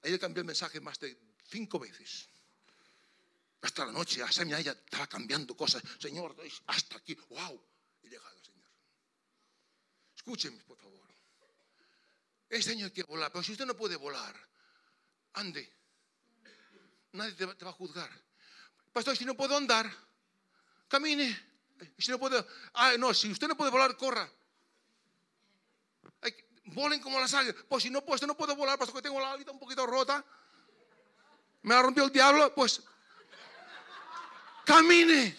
Le 0.02 0.18
cambié 0.18 0.40
el 0.40 0.46
mensaje 0.46 0.80
más 0.80 0.98
de 0.98 1.16
cinco 1.48 1.78
veces. 1.78 2.28
Hasta 3.60 3.86
la 3.86 3.92
noche, 3.92 4.22
hasta 4.22 4.44
mi 4.44 4.52
estaba 4.52 5.06
cambiando 5.06 5.56
cosas. 5.56 5.82
Señor, 6.00 6.34
hasta 6.66 6.96
aquí, 6.96 7.16
wow. 7.30 7.62
Y 8.02 8.08
llegado. 8.08 8.41
Escúcheme, 10.24 10.62
por 10.62 10.78
favor. 10.78 11.00
Este 12.48 12.70
año 12.70 12.84
hay 12.84 12.92
que 12.92 13.02
volar, 13.02 13.32
pero 13.32 13.42
si 13.42 13.50
usted 13.50 13.66
no 13.66 13.76
puede 13.76 13.96
volar, 13.96 14.36
ande. 15.32 15.68
Nadie 17.10 17.32
te 17.32 17.44
va, 17.44 17.70
a 17.70 17.72
juzgar. 17.72 18.08
Pastor, 18.92 19.16
si 19.16 19.24
no 19.24 19.34
puedo 19.34 19.56
andar, 19.56 19.90
camine. 20.86 21.50
Si 21.98 22.12
no 22.12 22.20
puedo, 22.20 22.46
ah, 22.74 22.92
no, 23.00 23.12
si 23.12 23.32
usted 23.32 23.48
no 23.48 23.56
puede 23.56 23.72
volar, 23.72 23.96
corra. 23.96 24.30
volen 26.66 27.00
como 27.00 27.18
las 27.18 27.34
águilas. 27.34 27.56
Pues 27.68 27.82
si 27.82 27.90
no, 27.90 28.04
pues 28.04 28.22
no 28.22 28.36
puedo 28.36 28.54
volar, 28.54 28.78
pastor, 28.78 28.94
que 28.94 29.02
tengo 29.02 29.18
la 29.18 29.34
vida 29.34 29.50
un 29.50 29.58
poquito 29.58 29.84
rota. 29.86 30.24
Me 31.62 31.74
la 31.74 31.82
rompió 31.82 32.04
el 32.04 32.12
diablo, 32.12 32.54
pues 32.54 32.80
camine. 34.64 35.36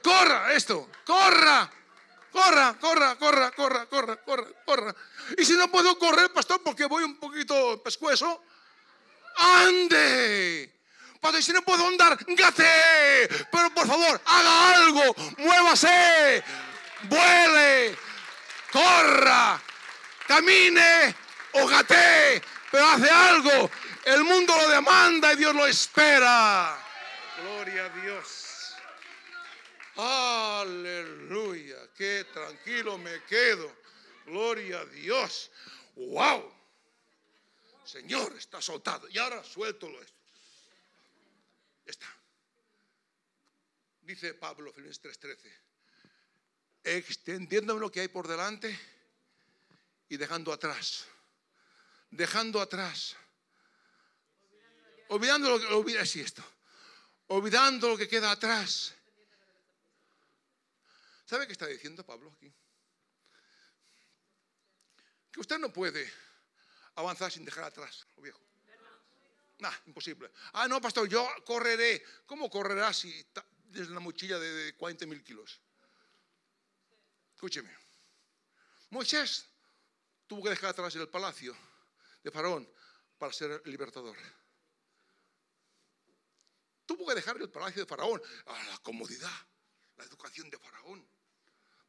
Corra 0.00 0.52
esto, 0.52 0.88
corra. 1.04 1.81
Corra, 2.32 2.74
corra, 2.80 3.16
corra, 3.16 3.50
corra, 3.50 3.86
corra, 3.86 4.16
corra, 4.16 4.46
corra. 4.64 4.94
Y 5.36 5.44
si 5.44 5.52
no 5.52 5.70
puedo 5.70 5.98
correr, 5.98 6.32
pastor, 6.32 6.62
porque 6.62 6.86
voy 6.86 7.04
un 7.04 7.18
poquito 7.18 7.82
pescuezo, 7.82 8.42
ande. 9.36 10.72
Pastor, 11.20 11.42
si 11.42 11.52
no 11.52 11.62
puedo 11.62 11.86
andar, 11.86 12.16
gate. 12.26 13.28
Pero 13.50 13.70
por 13.74 13.86
favor, 13.86 14.20
haga 14.24 14.74
algo, 14.74 15.14
muévase, 15.38 16.42
vuele, 17.02 17.96
corra, 18.72 19.60
camine 20.26 21.14
o 21.52 21.66
gate. 21.66 22.42
Pero 22.70 22.86
hace 22.88 23.10
algo. 23.10 23.70
El 24.04 24.24
mundo 24.24 24.56
lo 24.56 24.68
demanda 24.68 25.32
y 25.32 25.36
Dios 25.36 25.54
lo 25.54 25.66
espera. 25.66 26.76
Gloria 27.42 27.84
a 27.84 27.88
Dios. 28.00 28.42
Aleluya, 29.96 31.76
qué 31.96 32.26
tranquilo 32.32 32.98
me 32.98 33.22
quedo. 33.24 33.74
Gloria 34.26 34.80
a 34.80 34.84
Dios. 34.86 35.50
¡Wow! 35.96 36.52
Señor, 37.84 38.36
está 38.36 38.60
soltado. 38.60 39.08
Y 39.08 39.18
ahora 39.18 39.42
suéltolo 39.42 40.00
esto. 40.00 40.22
Está. 41.84 42.06
Dice 44.02 44.34
Pablo, 44.34 44.72
Filipenses 44.72 45.02
3:13. 45.02 45.52
Extendiéndome 46.84 47.80
lo 47.80 47.90
que 47.90 48.00
hay 48.00 48.08
por 48.08 48.26
delante 48.26 48.78
y 50.08 50.16
dejando 50.16 50.52
atrás. 50.52 51.06
Dejando 52.10 52.60
atrás. 52.60 53.16
Olvidando 55.08 55.50
lo 55.50 55.60
que 55.60 55.66
olvida 55.66 56.02
esto. 56.02 56.42
Olvidando 57.28 57.88
lo 57.88 57.96
que 57.96 58.08
queda 58.08 58.30
atrás. 58.30 58.94
¿Sabe 61.32 61.46
qué 61.46 61.54
está 61.54 61.66
diciendo 61.66 62.04
Pablo 62.04 62.30
aquí? 62.36 62.52
Que 65.32 65.40
usted 65.40 65.58
no 65.58 65.72
puede 65.72 66.12
avanzar 66.96 67.32
sin 67.32 67.42
dejar 67.42 67.64
atrás 67.64 68.06
lo 68.16 68.22
viejo. 68.22 68.38
Nah, 69.60 69.72
imposible. 69.86 70.30
Ah, 70.52 70.68
no, 70.68 70.78
pastor, 70.78 71.08
yo 71.08 71.26
correré. 71.46 72.04
¿Cómo 72.26 72.50
correrá 72.50 72.92
si 72.92 73.26
desde 73.64 73.92
una 73.92 74.00
mochila 74.00 74.38
de 74.38 74.76
40 74.76 75.06
mil 75.06 75.24
kilos? 75.24 75.58
Escúcheme. 77.34 77.74
Moisés 78.90 79.46
tuvo 80.26 80.42
que 80.42 80.50
dejar 80.50 80.68
atrás 80.68 80.94
el 80.96 81.08
palacio 81.08 81.56
de 82.22 82.30
Faraón 82.30 82.70
para 83.16 83.32
ser 83.32 83.62
libertador. 83.64 84.18
Tuvo 86.84 87.06
que 87.06 87.14
dejar 87.14 87.38
el 87.40 87.48
palacio 87.48 87.84
de 87.84 87.88
Faraón, 87.88 88.20
a 88.44 88.64
la 88.64 88.78
comodidad, 88.80 89.46
la 89.96 90.04
educación 90.04 90.50
de 90.50 90.58
Faraón, 90.58 91.08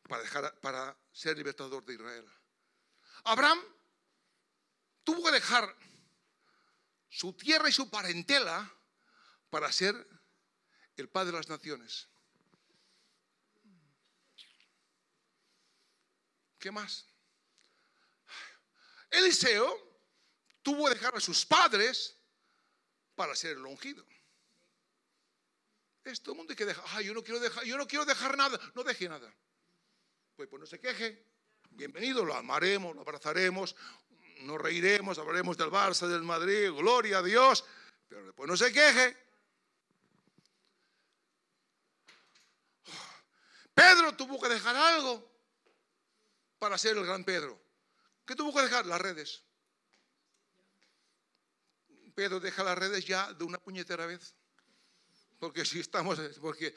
para, 0.08 0.22
dejar, 0.22 0.60
para 0.60 0.97
ser 1.12 1.38
libertador 1.38 1.84
de 1.86 1.93
Israel. 1.93 2.26
Abraham 3.24 3.60
tuvo 5.04 5.26
que 5.26 5.32
dejar 5.32 5.76
su 7.10 7.34
tierra 7.34 7.70
y 7.70 7.72
su 7.72 7.89
parentela 7.89 8.72
para 9.49 9.72
ser 9.72 9.95
el 10.97 11.10
padre 11.10 11.32
de 11.32 11.38
las 11.38 11.49
naciones. 11.49 12.10
¿Qué 16.60 16.72
más? 16.72 17.06
Eliseo 19.10 20.01
tuvo 20.62 20.88
que 20.88 20.95
dejar 20.95 21.16
a 21.16 21.20
sus 21.20 21.45
padres 21.45 22.18
para 23.16 23.36
ser 23.36 23.58
el 23.58 23.66
ungido. 23.66 24.06
Es 26.04 26.22
todo 26.22 26.34
el 26.34 26.38
mundo 26.39 26.56
que 26.56 26.66
dejar. 26.66 27.01
yo 27.01 27.14
no 27.14 27.24
quiero 27.24 27.39
dejar, 27.39 27.64
yo 27.64 27.78
no 27.78 27.88
quiero 27.88 28.06
dejar 28.06 28.36
nada. 28.38 28.60
No 28.74 28.84
deje 28.84 29.08
nada. 29.08 29.34
Pues, 30.36 30.49
pues 30.49 30.59
no 30.59 30.65
se 30.65 30.79
queje. 30.79 31.25
Bienvenido, 31.69 32.25
lo 32.25 32.34
amaremos, 32.34 32.95
lo 32.95 33.01
abrazaremos, 33.01 33.75
nos 34.41 34.59
reiremos, 34.59 35.17
hablaremos 35.17 35.57
del 35.57 35.69
Barça, 35.69 36.07
del 36.07 36.23
Madrid, 36.23 36.71
gloria 36.71 37.19
a 37.19 37.23
Dios, 37.23 37.63
pero 38.07 38.25
después 38.25 38.49
no 38.49 38.57
se 38.57 38.71
queje. 38.71 39.17
Pedro 43.73 44.15
tuvo 44.15 44.39
que 44.41 44.49
dejar 44.49 44.75
algo 44.75 45.31
para 46.57 46.77
ser 46.77 46.97
el 46.97 47.05
gran 47.05 47.23
Pedro. 47.23 47.59
¿Qué 48.25 48.36
tuvo 48.36 48.53
que 48.53 48.61
dejar? 48.61 48.86
Las 48.86 49.01
redes. 49.01 49.43
Pedro 52.15 52.39
deja 52.39 52.63
las 52.63 52.77
redes 52.77 53.05
ya 53.05 53.34
de 53.34 53.43
una 53.43 53.57
puñetera 53.57 54.05
vez. 54.05 54.36
Porque 55.39 55.65
si 55.65 55.79
estamos, 55.79 56.19
porque 56.39 56.75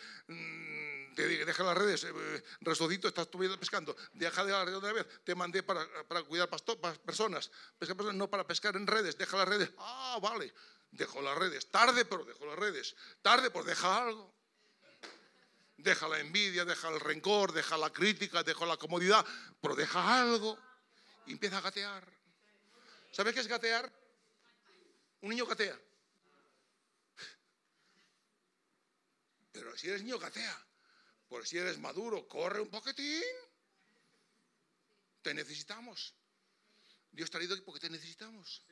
mm, 1.23 1.47
deja 1.47 1.65
las 1.65 1.77
redes, 1.77 2.05
eh, 2.05 2.45
resocito, 2.61 3.09
estás 3.09 3.29
pescando, 3.59 3.97
deja 4.13 4.45
de 4.45 4.53
las 4.53 4.65
redes 4.65 4.79
otra 4.79 4.93
vez, 4.93 5.07
te 5.25 5.35
mandé 5.35 5.63
para, 5.63 5.87
cuidar 6.29 6.49
pastor, 6.49 6.79
personas, 7.01 7.51
personas, 7.79 8.15
no 8.15 8.29
para 8.29 8.47
pescar 8.47 8.77
en 8.77 8.87
redes, 8.87 9.17
deja 9.17 9.37
las 9.39 9.49
redes, 9.49 9.71
ah, 9.79 10.19
vale, 10.21 10.53
dejo 10.91 11.23
las 11.23 11.37
redes, 11.37 11.71
tarde, 11.71 12.05
pero 12.05 12.25
dejo 12.25 12.47
las 12.47 12.59
redes, 12.59 12.97
tarde, 13.23 13.51
pues 13.51 13.67
deja 13.67 13.97
algo. 13.97 14.35
Deja 15.79 16.09
la 16.09 16.19
envidia, 16.19 16.65
deja 16.65 16.89
el 16.89 16.99
rencor, 16.99 17.53
deja 17.53 17.77
la 17.77 17.93
crítica, 17.93 18.43
deja 18.43 18.65
la 18.65 18.79
comodidad, 18.79 19.25
pero 19.61 19.77
deja 19.77 20.21
algo 20.21 20.59
y 21.27 21.33
empieza 21.33 21.59
a 21.59 21.61
gatear. 21.61 22.03
¿Sabes 23.13 23.35
qué 23.35 23.41
es 23.41 23.47
gatear? 23.47 23.93
Un 25.21 25.31
niño 25.31 25.47
gatea. 25.47 25.79
Pero 29.53 29.77
si 29.77 29.89
eres 29.89 30.03
niño, 30.03 30.19
gatea. 30.19 30.66
Por 31.29 31.47
si 31.47 31.59
eres 31.59 31.79
maduro, 31.79 32.29
corre 32.29 32.61
un 32.61 32.71
poquitín. 32.71 33.23
Te 35.23 35.35
necesitamos. 35.35 36.15
Dios 37.11 37.31
te 37.31 37.39
ha 37.39 37.43
ido 37.43 37.55
aquí 37.55 37.65
porque 37.65 37.81
te 37.81 37.91
necesitamos. 37.91 38.63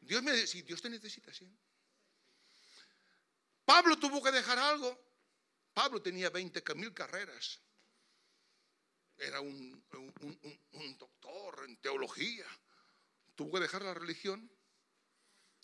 Dios 0.00 0.22
me, 0.22 0.46
sí, 0.46 0.62
Dios 0.62 0.80
te 0.80 0.88
necesita, 0.88 1.32
sí. 1.32 1.50
Pablo 3.64 3.98
tuvo 3.98 4.22
que 4.22 4.30
dejar 4.30 4.58
algo. 4.58 4.98
Pablo 5.72 6.00
tenía 6.00 6.30
20 6.30 6.62
mil 6.74 6.92
carreras. 6.92 7.60
Era 9.16 9.40
un, 9.40 9.84
un, 10.72 10.98
doctor 10.98 11.64
en 11.66 11.76
teología. 11.78 12.46
Tuvo 13.34 13.52
que 13.52 13.60
dejar 13.60 13.82
la 13.82 13.94
religión. 13.94 14.50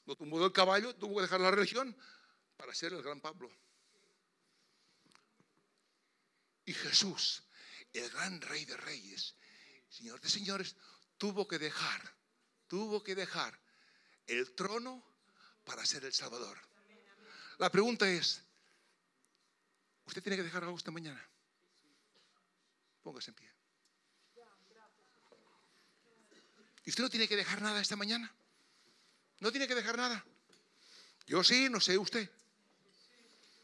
Lo 0.07 0.17
tumbó 0.17 0.41
del 0.41 0.53
caballo, 0.53 0.95
tuvo 0.97 1.17
que 1.17 1.23
dejar 1.23 1.41
la 1.41 1.51
religión 1.51 1.97
para 2.57 2.75
ser 2.75 2.93
el 2.93 3.03
gran 3.03 3.21
Pablo. 3.21 3.51
Y 6.65 6.73
Jesús, 6.73 7.43
el 7.93 8.09
gran 8.11 8.41
rey 8.41 8.65
de 8.65 8.77
reyes, 8.77 9.35
señor 9.89 10.21
de 10.21 10.29
señores, 10.29 10.77
tuvo 11.19 11.49
que 11.49 11.59
dejar, 11.59 12.15
tuvo 12.67 13.03
que 13.03 13.15
dejar 13.15 13.59
el 14.27 14.55
trono 14.55 15.05
para 15.65 15.85
ser 15.85 16.05
el 16.05 16.13
Salvador. 16.13 16.59
La 17.59 17.71
pregunta 17.71 18.09
es, 18.09 18.43
¿usted 20.07 20.23
tiene 20.23 20.37
que 20.37 20.43
dejar 20.43 20.65
algo 20.65 20.77
esta 20.77 20.91
mañana? 20.91 21.23
Póngase 23.03 23.31
en 23.31 23.37
pie. 23.37 23.53
¿Y 26.85 26.91
usted 26.91 27.03
no 27.03 27.11
tiene 27.11 27.29
que 27.29 27.37
dejar 27.37 27.61
nada 27.61 27.81
esta 27.81 27.97
mañana? 27.97 28.33
¿No 29.41 29.51
tiene 29.51 29.69
que 29.69 29.75
dejar 29.75 29.97
nada? 29.97 30.25
Yo 31.27 31.45
sí, 31.45 31.69
no 31.69 31.81
sé 31.81 31.99
usted. 31.99 32.31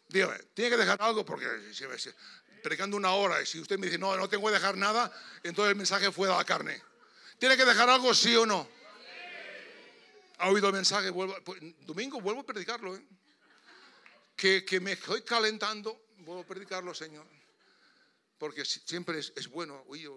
Dígame, 0.09 0.39
tiene 0.55 0.71
que 0.71 0.77
dejar 0.77 1.01
algo 1.03 1.25
porque 1.25 1.47
predicando 2.63 2.97
una 2.97 3.13
hora 3.13 3.41
y 3.41 3.47
si 3.47 3.61
usted 3.61 3.79
me 3.79 3.87
dice, 3.87 3.99
no, 3.99 4.17
no 4.17 4.29
tengo 4.29 4.47
que 4.47 4.55
dejar 4.55 4.77
nada, 4.77 5.13
entonces 5.43 5.71
el 5.71 5.77
mensaje 5.77 6.11
fue 6.11 6.29
de 6.29 6.35
la 6.35 6.45
carne. 6.45 6.83
¿Tiene 7.39 7.57
que 7.57 7.65
dejar 7.65 7.89
algo, 7.89 8.15
sí 8.15 8.35
o 8.35 8.47
no? 8.47 8.69
¿Ha 10.39 10.51
oído 10.51 10.69
el 10.69 10.75
mensaje? 10.75 11.13
Pues, 11.13 11.61
domingo 11.81 12.21
vuelvo 12.21 12.41
a 12.41 12.47
predicarlo. 12.47 12.97
¿eh? 12.97 13.03
Que, 14.35 14.81
me 14.81 14.93
estoy 14.93 15.23
calentando, 15.23 16.09
vuelvo 16.19 16.43
a 16.43 16.47
predicarlo, 16.47 16.95
Señor. 16.95 17.27
Porque 18.39 18.65
siempre 18.65 19.19
es, 19.19 19.49
bueno. 19.49 19.85
Oye, 19.89 20.09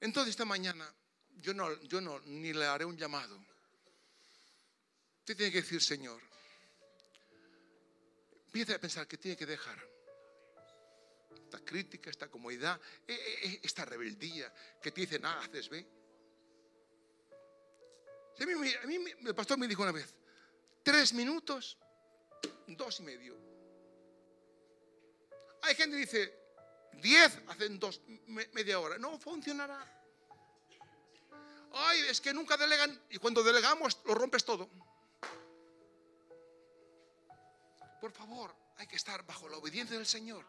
Entonces 0.00 0.30
esta 0.30 0.44
mañana 0.44 0.92
yo 1.40 1.54
no, 1.54 1.72
yo 1.82 2.00
no, 2.00 2.20
ni 2.20 2.52
le 2.52 2.66
haré 2.66 2.84
un 2.84 2.96
llamado. 2.96 3.36
Usted 5.20 5.36
tiene 5.36 5.52
que 5.52 5.62
decir, 5.62 5.82
Señor, 5.82 6.20
empiece 8.46 8.74
a 8.74 8.80
pensar 8.80 9.06
que 9.06 9.18
tiene 9.18 9.36
que 9.36 9.46
dejar 9.46 9.95
esta 11.44 11.64
crítica, 11.64 12.10
esta 12.10 12.28
comodidad, 12.28 12.80
e, 13.06 13.12
e, 13.12 13.48
e, 13.48 13.60
esta 13.62 13.84
rebeldía 13.84 14.52
que 14.82 14.90
te 14.90 15.02
dicen, 15.02 15.24
ah, 15.24 15.40
haces, 15.44 15.68
ve. 15.68 15.86
A 18.38 18.86
mí, 18.86 18.96
el 19.24 19.34
pastor 19.34 19.58
me 19.58 19.66
dijo 19.66 19.82
una 19.82 19.92
vez, 19.92 20.14
tres 20.82 21.12
minutos, 21.12 21.78
dos 22.66 23.00
y 23.00 23.02
medio. 23.02 23.36
Hay 25.62 25.74
gente 25.74 25.96
que 25.96 26.00
dice, 26.00 26.34
diez 27.02 27.38
hacen 27.48 27.78
dos, 27.78 28.00
media 28.52 28.78
hora. 28.78 28.98
No 28.98 29.18
funcionará. 29.18 29.92
Ay, 31.72 32.00
es 32.08 32.20
que 32.20 32.32
nunca 32.32 32.56
delegan 32.56 33.02
y 33.10 33.18
cuando 33.18 33.42
delegamos 33.42 33.98
lo 34.04 34.14
rompes 34.14 34.44
todo. 34.44 34.68
Por 38.00 38.12
favor, 38.12 38.54
hay 38.76 38.86
que 38.86 38.96
estar 38.96 39.24
bajo 39.26 39.48
la 39.48 39.56
obediencia 39.56 39.96
del 39.96 40.06
Señor. 40.06 40.46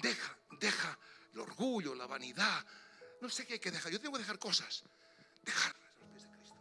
Deja, 0.00 0.38
deja 0.60 0.98
el 1.32 1.40
orgullo, 1.40 1.94
la 1.94 2.06
vanidad. 2.06 2.64
No 3.20 3.28
sé 3.28 3.46
qué 3.46 3.54
hay 3.54 3.58
que 3.58 3.70
dejar. 3.70 3.90
Yo 3.92 4.00
tengo 4.00 4.14
que 4.14 4.20
dejar 4.20 4.38
cosas. 4.38 4.84
Dejar 5.42 5.74
los 6.00 6.10
pies 6.10 6.22
de 6.24 6.30
Cristo. 6.30 6.56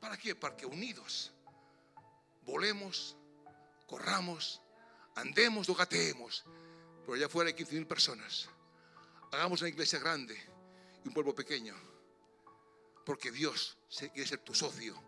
¿Para 0.00 0.16
qué? 0.16 0.34
Para 0.34 0.56
que 0.56 0.66
unidos 0.66 1.32
volemos, 2.44 3.16
corramos, 3.86 4.60
andemos, 5.14 5.68
gateemos. 5.76 6.44
Pero 7.00 7.14
allá 7.14 7.26
afuera 7.26 7.48
hay 7.48 7.54
15.000 7.54 7.86
personas. 7.86 8.48
Hagamos 9.32 9.60
una 9.60 9.70
iglesia 9.70 9.98
grande 9.98 10.36
y 11.04 11.08
un 11.08 11.14
pueblo 11.14 11.34
pequeño. 11.34 11.74
Porque 13.04 13.30
Dios 13.30 13.76
quiere 13.98 14.26
ser 14.26 14.38
tu 14.40 14.54
socio. 14.54 15.00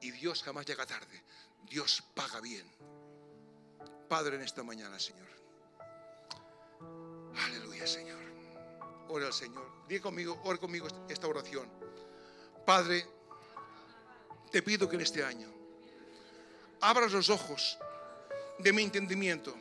Y 0.00 0.10
Dios 0.10 0.42
jamás 0.42 0.66
llega 0.66 0.86
tarde. 0.86 1.22
Dios 1.64 2.02
paga 2.14 2.40
bien. 2.40 2.70
Padre, 4.08 4.36
en 4.36 4.42
esta 4.42 4.62
mañana, 4.62 4.98
Señor. 4.98 5.26
Aleluya, 7.44 7.86
Señor. 7.86 8.18
Ore 9.08 9.26
al 9.26 9.32
Señor. 9.32 9.66
Diga 9.88 10.02
conmigo, 10.02 10.40
ore 10.44 10.58
conmigo 10.58 10.88
esta 11.08 11.26
oración. 11.26 11.68
Padre, 12.64 13.06
te 14.50 14.62
pido 14.62 14.88
que 14.88 14.96
en 14.96 15.02
este 15.02 15.22
año 15.24 15.48
abras 16.80 17.12
los 17.12 17.30
ojos 17.30 17.78
de 18.58 18.72
mi 18.72 18.82
entendimiento 18.82 19.54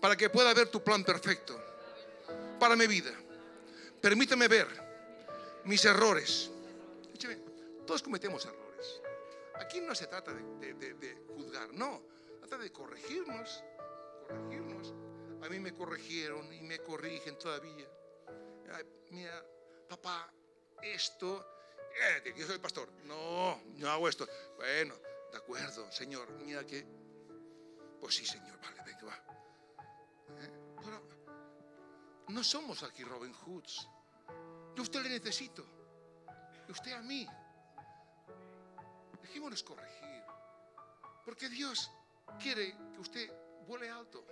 para 0.00 0.16
que 0.16 0.30
pueda 0.30 0.52
ver 0.54 0.68
tu 0.68 0.82
plan 0.82 1.02
perfecto 1.02 1.60
para 2.58 2.76
mi 2.76 2.86
vida. 2.86 3.12
Permíteme 4.00 4.48
ver 4.48 4.68
mis 5.64 5.84
errores. 5.84 6.50
todos 7.86 8.02
cometemos 8.02 8.44
errores. 8.44 9.00
Aquí 9.60 9.80
no 9.80 9.94
se 9.94 10.06
trata 10.06 10.32
de, 10.32 11.16
juzgar, 11.34 11.72
no. 11.72 12.02
Trata 12.40 12.58
de 12.58 12.70
corregirnos, 12.70 13.62
corregirnos. 14.28 14.94
A 15.44 15.48
mí 15.50 15.60
me 15.60 15.74
corrigieron 15.74 16.50
y 16.54 16.62
me 16.62 16.78
corrigen 16.78 17.38
todavía. 17.38 17.86
mira, 19.10 19.44
papá, 19.86 20.32
esto, 20.82 21.46
eh, 21.94 22.32
yo 22.34 22.46
soy 22.46 22.58
pastor. 22.58 22.90
No, 23.04 23.60
no 23.76 23.90
hago 23.90 24.08
esto. 24.08 24.26
Bueno, 24.56 24.94
de 25.30 25.36
acuerdo, 25.36 25.92
Señor, 25.92 26.32
mira 26.40 26.64
que, 26.64 26.86
pues 28.00 28.14
sí, 28.14 28.24
Señor, 28.24 28.58
vale, 28.58 28.82
venga, 28.86 29.04
va. 29.04 29.16
Eh, 30.40 30.50
pero 30.82 31.08
no 32.28 32.42
somos 32.42 32.82
aquí 32.82 33.04
Robin 33.04 33.34
Hoods. 33.34 33.86
Yo 34.74 34.80
a 34.80 34.82
usted 34.82 35.02
le 35.02 35.10
necesito. 35.10 35.62
Y 36.66 36.72
usted 36.72 36.92
a 36.92 37.02
mí. 37.02 37.28
Dejémonos 39.20 39.62
corregir. 39.62 40.22
Porque 41.22 41.50
Dios 41.50 41.90
quiere 42.38 42.74
que 42.94 43.00
usted 43.00 43.30
vuele 43.66 43.90
alto. 43.90 44.24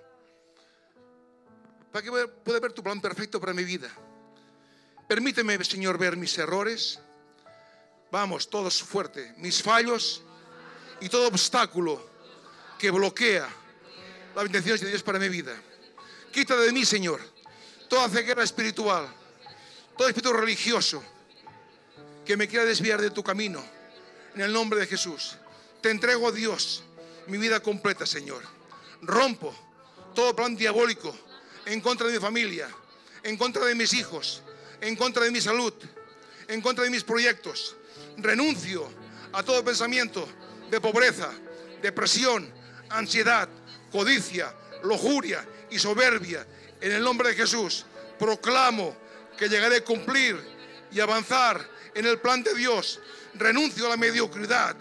Para 1.93 2.03
que 2.03 2.11
pueda 2.11 2.59
ver 2.59 2.73
tu 2.73 2.83
plan 2.83 3.01
perfecto 3.01 3.39
para 3.39 3.53
mi 3.53 3.65
vida. 3.65 3.91
Permíteme, 5.07 5.63
Señor, 5.63 5.99
ver 5.99 6.17
mis 6.17 6.37
errores. 6.39 6.99
Vamos, 8.11 8.49
todos 8.49 8.83
fuerte. 8.83 9.35
Mis 9.37 9.63
fallos 9.63 10.23
y 11.01 11.09
todo 11.11 11.29
obstáculo 11.29 12.03
que 12.79 12.91
bloquea 12.91 13.47
la 14.35 14.43
bendición 14.43 14.79
de 14.79 14.89
Dios 14.89 15.03
para 15.03 15.19
mi 15.19 15.29
vida. 15.29 15.55
Quita 16.33 16.57
de 16.57 16.73
mí, 16.73 16.87
Señor, 16.87 17.21
toda 17.89 18.09
ceguera 18.09 18.43
espiritual, 18.43 19.07
todo 19.97 20.09
espíritu 20.09 20.33
religioso 20.33 21.03
que 22.25 22.37
me 22.37 22.49
quiera 22.49 22.65
desviar 22.65 23.01
de 23.03 23.11
tu 23.11 23.23
camino. 23.23 23.63
En 24.35 24.41
el 24.41 24.53
nombre 24.53 24.81
de 24.81 24.87
Jesús. 24.87 25.37
Te 25.83 25.91
entrego 25.91 26.29
a 26.29 26.33
Dios 26.33 26.85
mi 27.27 27.37
vida 27.37 27.61
completa, 27.61 28.07
Señor. 28.07 28.43
Rompo 29.03 29.55
todo 30.15 30.35
plan 30.35 30.57
diabólico 30.57 31.15
en 31.67 31.81
contra 31.81 32.07
de 32.07 32.15
mi 32.15 32.19
familia, 32.19 32.69
en 33.23 33.37
contra 33.37 33.65
de 33.65 33.75
mis 33.75 33.93
hijos, 33.95 34.43
en 34.81 34.97
contra 34.97 35.25
de 35.25 35.31
mi 35.31 35.41
salud, 35.41 35.73
en 36.49 36.61
contra 36.61 36.85
de 36.85 36.91
mis 36.91 37.05
proyectos. 37.05 37.77
Renuncio 38.17 38.89
a 39.33 39.43
todo 39.43 39.65
pensamiento 39.65 40.29
de 40.71 40.81
pobreza, 40.81 41.31
depresión, 41.81 42.53
ansiedad, 42.91 43.49
codicia, 43.91 44.55
lujuria 44.83 45.47
y 45.71 45.79
soberbia. 45.79 46.47
En 46.81 46.93
el 46.93 47.03
nombre 47.03 47.31
de 47.31 47.35
Jesús 47.35 47.87
proclamo 48.19 48.97
que 49.37 49.49
llegaré 49.49 49.77
a 49.77 49.85
cumplir 49.85 50.37
y 50.91 51.01
avanzar 51.01 51.67
en 51.95 52.07
el 52.07 52.19
plan 52.19 52.43
de 52.43 52.55
Dios. 52.55 53.01
Renuncio 53.35 53.87
a 53.87 53.91
la 53.91 53.97
mediocridad, 53.97 54.77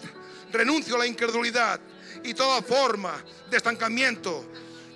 renuncio 0.51 0.95
a 0.95 0.99
la 0.99 1.07
incredulidad 1.07 1.79
y 2.23 2.33
toda 2.33 2.61
forma 2.61 3.23
de 3.49 3.57
estancamiento 3.57 4.45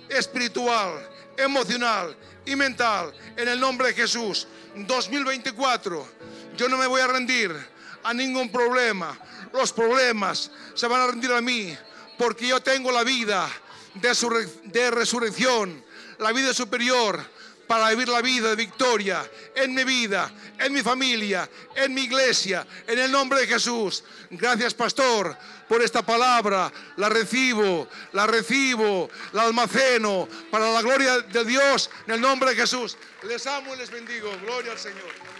espiritual 0.08 1.15
emocional 1.36 2.16
y 2.44 2.56
mental 2.56 3.12
en 3.36 3.48
el 3.48 3.60
nombre 3.60 3.88
de 3.88 3.94
Jesús. 3.94 4.46
2024, 4.74 6.08
yo 6.56 6.68
no 6.68 6.76
me 6.76 6.86
voy 6.86 7.00
a 7.00 7.06
rendir 7.06 7.54
a 8.02 8.14
ningún 8.14 8.50
problema. 8.50 9.18
Los 9.52 9.72
problemas 9.72 10.50
se 10.74 10.86
van 10.86 11.00
a 11.00 11.06
rendir 11.08 11.32
a 11.32 11.40
mí 11.40 11.76
porque 12.18 12.48
yo 12.48 12.60
tengo 12.60 12.92
la 12.92 13.04
vida 13.04 13.48
de, 13.94 14.48
de 14.64 14.90
resurrección, 14.90 15.84
la 16.18 16.32
vida 16.32 16.52
superior 16.52 17.36
para 17.66 17.90
vivir 17.90 18.08
la 18.08 18.22
vida 18.22 18.50
de 18.50 18.56
victoria 18.56 19.28
en 19.54 19.74
mi 19.74 19.84
vida, 19.84 20.30
en 20.58 20.72
mi 20.72 20.82
familia, 20.82 21.48
en 21.74 21.92
mi 21.92 22.02
iglesia, 22.02 22.66
en 22.86 22.98
el 22.98 23.10
nombre 23.10 23.40
de 23.40 23.46
Jesús. 23.46 24.04
Gracias, 24.30 24.74
pastor, 24.74 25.36
por 25.68 25.82
esta 25.82 26.02
palabra. 26.02 26.72
La 26.96 27.08
recibo, 27.08 27.88
la 28.12 28.26
recibo, 28.26 29.10
la 29.32 29.42
almaceno 29.42 30.28
para 30.50 30.70
la 30.70 30.82
gloria 30.82 31.18
de 31.20 31.44
Dios 31.44 31.90
en 32.06 32.14
el 32.14 32.20
nombre 32.20 32.50
de 32.50 32.56
Jesús. 32.56 32.96
Les 33.22 33.46
amo 33.46 33.74
y 33.74 33.78
les 33.78 33.90
bendigo. 33.90 34.30
Gloria 34.42 34.72
al 34.72 34.78
Señor. 34.78 35.35